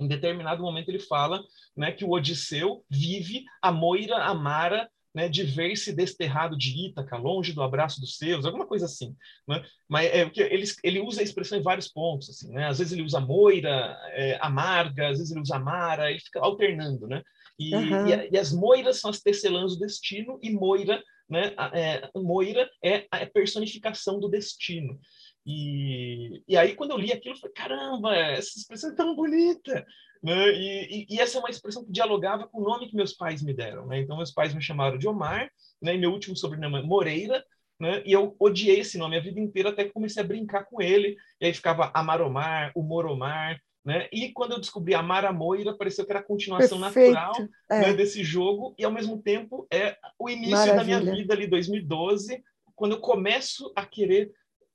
[0.00, 1.42] em determinado momento ele fala
[1.76, 7.52] né, que o Odisseu vive a Moira Amara né, de ver-se desterrado de Ítaca, longe
[7.52, 9.14] do abraço dos seus, alguma coisa assim.
[9.46, 9.64] Né?
[9.88, 12.30] Mas é porque ele, ele usa a expressão em vários pontos.
[12.30, 12.66] Assim, né?
[12.66, 17.08] Às vezes ele usa moira, é, amarga, às vezes ele usa amara, ele fica alternando.
[17.08, 17.22] Né?
[17.58, 18.06] E, uhum.
[18.06, 23.06] e, e as moiras são as tecelãs do destino, e moira, né, é, moira é
[23.10, 24.98] a personificação do destino.
[25.44, 29.84] E, e aí, quando eu li aquilo, eu falei: caramba, essa expressão é tão bonita!
[30.22, 30.52] Né?
[30.52, 33.42] E, e, e, essa é uma expressão que dialogava com o nome que meus pais
[33.42, 33.86] me deram.
[33.86, 34.00] Né?
[34.00, 35.50] Então, meus pais me chamaram de Omar,
[35.80, 35.94] né?
[35.94, 37.44] e meu último sobrenome é Moreira,
[37.78, 38.02] né?
[38.04, 41.16] e eu odiei esse nome a vida inteira até que comecei a brincar com ele,
[41.40, 44.08] e aí ficava Amaromar, o Moromar, né?
[44.12, 47.14] E quando eu descobri Amar a Moira, pareceu que era a continuação Perfeito.
[47.14, 47.80] natural é.
[47.80, 50.76] né, desse jogo, e ao mesmo tempo é o início Maravilha.
[50.76, 52.42] da minha vida ali, 2012,
[52.74, 54.30] quando eu começo a querer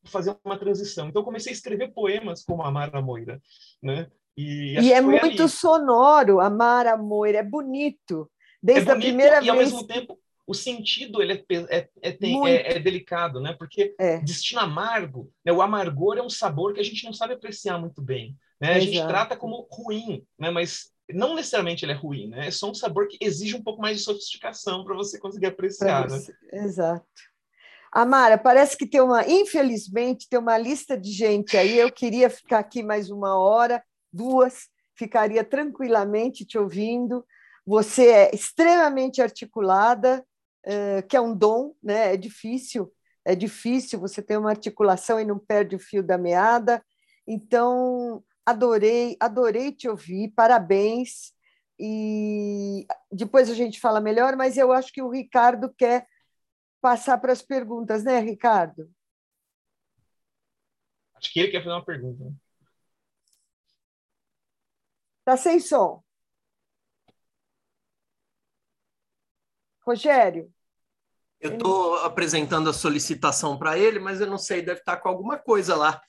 [0.05, 1.07] fazer uma transição.
[1.07, 3.41] Então, eu comecei a escrever poemas como Amar a Moira,
[3.81, 4.07] né?
[4.37, 5.49] E, e é muito ali.
[5.49, 8.29] sonoro, Amar a Moira, é bonito.
[8.61, 9.45] Desde é bonito, a primeira e, vez.
[9.45, 13.53] E ao mesmo tempo o sentido ele é, é, é, tem, é, é delicado, né?
[13.57, 14.19] Porque é.
[14.19, 15.51] destino amargo, né?
[15.51, 18.37] o amargor é um sabor que a gente não sabe apreciar muito bem.
[18.61, 18.73] Né?
[18.73, 20.51] A gente trata como ruim, né?
[20.51, 22.47] mas não necessariamente ele é ruim, né?
[22.47, 26.09] É só um sabor que exige um pouco mais de sofisticação para você conseguir apreciar,
[26.09, 26.19] né?
[26.51, 27.05] Exato.
[27.91, 31.77] Amara, parece que tem uma, infelizmente, tem uma lista de gente aí.
[31.77, 33.83] Eu queria ficar aqui mais uma hora,
[34.15, 37.25] duas, ficaria tranquilamente te ouvindo.
[37.65, 40.25] Você é extremamente articulada,
[41.09, 42.13] que é um dom, né?
[42.13, 42.91] É difícil,
[43.25, 46.83] é difícil você ter uma articulação e não perde o fio da meada.
[47.27, 51.33] Então, adorei, adorei te ouvir, parabéns.
[51.77, 56.07] E depois a gente fala melhor, mas eu acho que o Ricardo quer
[56.79, 58.89] passar para as perguntas, né, Ricardo?
[61.15, 62.31] Acho que ele quer fazer uma pergunta.
[65.25, 66.03] Está sem som.
[69.83, 70.53] Rogério?
[71.41, 75.09] Eu estou apresentando a solicitação para ele, mas eu não sei, deve estar tá com
[75.09, 75.99] alguma coisa lá.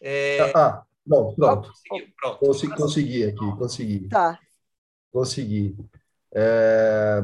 [0.00, 0.52] É...
[0.56, 1.68] Ah, não, pronto.
[1.68, 2.38] Consegui, pronto.
[2.38, 4.08] Consegui, consegui aqui, consegui.
[4.08, 4.40] Tá.
[5.12, 5.76] Consegui.
[6.34, 7.20] É...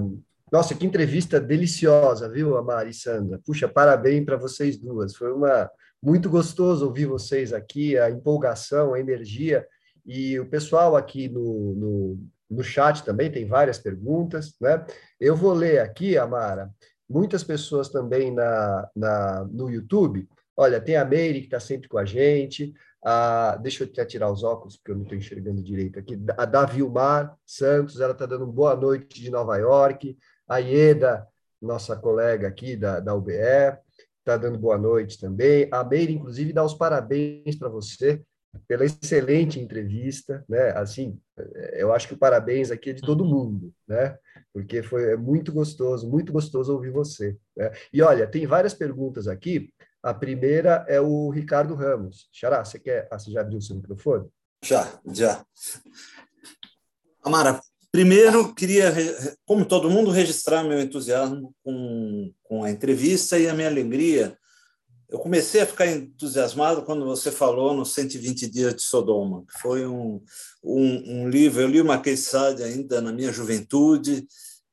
[0.50, 3.40] Nossa, que entrevista deliciosa, viu, Amari e Sandra?
[3.42, 5.16] Puxa, parabéns para vocês duas.
[5.16, 5.70] Foi uma
[6.02, 9.66] muito gostoso ouvir vocês aqui, a empolgação, a energia.
[10.04, 14.84] E o pessoal aqui no, no, no chat também tem várias perguntas, né?
[15.20, 16.70] Eu vou ler aqui, Amara,
[17.08, 20.28] muitas pessoas também na, na, no YouTube.
[20.56, 22.74] Olha, tem a Meire que está sempre com a gente.
[23.04, 26.18] A, deixa eu até tirar os óculos, porque eu não estou enxergando direito aqui.
[26.36, 30.16] A Davilmar Santos, ela está dando boa noite de Nova York.
[30.48, 31.26] A Ieda,
[31.60, 33.32] nossa colega aqui da, da UBE,
[34.18, 35.68] está dando boa noite também.
[35.70, 38.22] A Meire, inclusive, dá os parabéns para você
[38.68, 40.70] pela excelente entrevista, né?
[40.70, 41.18] Assim,
[41.72, 44.16] eu acho que o parabéns aqui é de todo mundo, né?
[44.52, 47.36] Porque foi é muito gostoso, muito gostoso ouvir você.
[47.56, 47.70] Né?
[47.92, 49.72] E olha, tem várias perguntas aqui.
[50.02, 52.28] A primeira é o Ricardo Ramos.
[52.32, 53.08] Xará, você quer?
[53.10, 54.28] Ah, você já abriu o seu microfone?
[54.64, 55.44] Já, já.
[57.24, 58.92] Amara, primeiro queria,
[59.44, 64.36] como todo mundo, registrar meu entusiasmo com, com a entrevista e a minha alegria
[65.12, 69.86] eu comecei a ficar entusiasmado quando você falou no 120 Dias de Sodoma, que foi
[69.86, 70.22] um,
[70.64, 71.60] um, um livro.
[71.60, 74.26] Eu li o de Sade ainda na minha juventude,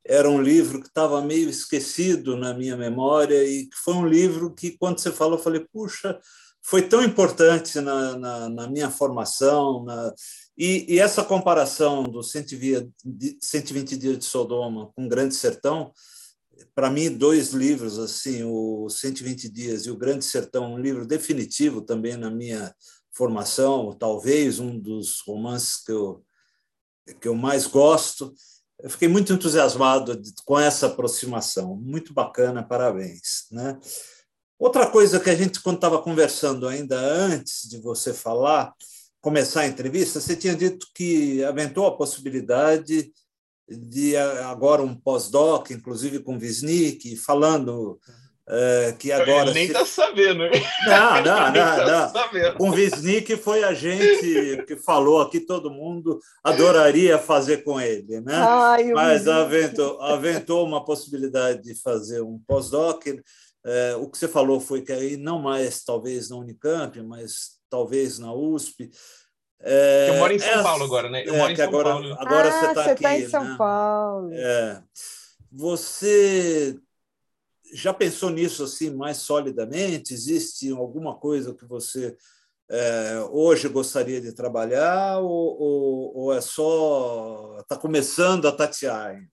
[0.05, 4.55] era um livro que estava meio esquecido na minha memória, e que foi um livro
[4.55, 6.17] que, quando você falou, eu falei: puxa,
[6.61, 9.83] foi tão importante na, na, na minha formação.
[9.83, 10.13] Na...
[10.57, 15.91] E, e, essa comparação do 120 Dias de Sodoma com Grande Sertão
[16.75, 21.81] para mim, dois livros, assim, o 120 Dias e o Grande Sertão, um livro definitivo
[21.81, 22.73] também na minha
[23.11, 26.23] formação, talvez um dos romances que eu,
[27.19, 28.33] que eu mais gosto.
[28.81, 33.45] Eu fiquei muito entusiasmado com essa aproximação, muito bacana, parabéns.
[33.51, 33.77] Né?
[34.57, 38.73] Outra coisa que a gente, quando estava conversando ainda antes de você falar,
[39.21, 43.11] começar a entrevista, você tinha dito que aventou a possibilidade
[43.69, 47.99] de agora um pós-doc, inclusive com Wisnik, falando
[48.51, 49.51] é, que agora...
[49.51, 49.91] Ele nem está se...
[49.91, 50.43] sabendo.
[50.43, 50.51] Hein?
[50.87, 52.11] Não, não, não.
[52.11, 52.55] Tá não.
[52.55, 58.35] Com Wisnik foi a gente que falou aqui, todo mundo adoraria fazer com ele, né?
[58.35, 63.05] Ai, Mas aventou, aventou uma possibilidade de fazer um pós-doc.
[63.63, 68.17] É, o que você falou foi que aí não mais talvez na Unicamp, mas talvez
[68.17, 68.89] na USP,
[69.61, 71.23] é, eu moro em São é, Paulo agora, né?
[71.25, 72.13] Eu é, moro em São agora, Paulo.
[72.13, 72.83] Agora ah, você está aqui.
[72.83, 73.55] Você está em São né?
[73.57, 74.33] Paulo.
[74.33, 74.83] É.
[75.51, 76.79] Você
[77.73, 80.13] já pensou nisso assim mais solidamente?
[80.13, 82.15] Existe alguma coisa que você
[82.69, 89.29] é, hoje gostaria de trabalhar ou, ou, ou é só está começando a tatear ainda?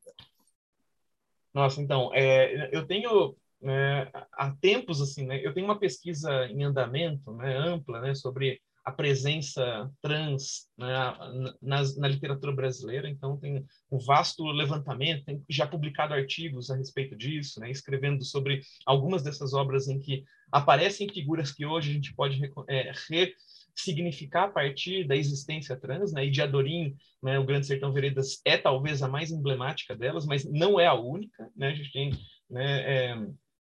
[1.55, 5.41] Nossa, então é, eu tenho né, há tempos assim, né?
[5.43, 10.87] Eu tenho uma pesquisa em andamento, né, ampla, né, sobre a presença trans né,
[11.61, 17.17] na, na, literatura brasileira, então tem um vasto levantamento, tem já publicado artigos a respeito
[17.17, 20.23] disso, né, escrevendo sobre algumas dessas obras em que
[20.53, 22.93] aparecem figuras que hoje a gente pode é,
[23.75, 28.41] ressignificar a partir da existência trans, né, e de Adorim, né, o Grande Sertão Veredas
[28.45, 32.13] é talvez a mais emblemática delas, mas não é a única, né, a gente tem
[32.49, 33.17] né, é,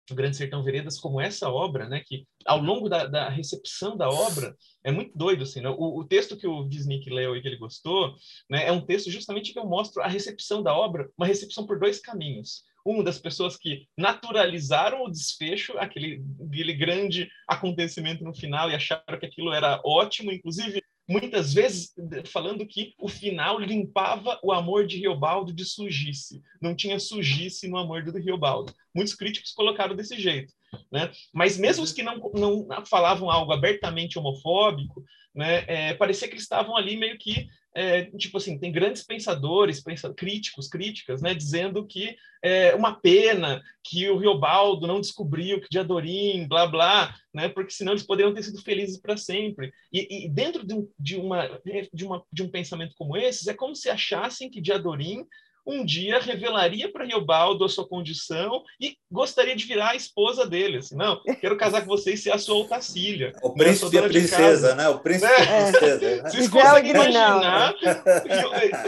[0.09, 4.09] o Grande Sertão Veredas como essa obra, né, que ao longo da, da recepção da
[4.09, 5.69] obra é muito doido assim, né?
[5.69, 8.15] o, o, texto que o Disney leu e que ele gostou,
[8.49, 11.79] né, é um texto justamente que eu mostro a recepção da obra, uma recepção por
[11.79, 12.65] dois caminhos.
[12.85, 19.19] Um das pessoas que naturalizaram o desfecho, aquele, aquele grande acontecimento no final e acharam
[19.19, 21.93] que aquilo era ótimo, inclusive muitas vezes
[22.27, 26.41] falando que o final limpava o amor de Riobaldo de sujice.
[26.63, 28.73] Não tinha sujice no amor do Riobaldo.
[28.95, 30.55] Muitos críticos colocaram desse jeito.
[30.91, 31.11] Né?
[31.33, 35.05] Mas mesmo os que não, não falavam algo abertamente homofóbico,
[35.35, 39.83] né, é, parecia que eles estavam ali meio que é, tipo assim, tem grandes pensadores,
[39.83, 45.69] pensa, críticos, críticas, né, dizendo que é uma pena que o Riobaldo não descobriu que
[45.71, 49.73] de Adorim, blá, blá, né, porque senão eles poderiam ter sido felizes para sempre.
[49.93, 51.61] E, e dentro de, um, de, uma,
[51.93, 55.27] de, uma, de um pensamento como esse, é como se achassem que de Adorim
[55.71, 60.79] um dia revelaria para Riobaldo a sua condição e gostaria de virar a esposa dele.
[60.79, 63.33] Assim, não, quero casar com você e ser a sua Otacília.
[63.43, 64.89] O né, príncipe e a princesa, né?
[64.89, 65.71] O príncipe e a é.
[65.71, 66.23] princesa.
[66.23, 66.31] Né?
[66.31, 67.75] Vocês conseguem imaginar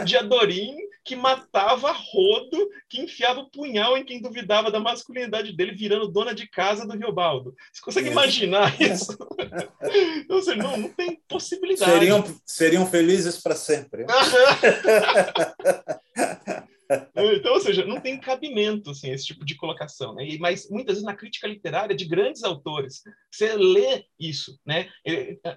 [0.03, 5.73] de Adorim que matava rodo, que enfiava o punhal em quem duvidava da masculinidade dele,
[5.73, 7.53] virando dona de casa do Riobaldo.
[7.73, 9.17] Você consegue imaginar isso?
[10.23, 11.91] Então, assim, não, não tem possibilidade.
[11.91, 14.05] Seriam, seriam felizes para sempre.
[17.15, 20.13] Então, ou seja, não tem cabimento assim, esse tipo de colocação.
[20.15, 20.37] Né?
[20.39, 24.89] Mas muitas vezes na crítica literária de grandes autores, você lê isso, né?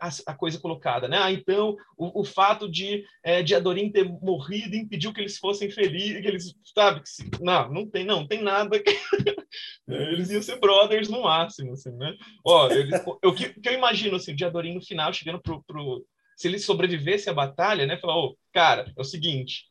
[0.00, 1.08] a, a coisa colocada.
[1.08, 1.18] Né?
[1.20, 5.70] Ah, então, o, o fato de, é, de Adorim ter morrido impediu que eles fossem
[5.70, 7.00] felizes, que eles, sabe?
[7.00, 8.78] Que se, não, não tem, não, tem nada.
[8.78, 8.90] Que...
[9.88, 11.72] eles iam ser brothers no máximo.
[11.72, 12.14] Assim, né?
[12.44, 16.04] Ó, eles, eu, que, que eu imagino assim, de Adorim no final, chegando pro, pro
[16.36, 17.96] se ele sobrevivesse à batalha, né?
[17.96, 19.64] Falar, oh, cara, é o seguinte,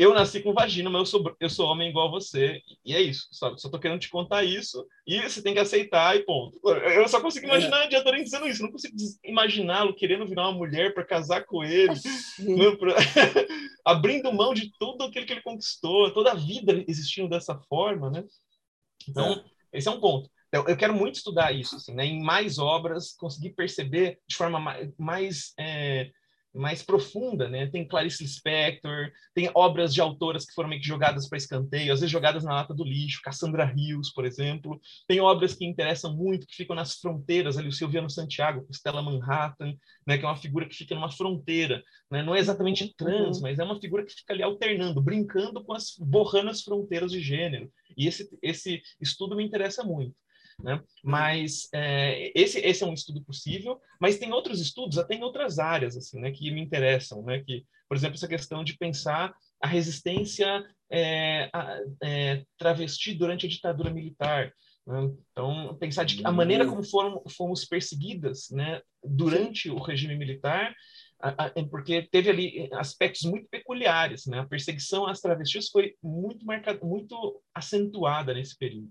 [0.00, 3.28] eu nasci com vagina, mas eu sou, eu sou homem igual você, e é isso,
[3.32, 3.60] sabe?
[3.60, 6.58] Só tô querendo te contar isso, e você tem que aceitar, e ponto.
[6.64, 7.48] Eu só consigo é.
[7.50, 7.88] imaginar é.
[7.88, 11.92] Diadorim dizendo isso, não consigo imaginá-lo querendo virar uma mulher para casar com ele,
[12.78, 12.94] pra...
[13.84, 18.24] abrindo mão de tudo aquilo que ele conquistou, toda a vida existindo dessa forma, né?
[19.06, 19.44] Então, é.
[19.78, 20.30] esse é um ponto.
[20.50, 22.06] Eu, eu quero muito estudar isso, assim, né?
[22.06, 26.10] em mais obras, conseguir perceber de forma mais, mais é,
[26.54, 27.66] mais profunda, né?
[27.68, 32.00] Tem Clarice Lispector, tem obras de autoras que foram meio que jogadas para escanteio, às
[32.00, 34.80] vezes jogadas na lata do lixo, Cassandra Rios, por exemplo.
[35.06, 39.74] Tem obras que interessam muito, que ficam nas fronteiras, ali o Silviano Santiago, Stella Manhattan,
[40.06, 40.18] né?
[40.18, 42.22] Que é uma figura que fica numa fronteira, né?
[42.22, 43.42] Não é exatamente trans, uhum.
[43.42, 47.20] mas é uma figura que fica ali alternando, brincando com as borrando as fronteiras de
[47.20, 47.70] gênero.
[47.96, 50.14] E esse esse estudo me interessa muito.
[50.62, 50.74] Né?
[50.74, 50.82] Uhum.
[51.04, 55.58] Mas é, esse, esse é um estudo possível, mas tem outros estudos, até em outras
[55.58, 57.42] áreas, assim, né, que me interessam, né?
[57.42, 63.48] Que, por exemplo, essa questão de pensar a resistência é, a, é, travesti durante a
[63.48, 64.52] ditadura militar.
[64.86, 65.10] Né?
[65.32, 70.74] Então, pensar de a maneira como foram, fomos perseguidas, né, durante o regime militar,
[71.70, 74.40] porque teve ali aspectos muito peculiares, né?
[74.40, 78.90] A perseguição às travestis foi muito marcada, muito acentuada nesse período.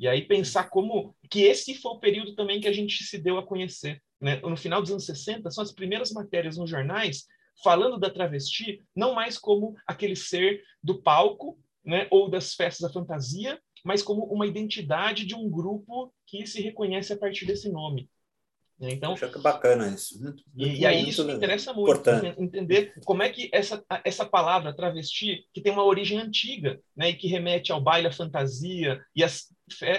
[0.00, 3.36] E aí pensar como que esse foi o período também que a gente se deu
[3.36, 4.02] a conhecer.
[4.18, 4.36] Né?
[4.36, 7.26] No final dos anos 60, são as primeiras matérias nos jornais
[7.62, 12.92] falando da travesti, não mais como aquele ser do palco né, ou das festas da
[12.92, 18.08] fantasia, mas como uma identidade de um grupo que se reconhece a partir desse nome.
[18.80, 18.92] Né?
[18.92, 20.20] Então, Acho que é bacana isso.
[20.22, 22.40] Muito, e, e, aí isso me interessa muito, importante.
[22.40, 27.14] entender como é que essa, essa palavra travesti, que tem uma origem antiga, né, e
[27.14, 29.54] que remete ao baile, à fantasia e, as,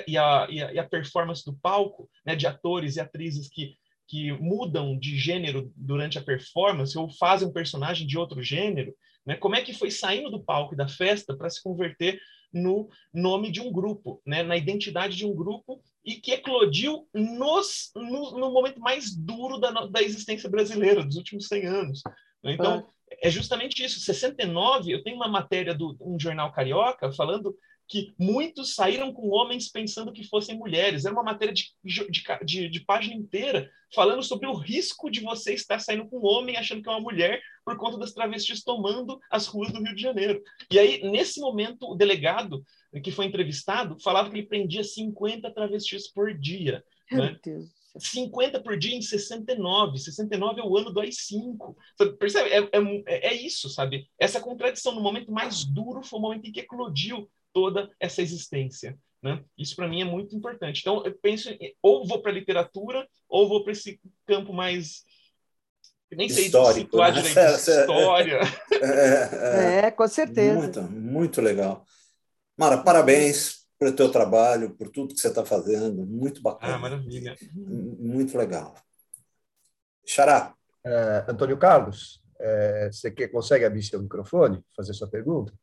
[0.07, 3.75] e, a, e, a, e a performance do palco, né, de atores e atrizes que,
[4.07, 8.93] que mudam de gênero durante a performance ou fazem um personagem de outro gênero,
[9.25, 12.19] né, como é que foi saindo do palco e da festa para se converter
[12.53, 17.91] no nome de um grupo, né, na identidade de um grupo e que eclodiu nos,
[17.95, 22.01] no, no momento mais duro da, da existência brasileira, dos últimos 100 anos.
[22.43, 23.15] Então, ah.
[23.21, 23.99] é justamente isso.
[23.99, 27.55] 69, eu tenho uma matéria de um jornal carioca falando
[27.91, 31.03] que muitos saíram com homens pensando que fossem mulheres.
[31.03, 32.07] Era uma matéria de, de,
[32.41, 36.55] de, de, página inteira falando sobre o risco de você estar saindo com um homem
[36.55, 40.01] achando que é uma mulher por conta das travestis tomando as ruas do Rio de
[40.01, 40.41] Janeiro.
[40.71, 42.63] E aí, nesse momento, o delegado
[43.03, 46.81] que foi entrevistado falava que ele prendia 50 travestis por dia.
[47.11, 47.39] Meu né?
[47.43, 47.69] Deus.
[47.99, 49.97] 50 por dia em 69.
[49.97, 51.75] 69 é o ano do AI-5.
[52.17, 52.49] Percebe?
[52.51, 54.07] É, é, é, isso, sabe?
[54.17, 58.97] Essa contradição, no momento mais duro, foi o momento em que eclodiu toda essa existência.
[59.21, 59.43] Né?
[59.57, 60.81] Isso para mim é muito importante.
[60.81, 61.49] Então, eu penso,
[61.81, 65.03] ou vou para a literatura, ou vou para esse campo mais.
[66.11, 67.21] Nem sei Histórico, situar né?
[67.21, 68.39] direito, história.
[68.81, 70.57] É, é, é, com certeza.
[70.59, 71.85] Muito, muito legal.
[72.57, 76.05] Mara, parabéns pelo teu trabalho, por tudo que você está fazendo.
[76.05, 76.75] Muito bacana.
[76.75, 77.35] Ah, maravilha.
[77.53, 78.75] Muito legal.
[80.05, 80.55] Xará.
[80.83, 85.53] É, Antônio Carlos, é, você quer, consegue abrir seu microfone, fazer sua pergunta?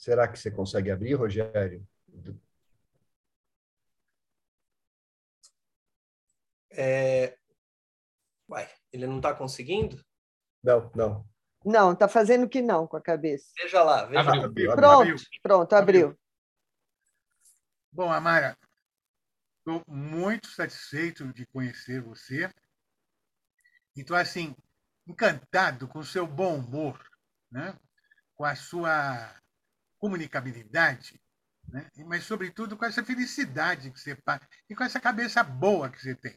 [0.00, 1.86] Será que você consegue abrir, Rogério?
[6.70, 7.36] É...
[8.48, 10.02] Uai, ele não está conseguindo?
[10.64, 11.28] Não, não.
[11.62, 13.52] Não, está fazendo que não com a cabeça.
[13.58, 14.44] Veja lá, veja abriu, lá.
[14.44, 15.16] Abriu, pronto, abriu.
[15.42, 16.20] pronto, abriu.
[17.92, 18.56] Bom, Amara,
[19.58, 22.50] estou muito satisfeito de conhecer você.
[23.94, 24.56] Então, assim,
[25.06, 26.98] encantado com o seu bom humor,
[27.50, 27.78] né?
[28.34, 29.38] com a sua
[30.00, 31.20] comunicabilidade,
[31.68, 31.88] né?
[32.06, 36.14] mas, sobretudo, com essa felicidade que você passa e com essa cabeça boa que você
[36.16, 36.36] tem.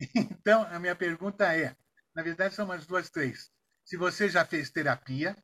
[0.14, 1.76] Então, a minha pergunta é,
[2.14, 3.50] na verdade, são umas duas, três.
[3.84, 5.36] Se você já fez terapia,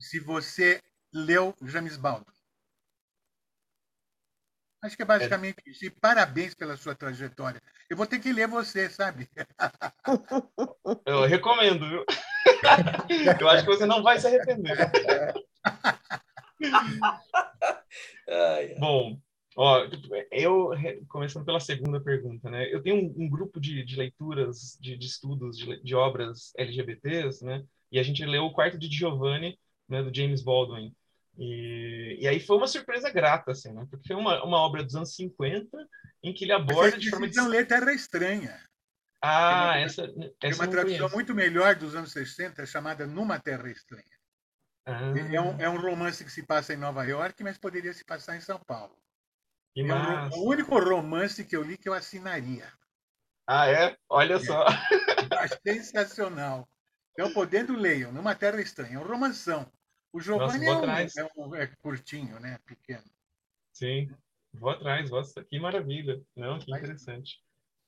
[0.00, 2.32] se você leu James Baldwin.
[4.82, 5.86] Acho que é basicamente isso.
[5.86, 7.62] E parabéns pela sua trajetória.
[7.88, 9.30] Eu vou ter que ler você, sabe?
[11.06, 12.04] Eu recomendo, viu?
[13.40, 14.76] Eu acho que você não vai se arrepender.
[16.62, 16.90] Ai,
[18.28, 18.74] ai.
[18.78, 19.18] Bom,
[19.56, 19.86] ó,
[20.30, 20.70] eu,
[21.08, 22.72] começando pela segunda pergunta, né?
[22.72, 27.44] Eu tenho um, um grupo de, de leituras, de, de estudos de, de obras LGBTs,
[27.44, 27.64] né?
[27.90, 30.94] E a gente leu o Quarto de Giovanni, né, do James Baldwin.
[31.38, 33.86] E, e aí foi uma surpresa grata, assim, né?
[33.90, 35.68] Porque foi uma, uma obra dos anos 50
[36.22, 37.28] em que ele aborda Você de forma...
[37.34, 38.58] não ler Terra Estranha.
[39.20, 41.14] Ah, Tem uma- essa, Tem essa uma eu não tradução conheço.
[41.14, 44.04] muito melhor dos anos 60, chamada Numa Terra Estranha.
[44.86, 48.04] Ah, É um, é um romance que se passa em Nova York, mas poderia se
[48.04, 48.96] passar em São Paulo.
[49.74, 52.70] que É um o único romance que eu li que eu assinaria.
[53.46, 53.96] Ah, é?
[54.08, 54.64] Olha só.
[55.30, 56.68] Eu acho sensacional.
[57.12, 58.12] Então, podendo, leiam.
[58.12, 58.96] Numa Terra Estranha.
[58.96, 59.70] É um romanção.
[60.12, 62.58] O Giovanni vou é, um, é, um- é curtinho, né?
[62.64, 63.04] Pequeno.
[63.72, 64.08] Sim,
[64.52, 66.22] vou atrás, nossa, que maravilha.
[66.36, 67.40] Não, que interessante.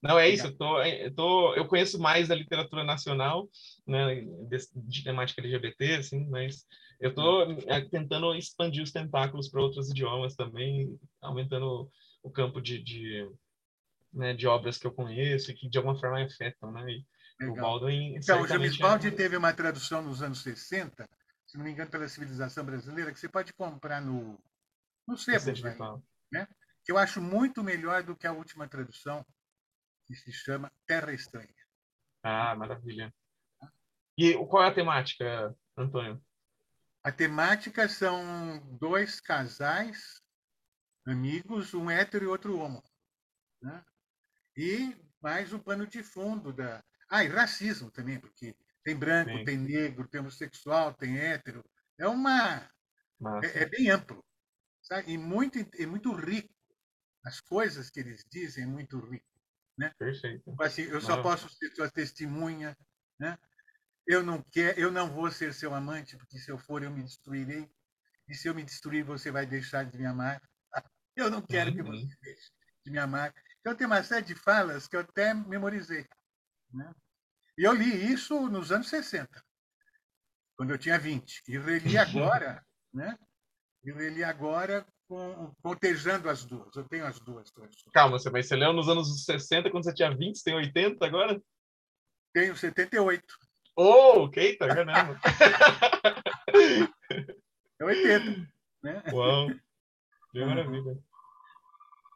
[0.02, 3.48] Não, é isso, eu, tô, eu, tô, eu conheço mais da literatura nacional,
[3.86, 6.66] né, de, de temática LGBT, assim, mas
[7.00, 7.46] eu estou
[7.90, 11.90] tentando expandir os tentáculos para outros idiomas também, aumentando
[12.22, 13.30] o campo de, de,
[14.12, 16.84] né, de obras que eu conheço e que de alguma forma afetam, né?
[17.40, 17.54] E o.
[17.54, 19.12] Baldwin Então, o James Baldwin é...
[19.12, 21.08] teve uma tradução nos anos 60,
[21.46, 24.38] se não me engano, pela civilização brasileira, que você pode comprar no,
[25.06, 26.02] no sebo, velho, virtual.
[26.84, 29.24] que eu acho muito melhor do que a última tradução,
[30.06, 31.54] que se chama Terra Estranha.
[32.22, 33.14] Ah, maravilha.
[34.16, 36.20] E qual é a temática, Antônio?
[37.06, 40.20] A temática são dois casais,
[41.06, 42.82] amigos, um hétero e outro homo.
[43.62, 43.84] Né?
[44.56, 46.82] E mais um pano de fundo da.
[47.08, 49.44] Ah, e racismo também, porque tem branco, Sim.
[49.44, 51.64] tem negro, tem homossexual, tem hétero.
[51.96, 52.68] É uma.
[53.44, 54.24] É, é bem amplo.
[54.82, 55.12] Sabe?
[55.12, 56.52] E muito, é muito rico.
[57.24, 59.24] As coisas que eles dizem é muito rico.
[59.96, 60.60] Perfeito.
[60.60, 61.22] Assim, eu só Maravilha.
[61.22, 62.76] posso ser sua testemunha,
[63.16, 63.38] né?
[64.06, 67.02] Eu não quero, eu não vou ser seu amante, porque se eu for eu me
[67.02, 67.68] destruirei.
[68.28, 70.40] E se eu me destruir, você vai deixar de me amar.
[71.14, 71.88] Eu não quero que Uhum.
[71.92, 72.50] você deixe
[72.84, 73.34] de me amar.
[73.60, 76.06] Então tem uma série de falas que eu até memorizei,
[76.72, 76.92] né?
[77.58, 79.42] E eu li isso nos anos 60,
[80.56, 83.18] quando eu tinha 20, e reli agora, né?
[83.82, 85.54] E reli agora com,
[86.30, 86.76] as duas.
[86.76, 87.92] Eu tenho as duas traduções.
[87.92, 91.06] Calma, você, mas você leu nos anos 60, quando você tinha 20, você tem 80
[91.06, 91.40] agora?
[92.32, 93.38] Tenho 78.
[93.76, 95.20] Oh, ok, tá caramba.
[97.78, 98.48] É 80.
[98.82, 99.02] Né?
[99.12, 99.48] Uau,
[100.32, 100.96] que maravilha.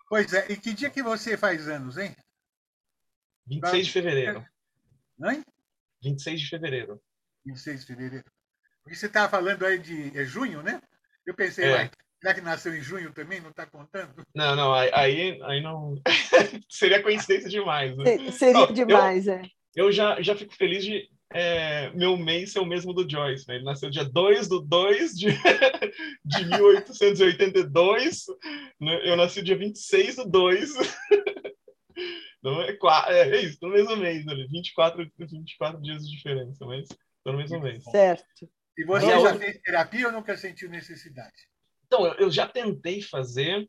[0.08, 2.16] Pois é, e que dia que você faz anos, hein?
[3.46, 4.44] 26 de fevereiro.
[5.22, 5.44] Hein?
[6.02, 7.02] 26 de fevereiro.
[7.44, 8.24] 26 de fevereiro.
[8.82, 10.80] Porque você estava falando aí de é junho, né?
[11.26, 11.72] Eu pensei, É.
[11.72, 11.90] uai,
[12.22, 14.24] já que nasceu em junho também, não está contando?
[14.34, 16.00] Não, não, aí, aí, aí não.
[16.70, 18.04] Seria coincidência demais, né?
[18.16, 19.42] Se- Seria eu- demais, é.
[19.76, 23.56] Eu já, já fico feliz de é, meu mês ser o mesmo do Joyce, né?
[23.56, 25.26] Ele nasceu dia 2 do 2 de,
[26.24, 28.26] de 1882,
[28.80, 29.00] né?
[29.08, 30.70] eu nasci dia 26 do 2.
[32.42, 32.76] Não é,
[33.08, 36.88] é, é isso, no mesmo mês, ali, 24, 24 dias de diferença, mas
[37.24, 37.84] no mesmo mês.
[37.84, 38.48] Certo.
[38.76, 41.48] E você Não, já eu- fez terapia ou nunca sentiu necessidade?
[41.86, 43.68] Então, eu, eu já tentei fazer,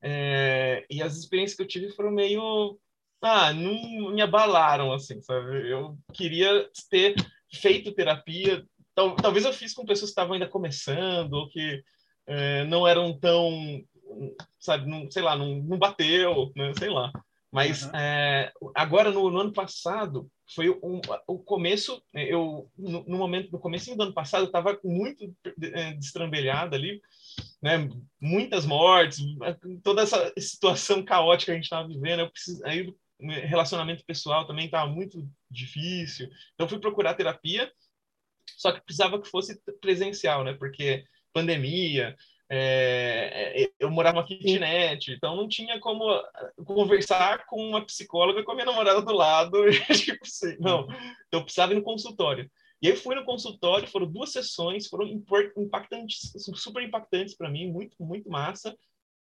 [0.00, 2.78] é, e as experiências que eu tive foram meio.
[3.24, 5.70] Ah, não me abalaram, assim, sabe?
[5.70, 7.14] Eu queria ter
[7.52, 8.62] feito terapia.
[8.94, 11.82] Tal, talvez eu fiz com pessoas que estavam ainda começando, ou que
[12.26, 13.82] é, não eram tão.
[14.60, 16.72] Sabe, não, sei lá, não, não bateu, né?
[16.78, 17.10] sei lá.
[17.50, 17.90] Mas Uhum.
[17.94, 22.02] é, agora, no, no ano passado, foi um, o começo.
[22.12, 25.34] Eu, no, no momento, no começo do ano passado, eu estava muito
[25.72, 27.00] é, destrambelhado ali
[27.62, 27.88] né,
[28.20, 29.24] muitas mortes,
[29.82, 32.94] toda essa situação caótica que a gente estava vivendo, eu preciso, aí
[33.30, 37.70] relacionamento pessoal também estava muito difícil, então fui procurar terapia,
[38.56, 42.16] só que precisava que fosse presencial, né, porque pandemia,
[42.48, 46.04] é, é, eu morava numa kitnet, então não tinha como
[46.64, 49.58] conversar com uma psicóloga com a minha namorada do lado.
[50.04, 52.50] tipo assim, não, então eu precisava ir no consultório.
[52.82, 55.06] E aí eu fui no consultório, foram duas sessões, foram
[55.56, 58.76] impactantes, super impactantes para mim, muito, muito massa.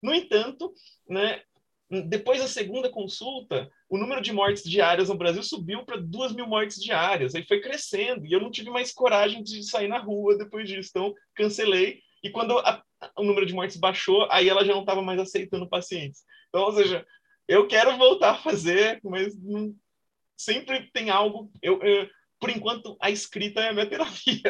[0.01, 0.73] No entanto,
[1.09, 1.41] né,
[1.89, 6.45] depois da segunda consulta, o número de mortes diárias no Brasil subiu para duas mil
[6.45, 7.33] mortes diárias.
[7.33, 10.89] Aí foi crescendo e eu não tive mais coragem de sair na rua depois disso.
[10.91, 12.01] Então, cancelei.
[12.23, 12.83] E quando a,
[13.17, 16.23] o número de mortes baixou, aí ela já não estava mais aceitando pacientes.
[16.49, 17.05] Então, ou seja,
[17.47, 19.73] eu quero voltar a fazer, mas não,
[20.37, 21.51] sempre tem algo.
[21.61, 22.07] Eu, eu,
[22.39, 24.41] por enquanto, a escrita é a minha terapia.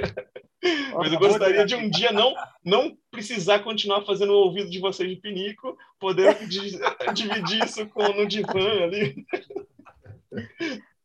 [0.94, 5.10] Mas eu gostaria de um dia não, não precisar continuar fazendo o ouvido de vocês
[5.10, 6.38] de pinico, poder
[7.14, 9.26] dividir isso com, no divã ali.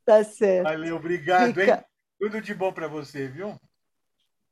[0.05, 0.64] Tá certo.
[0.64, 1.76] Valeu, obrigado, Fica...
[1.76, 1.85] hein?
[2.20, 3.59] Tudo de bom para você, viu?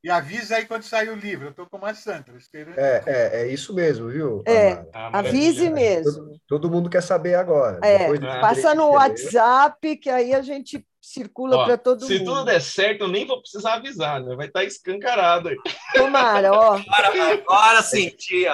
[0.04, 1.46] E avisa aí quando sair o livro.
[1.46, 2.32] Eu estou com uma santa.
[2.32, 2.76] Esperando.
[2.76, 4.42] É, é, é isso mesmo, viu?
[4.46, 6.12] É, ah, avise mesmo.
[6.12, 7.78] Todo, todo, mundo quer saber agora.
[7.84, 12.18] É, passa no WhatsApp, que aí a gente circula para todo se mundo.
[12.18, 14.36] Se tudo der certo, eu nem vou precisar avisar, né?
[14.36, 15.56] Vai estar tá escancarado aí.
[15.92, 16.74] Tomara, ó.
[16.76, 18.46] Agora, agora senti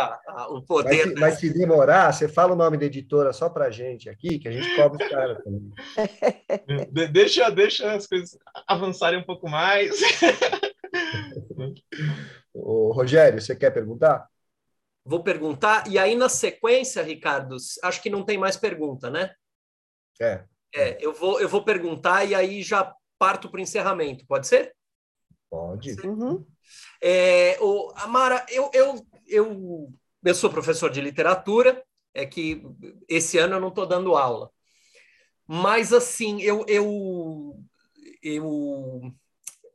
[0.49, 1.07] o poder.
[1.09, 4.49] Mas, mas, se demorar, você fala o nome da editora só para gente aqui, que
[4.49, 5.71] a gente cobre os caras também.
[6.91, 10.01] De, deixa, deixa as coisas avançarem um pouco mais.
[12.55, 14.27] Ô, Rogério, você quer perguntar?
[15.05, 19.33] Vou perguntar, e aí na sequência, Ricardo, acho que não tem mais pergunta, né?
[20.21, 20.45] É.
[20.75, 24.75] É, eu vou, eu vou perguntar e aí já parto para o encerramento, pode ser?
[25.51, 25.93] Pode.
[26.07, 26.47] Uhum.
[27.03, 29.93] É, o, Amara, eu, eu, eu,
[30.23, 31.83] eu sou professor de literatura,
[32.15, 32.63] é que
[33.09, 34.51] esse ano eu não estou dando aula.
[35.47, 37.59] Mas, assim, eu, eu,
[38.23, 39.13] eu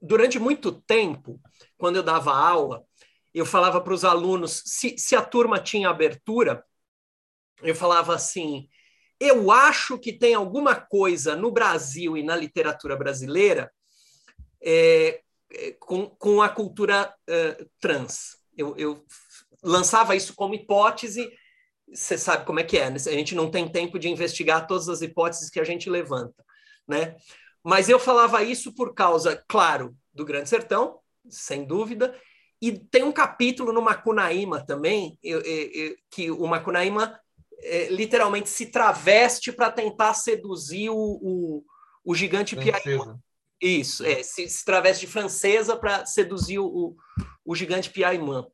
[0.04, 1.42] durante muito tempo,
[1.78, 2.86] quando eu dava aula,
[3.34, 6.64] eu falava para os alunos, se, se a turma tinha abertura,
[7.64, 8.70] eu falava assim:
[9.24, 13.72] eu acho que tem alguma coisa no Brasil e na literatura brasileira
[14.62, 18.38] é, é com, com a cultura uh, trans.
[18.58, 19.06] Eu, eu
[19.64, 21.32] lançava isso como hipótese,
[21.92, 22.98] você sabe como é que é, né?
[22.98, 26.44] a gente não tem tempo de investigar todas as hipóteses que a gente levanta,
[26.88, 27.16] né?
[27.64, 31.00] Mas eu falava isso por causa, claro, do Grande Sertão,
[31.30, 32.14] sem dúvida,
[32.62, 37.20] e tem um capítulo no Macunaíma também, eu, eu, que o Macunaíma
[37.60, 41.64] é, literalmente se traveste para tentar seduzir o, o,
[42.04, 43.18] o gigante Piaimã.
[43.62, 46.96] Isso, é, se, se traveste de francesa para seduzir o,
[47.46, 48.46] o, gigante Piaimã.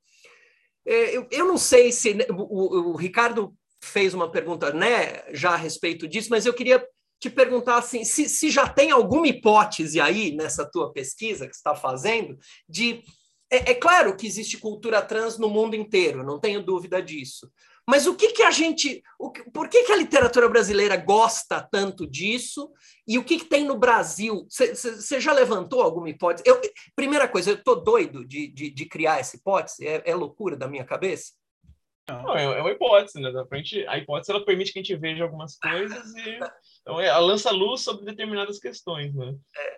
[0.86, 5.58] É, eu, eu não sei se o, o Ricardo fez uma pergunta né, já a
[5.58, 6.86] respeito disso, mas eu queria
[7.20, 11.76] te perguntar assim, se, se já tem alguma hipótese aí nessa tua pesquisa que está
[11.76, 12.38] fazendo
[12.68, 13.04] de
[13.52, 17.52] é, é, claro que existe cultura trans no mundo inteiro, não tenho dúvida disso.
[17.90, 19.02] Mas o que, que a gente.
[19.18, 22.72] O, por que, que a literatura brasileira gosta tanto disso?
[23.08, 24.46] E o que, que tem no Brasil?
[24.48, 26.48] Você já levantou alguma hipótese?
[26.48, 26.62] Eu,
[26.96, 29.88] primeira coisa, eu estou doido de, de, de, criar essa hipótese?
[29.88, 31.34] É, é loucura da minha cabeça?
[32.08, 33.32] Não, é, é uma hipótese, né?
[33.88, 36.40] a hipótese ela permite que a gente veja algumas coisas e
[36.82, 39.36] então, ela lança luz sobre determinadas questões, né?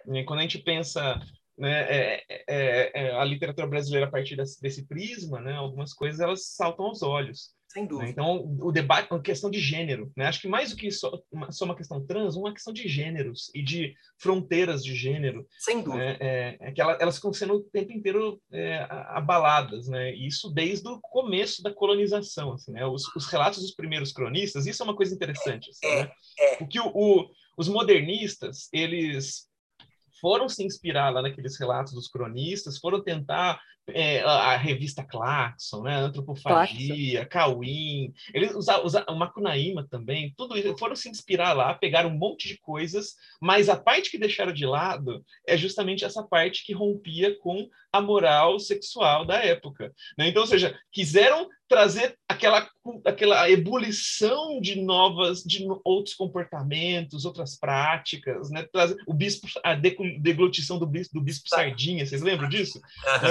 [0.10, 0.24] É.
[0.26, 1.18] Quando a gente pensa
[1.62, 6.20] né, é, é, é, a literatura brasileira a partir desse, desse prisma, né, algumas coisas
[6.20, 7.52] elas saltam aos olhos.
[7.72, 8.08] Sem dúvida.
[8.08, 8.12] Né?
[8.12, 10.12] Então, o debate é uma questão de gênero.
[10.18, 10.26] Né?
[10.26, 13.50] Acho que mais do que só uma, só uma questão trans, uma questão de gêneros
[13.56, 15.48] e de fronteiras de gênero.
[15.58, 16.04] Sem dúvida.
[16.04, 16.18] Né?
[16.20, 19.88] É, é, que ela, elas ficam sendo o tempo inteiro é, abaladas.
[19.88, 20.14] Né?
[20.14, 22.54] E isso desde o começo da colonização.
[22.54, 22.86] Assim, né?
[22.86, 25.70] os, os, relatos dos primeiros cronistas, isso é uma coisa interessante.
[25.70, 26.12] Assim, é, né?
[26.40, 26.64] é.
[26.64, 29.50] O que o, o, os modernistas, eles
[30.22, 33.60] foram se inspirar lá naqueles relatos dos cronistas, foram tentar
[33.90, 40.78] é, a, revista Claxon, né, Antropofagia, Cauim, eles usaram, usaram o Macunaíma também, tudo isso,
[40.78, 44.66] foram se inspirar lá, pegaram um monte de coisas, mas a parte que deixaram de
[44.66, 49.94] lado é justamente essa parte que rompia com a moral sexual da época.
[50.18, 50.30] Né?
[50.30, 52.70] Então, ou seja, quiseram trazer aquela,
[53.06, 58.68] aquela ebulição de novas, de outros comportamentos, outras práticas, né?
[58.74, 62.78] Trazer, o bispo, a deglutição do bispo, do bispo Sardinha, vocês lembram disso?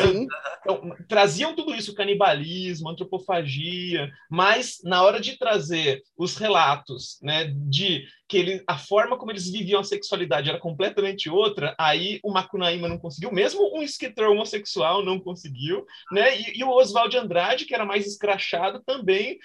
[0.06, 0.26] Sim.
[0.60, 8.04] Então, traziam tudo isso, canibalismo, antropofagia, mas na hora de trazer os relatos, né, de
[8.28, 12.88] que ele, a forma como eles viviam a sexualidade era completamente outra, aí o Macunaíma
[12.88, 16.38] não conseguiu, mesmo um escritor homossexual não conseguiu, né?
[16.38, 19.38] E, e o Oswald Andrade, que era mais escrachado, também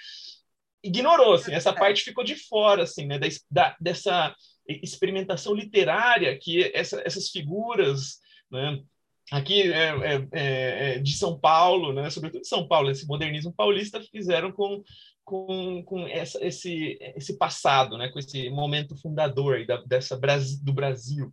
[0.82, 3.18] ignorou, assim, essa parte ficou de fora, assim, né,
[3.50, 4.34] da, dessa
[4.68, 8.18] experimentação literária que essa, essas figuras,
[8.50, 8.80] né,
[9.30, 14.00] aqui é, é, é, de São Paulo, né, sobretudo de São Paulo, esse modernismo paulista
[14.00, 14.82] fizeram com,
[15.24, 20.18] com, com essa, esse, esse passado, né, com esse momento fundador da, dessa
[20.62, 21.32] do Brasil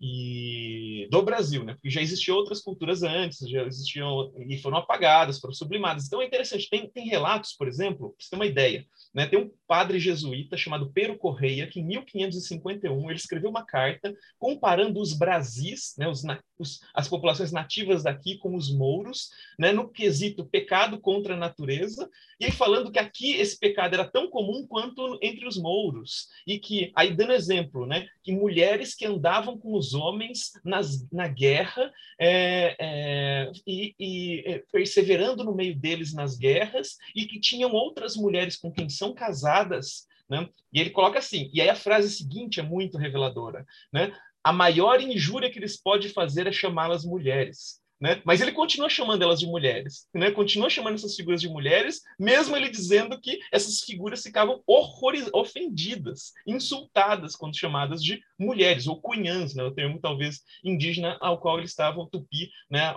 [0.00, 1.74] e do Brasil, né?
[1.74, 6.06] Porque já existiam outras culturas antes, já existiam e foram apagadas, foram sublimadas.
[6.06, 6.70] Então é interessante.
[6.70, 9.26] Tem, tem relatos, por exemplo, para você ter uma ideia, né?
[9.26, 15.00] Tem um padre jesuíta chamado Pero Correia que em 1551 ele escreveu uma carta comparando
[15.00, 16.08] os Brasis, né?
[16.08, 16.22] Os,
[16.58, 19.28] os, as populações nativas daqui com os mouros,
[19.58, 19.70] né?
[19.70, 22.08] No quesito pecado contra a natureza
[22.40, 26.58] e aí falando que aqui esse pecado era tão comum quanto entre os mouros e
[26.58, 28.06] que aí dando exemplo, né?
[28.22, 34.64] Que mulheres que andavam com os homens nas, na guerra é, é, e, e, é,
[34.72, 40.06] perseverando no meio deles nas guerras e que tinham outras mulheres com quem são casadas,
[40.28, 40.48] né?
[40.72, 44.16] E ele coloca assim, e aí a frase seguinte é muito reveladora, né?
[44.42, 47.80] A maior injúria que eles podem fazer é chamá-las mulheres.
[48.00, 48.22] Né?
[48.24, 50.30] Mas ele continua chamando elas de mulheres, né?
[50.30, 55.28] continua chamando essas figuras de mulheres, mesmo ele dizendo que essas figuras ficavam horroriz...
[55.34, 59.62] ofendidas, insultadas quando chamadas de mulheres, ou cunhãs, né?
[59.62, 62.94] o termo talvez indígena ao qual ele estava, o tupi, né?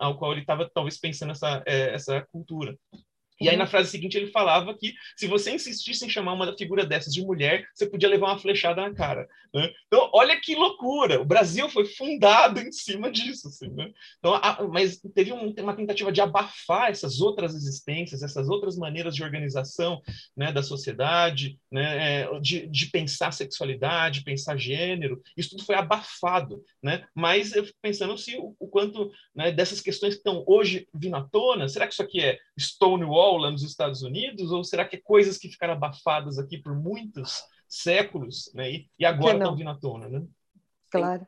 [0.00, 2.74] ao qual ele estava talvez pensando essa, é, essa cultura.
[3.40, 3.70] E aí, na uhum.
[3.70, 7.66] frase seguinte, ele falava que se você insistisse em chamar uma figura dessas de mulher,
[7.74, 9.28] você podia levar uma flechada na cara.
[9.52, 9.70] Né?
[9.86, 11.20] Então, olha que loucura!
[11.20, 13.48] O Brasil foi fundado em cima disso.
[13.48, 13.90] Assim, né?
[14.18, 19.14] então, a, mas teve um, uma tentativa de abafar essas outras existências, essas outras maneiras
[19.14, 20.00] de organização
[20.36, 25.20] né, da sociedade, né, é, de, de pensar sexualidade, pensar gênero.
[25.36, 26.62] Isso tudo foi abafado.
[26.82, 27.06] Né?
[27.14, 31.16] Mas eu fico pensando se o, o quanto né, dessas questões que estão hoje vindo
[31.16, 33.25] à tona, será que isso aqui é Stonewall?
[33.36, 34.50] Lá nos Estados Unidos?
[34.52, 38.70] Ou será que é coisas que ficaram abafadas aqui por muitos séculos né?
[38.70, 40.08] e, e agora estão vindo à tona?
[40.08, 40.24] Né?
[40.90, 41.26] Claro.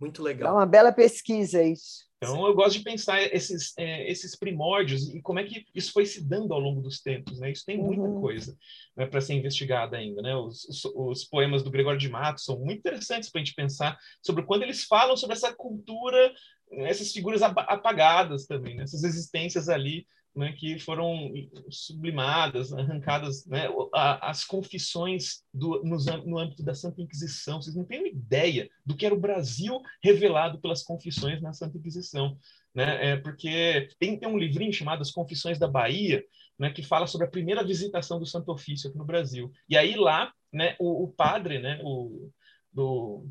[0.00, 0.48] Muito legal.
[0.48, 2.10] É uma bela pesquisa isso.
[2.16, 6.06] Então, eu gosto de pensar esses, é, esses primórdios e como é que isso foi
[6.06, 7.38] se dando ao longo dos tempos.
[7.40, 7.50] Né?
[7.50, 8.20] Isso tem muita uhum.
[8.20, 8.56] coisa
[8.96, 10.22] né, para ser investigada ainda.
[10.22, 10.34] Né?
[10.36, 13.98] Os, os, os, poemas do Gregório de Matos são muito interessantes para a gente pensar
[14.20, 16.32] sobre quando eles falam sobre essa cultura,
[16.70, 18.84] essas figuras apagadas também, né?
[18.84, 21.32] essas existências ali né, que foram
[21.68, 27.60] sublimadas, arrancadas, né, as confissões do, no, no, âmbito da Santa Inquisição.
[27.60, 32.36] Vocês não têm ideia do que era o Brasil revelado pelas confissões na Santa Inquisição.
[32.74, 33.12] Né?
[33.12, 36.24] É porque tem, tem um livrinho chamado As Confissões da Bahia,
[36.58, 39.52] né, que fala sobre a primeira visitação do Santo Ofício aqui no Brasil.
[39.68, 42.30] E aí lá, né, o, o padre, né, o,
[42.72, 43.26] do,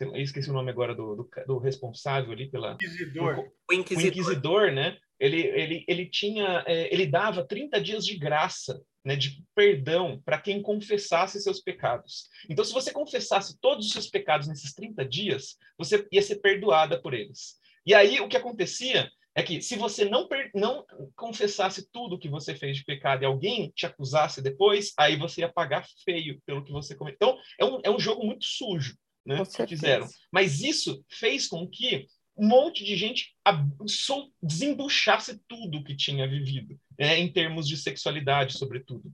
[0.00, 3.38] eu esqueci o nome agora do, do, do responsável ali pela inquisidor.
[3.38, 4.04] O, o, inquisidor.
[4.04, 4.98] o inquisidor, né?
[5.18, 10.40] Ele, ele, ele tinha, é, ele dava 30 dias de graça, né, de perdão para
[10.40, 12.28] quem confessasse seus pecados.
[12.48, 17.00] Então, se você confessasse todos os seus pecados nesses 30 dias, você ia ser perdoada
[17.00, 17.56] por eles.
[17.86, 20.84] E aí, o que acontecia é que se você não, não
[21.14, 25.52] confessasse tudo que você fez de pecado e alguém te acusasse depois, aí você ia
[25.52, 27.16] pagar feio pelo que você cometeu.
[27.16, 30.08] Então, é um, é um jogo muito sujo, né, que fizeram.
[30.32, 32.06] Mas isso fez com que
[32.36, 33.34] um monte de gente
[34.42, 39.12] desembuchasse tudo que tinha vivido, né, em termos de sexualidade, sobretudo.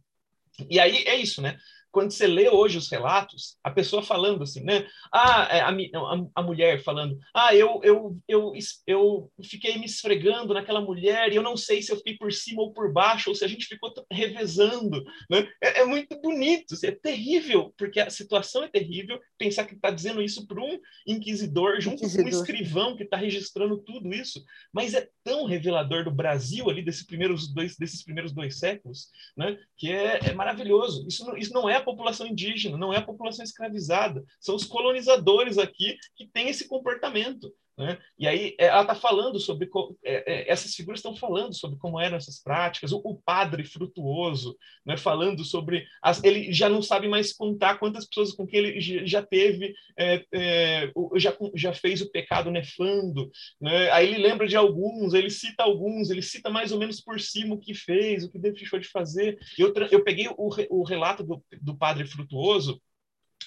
[0.68, 1.58] E aí é isso, né?
[1.92, 4.86] Quando você lê hoje os relatos, a pessoa falando assim, né?
[5.12, 8.52] Ah, é, a, a, a, mulher falando, ah, eu, eu, eu,
[8.86, 12.62] eu fiquei me esfregando naquela mulher e eu não sei se eu fiquei por cima
[12.62, 15.46] ou por baixo, ou se a gente ficou revezando, né?
[15.62, 20.22] É, é muito bonito, é terrível, porque a situação é terrível, pensar que está dizendo
[20.22, 22.24] isso para um inquisidor, junto inquisidor.
[22.24, 24.42] com um escrivão que está registrando tudo isso,
[24.72, 29.58] mas é tão revelador do Brasil ali, desses primeiros dois, desses primeiros dois séculos, né?
[29.76, 31.06] Que é, é maravilhoso.
[31.06, 34.64] Isso não, isso não é a população indígena, não é a população escravizada, são os
[34.64, 37.52] colonizadores aqui que têm esse comportamento.
[37.76, 37.98] Né?
[38.18, 39.68] E aí é, ela está falando sobre
[40.04, 42.92] é, é, essas figuras estão falando sobre como eram essas práticas.
[42.92, 44.96] O, o padre frutuoso, né?
[44.96, 49.22] falando sobre as, ele já não sabe mais contar quantas pessoas com quem ele já
[49.22, 53.30] teve, é, é, já, já fez o pecado nefando.
[53.58, 53.90] Né?
[53.90, 57.54] Aí ele lembra de alguns, ele cita alguns, ele cita mais ou menos por cima
[57.54, 59.38] o que fez, o que deixou de fazer.
[59.56, 62.80] Eu, eu peguei o, o relato do, do padre frutuoso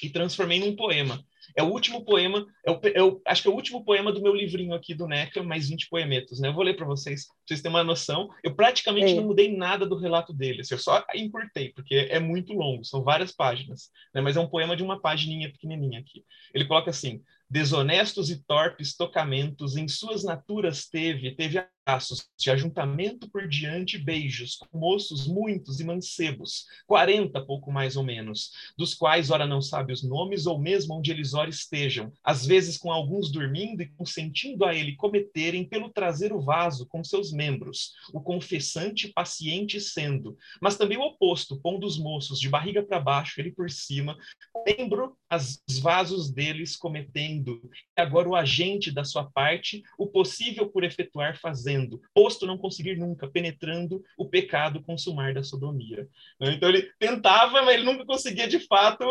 [0.01, 1.23] e transformei num poema.
[1.55, 4.21] É o último poema, é o, é o, acho que é o último poema do
[4.21, 6.47] meu livrinho aqui do Necker, mais 20 poemetos, né?
[6.47, 8.29] Eu vou ler para vocês, pra vocês terem uma noção.
[8.43, 12.53] Eu praticamente não mudei nada do relato dele, assim, eu só encurtei, porque é muito
[12.53, 14.21] longo, são várias páginas, né?
[14.21, 16.23] Mas é um poema de uma pagininha pequenininha aqui.
[16.53, 23.29] Ele coloca assim: desonestos e torpes tocamentos em suas naturas teve, teve braços de ajuntamento
[23.29, 29.29] por diante beijos, com moços muitos e mancebos, quarenta pouco mais ou menos, dos quais
[29.29, 33.31] ora não sabe os nomes ou mesmo onde eles ora estejam, às vezes com alguns
[33.31, 39.09] dormindo e consentindo a ele cometerem pelo trazer o vaso com seus membros, o confessante
[39.09, 43.69] paciente sendo, mas também o oposto, pondo os moços de barriga para baixo, ele por
[43.69, 44.17] cima,
[44.65, 47.61] membro as vasos deles cometendo,
[47.97, 51.74] e agora o agente da sua parte, o possível por efetuar fazendo,
[52.13, 56.07] posto não conseguir nunca, penetrando o pecado consumar da sodomia.
[56.39, 59.03] Então ele tentava, mas ele nunca conseguia de fato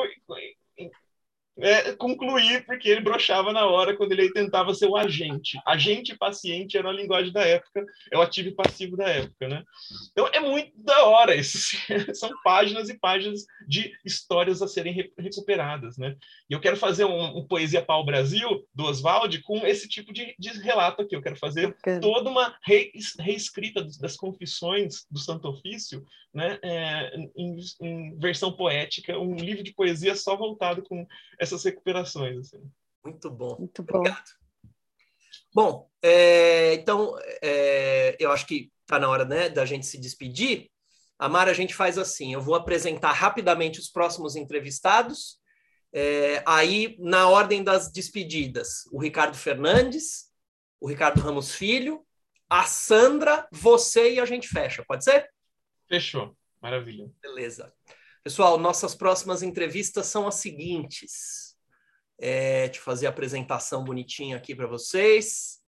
[1.58, 5.58] é, concluir, porque ele brochava na hora quando ele tentava ser o agente.
[5.64, 9.48] Agente e paciente era a linguagem da época, é o ativo e passivo da época,
[9.48, 9.62] né?
[10.10, 11.76] Então é muito da hora isso.
[12.14, 16.16] São páginas e páginas de histórias a serem recuperadas, né?
[16.50, 20.34] E eu quero fazer um, um Poesia Pau Brasil, do Oswald, com esse tipo de,
[20.38, 21.14] de relato aqui.
[21.14, 22.90] Eu quero fazer toda uma re,
[23.20, 26.58] reescrita das confissões do Santo Ofício, né?
[26.62, 31.06] É, em, em versão poética, um livro de poesia só voltado com
[31.44, 32.38] essas recuperações.
[32.38, 32.62] Assim.
[33.04, 33.56] Muito bom.
[33.58, 33.98] Muito bom.
[33.98, 34.30] Obrigado.
[35.54, 40.70] Bom, é, então é, eu acho que está na hora né, da gente se despedir.
[41.18, 45.38] Amara, a gente faz assim: eu vou apresentar rapidamente os próximos entrevistados.
[45.92, 50.32] É, aí, na ordem das despedidas, o Ricardo Fernandes,
[50.80, 52.04] o Ricardo Ramos Filho,
[52.50, 54.84] a Sandra, você e a gente fecha.
[54.86, 55.30] Pode ser?
[55.88, 56.36] Fechou.
[56.60, 57.08] Maravilha.
[57.22, 57.72] Beleza.
[58.24, 61.54] Pessoal, nossas próximas entrevistas são as seguintes.
[62.18, 65.60] É, deixa eu fazer a apresentação bonitinha aqui para vocês.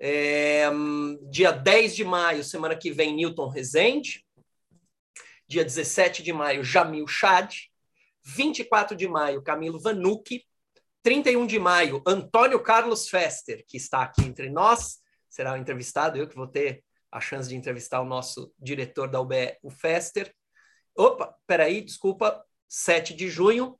[0.00, 0.64] É,
[1.30, 4.26] dia 10 de maio, semana que vem, Newton Rezende.
[5.46, 7.54] Dia 17 de maio, Jamil Chad.
[8.24, 10.44] 24 de maio, Camilo Vanucci.
[11.00, 16.26] 31 de maio, Antônio Carlos Fester, que está aqui entre nós, será o entrevistado, eu
[16.26, 20.34] que vou ter a chance de entrevistar o nosso diretor da UBE, o Fester.
[20.96, 22.44] Opa, peraí, desculpa.
[22.68, 23.78] 7 de junho,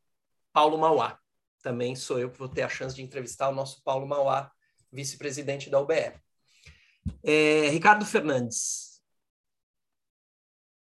[0.53, 1.19] Paulo Mauá.
[1.63, 4.51] Também sou eu que vou ter a chance de entrevistar o nosso Paulo Mauá,
[4.93, 6.13] vice-presidente da UBE.
[7.23, 9.03] É, Ricardo Fernandes.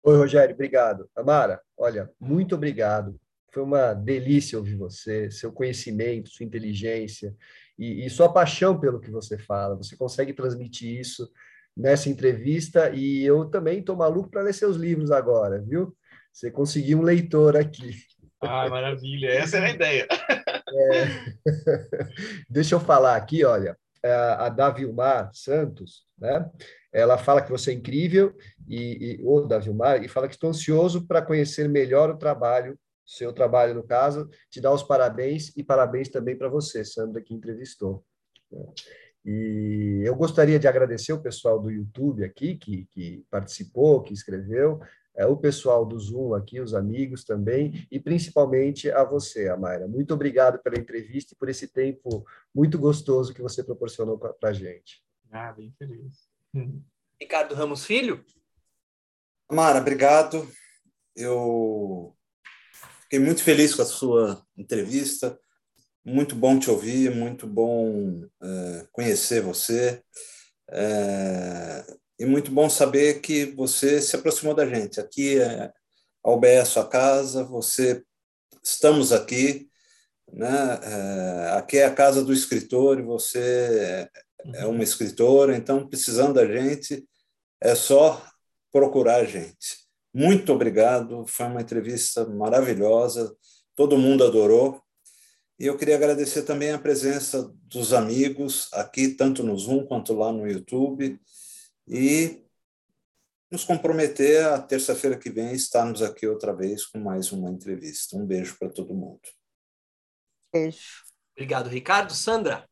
[0.04, 1.10] Oi, Rogério, obrigado.
[1.16, 3.20] Amara, olha, muito obrigado.
[3.52, 7.36] Foi uma delícia ouvir você, seu conhecimento, sua inteligência
[7.78, 9.78] e, e sua paixão pelo que você fala.
[9.78, 11.32] Você consegue transmitir isso
[11.76, 15.96] nessa entrevista e eu também estou maluco para ler seus livros agora, viu?
[16.34, 17.94] Você conseguiu um leitor aqui.
[18.42, 19.28] Ah, maravilha.
[19.30, 20.08] Essa era a ideia.
[20.10, 21.06] É...
[22.50, 26.50] Deixa eu falar aqui, olha, a Davilmar Santos, né?
[26.92, 28.36] Ela fala que você é incrível
[28.68, 33.32] e, e o Davilmar e fala que estou ansioso para conhecer melhor o trabalho, seu
[33.32, 38.04] trabalho no caso, te dar os parabéns e parabéns também para você, Sandra, que entrevistou.
[39.26, 44.80] E eu gostaria de agradecer o pessoal do YouTube aqui que, que participou, que escreveu,
[44.80, 49.88] é, o pessoal do Zoom aqui, os amigos também, e principalmente a você, Amaira.
[49.88, 54.54] Muito obrigado pela entrevista e por esse tempo muito gostoso que você proporcionou para a
[54.54, 55.04] gente.
[55.32, 56.28] Ah, bem feliz.
[57.20, 58.24] Ricardo Ramos Filho?
[59.48, 60.48] Amara, obrigado.
[61.16, 62.16] Eu
[63.02, 65.40] fiquei muito feliz com a sua entrevista.
[66.04, 70.04] Muito bom te ouvir, muito bom é, conhecer você.
[70.70, 71.86] É,
[72.24, 74.98] e muito bom saber que você se aproximou da gente.
[74.98, 75.74] Aqui é
[76.24, 78.02] a UBE é sua casa, você
[78.64, 79.68] estamos aqui,
[80.32, 80.80] né?
[80.84, 84.10] É, aqui é a casa do escritor e você
[84.56, 87.06] é uma escritora, então precisando da gente
[87.60, 88.26] é só
[88.72, 89.80] procurar a gente.
[90.14, 93.36] Muito obrigado, foi uma entrevista maravilhosa,
[93.76, 94.82] todo mundo adorou.
[95.60, 100.32] E eu queria agradecer também a presença dos amigos aqui, tanto no Zoom quanto lá
[100.32, 101.20] no YouTube
[101.88, 102.44] e
[103.52, 108.18] nos comprometer a terça-feira que vem estarmos aqui outra vez com mais uma entrevista.
[108.18, 109.22] Um beijo para todo mundo.
[110.52, 111.04] Beijo.
[111.36, 112.14] Obrigado, Ricardo.
[112.14, 112.68] Sandra?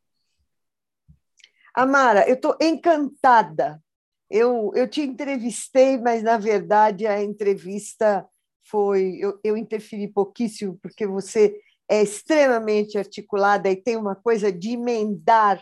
[1.74, 3.82] Amara, eu estou encantada.
[4.30, 8.28] Eu, eu te entrevistei, mas, na verdade, a entrevista
[8.66, 9.18] foi...
[9.20, 15.62] Eu, eu interferi pouquíssimo, porque você é extremamente articulada e tem uma coisa de emendar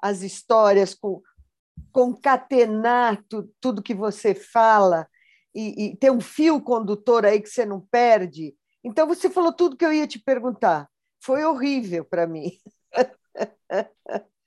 [0.00, 1.22] as histórias com
[1.90, 5.08] concatenar tu, tudo que você fala
[5.54, 8.54] e, e ter um fio condutor aí que você não perde.
[8.84, 10.88] Então, você falou tudo que eu ia te perguntar.
[11.20, 12.50] Foi horrível para mim.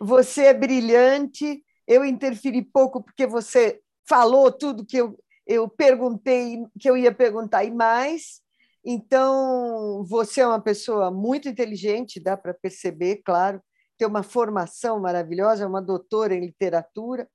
[0.00, 6.88] Você é brilhante, eu interferi pouco porque você falou tudo que eu, eu perguntei, que
[6.88, 8.40] eu ia perguntar e mais.
[8.84, 13.62] Então, você é uma pessoa muito inteligente, dá para perceber, claro,
[14.00, 17.28] tem uma formação maravilhosa, é uma doutora em literatura,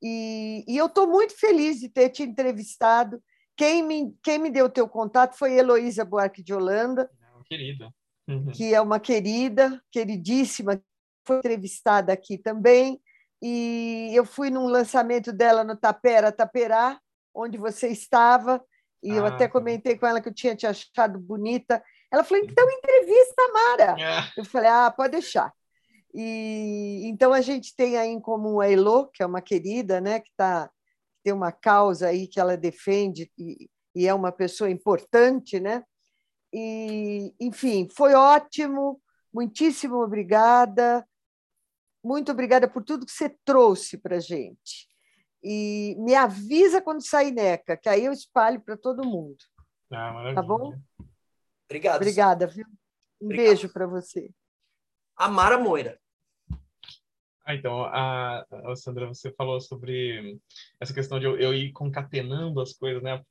[0.00, 3.20] E, e eu estou muito feliz de ter te entrevistado.
[3.56, 7.10] Quem me, quem me deu o teu contato foi Heloísa Buarque de Holanda.
[7.46, 7.90] Querida.
[8.28, 8.52] Uhum.
[8.52, 10.80] Que é uma querida, queridíssima,
[11.26, 13.00] foi entrevistada aqui também.
[13.42, 17.00] E eu fui num lançamento dela no Tapera Taperá,
[17.34, 18.62] onde você estava,
[19.02, 19.52] e ah, eu até tá.
[19.52, 21.82] comentei com ela que eu tinha te achado bonita.
[22.10, 23.96] Ela falou: então entrevista, Mara.
[23.98, 24.40] É.
[24.40, 25.52] Eu falei: ah, pode deixar.
[26.14, 30.20] E então a gente tem aí em comum a Elo, que é uma querida, né,
[30.20, 30.70] que tá
[31.24, 35.82] tem uma causa aí que ela defende e, e é uma pessoa importante, né?
[36.52, 39.00] E enfim, foi ótimo.
[39.32, 41.04] Muitíssimo obrigada.
[42.04, 44.86] Muito obrigada por tudo que você trouxe para a gente.
[45.42, 49.38] E me avisa quando sair NECA, que aí eu espalho para todo mundo.
[49.90, 50.32] Ah.
[50.34, 50.74] Tá bom?
[51.64, 51.96] Obrigado.
[51.96, 52.66] Obrigada, viu?
[53.20, 53.46] Um Obrigado.
[53.46, 54.30] beijo para você.
[55.16, 55.98] Amara Moira.
[57.44, 60.38] Ah, então, a, a Sandra, você falou sobre
[60.80, 63.22] essa questão de eu, eu, ir concatenando as coisas, né?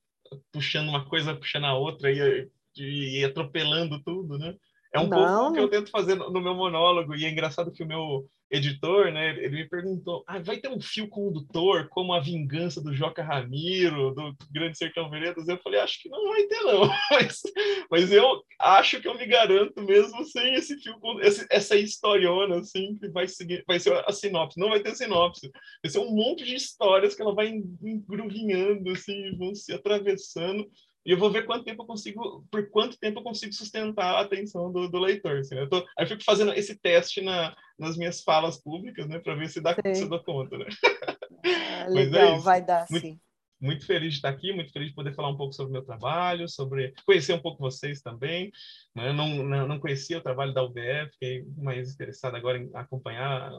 [0.51, 4.55] Puxando uma coisa, puxando a outra e, e, e atropelando tudo, né?
[4.93, 5.17] É um Não.
[5.17, 7.87] pouco o que eu tento fazer no, no meu monólogo, e é engraçado que o
[7.87, 12.79] meu editor, né, ele me perguntou: ah, vai ter um fio condutor como a vingança
[12.81, 15.47] do Joca Ramiro, do Grande Sertão Veredas?
[15.47, 16.83] Eu falei: acho que não vai ter, não.
[17.11, 17.41] Mas,
[17.89, 22.97] mas eu acho que eu me garanto mesmo sem esse fio, esse, essa historiona, assim,
[22.97, 24.59] que vai, seguir, vai ser a sinopse.
[24.59, 25.51] Não vai ter sinopse.
[25.83, 30.67] Vai ser um monte de histórias que ela vai engruvinhando, assim, vão se atravessando
[31.05, 34.21] e eu vou ver quanto tempo eu consigo, por quanto tempo eu consigo sustentar a
[34.21, 35.39] atenção do, do leitor.
[35.39, 35.61] Assim, né?
[35.61, 39.35] eu, tô, aí eu fico fazendo esse teste na, nas minhas falas públicas, né, para
[39.35, 40.65] ver se dá se dou conta, né?
[41.43, 43.19] Ah, é legal, é vai dar muito, sim.
[43.59, 45.83] Muito feliz de estar aqui, muito feliz de poder falar um pouco sobre o meu
[45.83, 48.51] trabalho, sobre conhecer um pouco vocês também.
[48.95, 49.09] Né?
[49.09, 53.51] Eu não, não, não conhecia o trabalho da UBF, fiquei mais interessado agora em acompanhar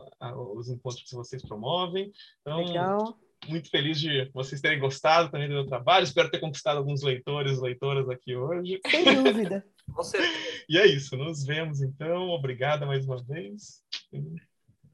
[0.54, 2.10] os encontros que vocês promovem.
[2.40, 3.18] Então, Legal
[3.48, 6.04] muito feliz de vocês terem gostado também do meu trabalho.
[6.04, 8.80] Espero ter conquistado alguns leitores e leitoras aqui hoje.
[8.86, 9.64] Sem dúvida.
[10.68, 11.16] e é isso.
[11.16, 12.28] Nos vemos então.
[12.30, 13.82] Obrigada mais uma vez.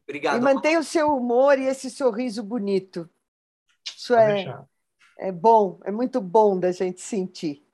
[0.05, 0.39] Obrigado.
[0.39, 3.09] E mantenha o seu humor e esse sorriso bonito.
[3.87, 4.65] Isso é,
[5.19, 7.65] é bom, é muito bom da gente sentir.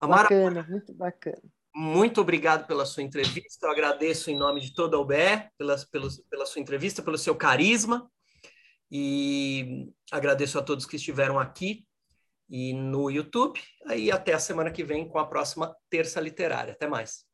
[0.00, 1.42] Amara, bacana, muito bacana.
[1.74, 3.66] Muito obrigado pela sua entrevista.
[3.66, 7.34] Eu agradeço em nome de toda a UBE pela, pela, pela sua entrevista, pelo seu
[7.34, 8.10] carisma.
[8.98, 11.86] E agradeço a todos que estiveram aqui
[12.48, 13.60] e no YouTube.
[13.84, 16.72] Aí até a semana que vem com a próxima terça literária.
[16.72, 17.26] Até mais.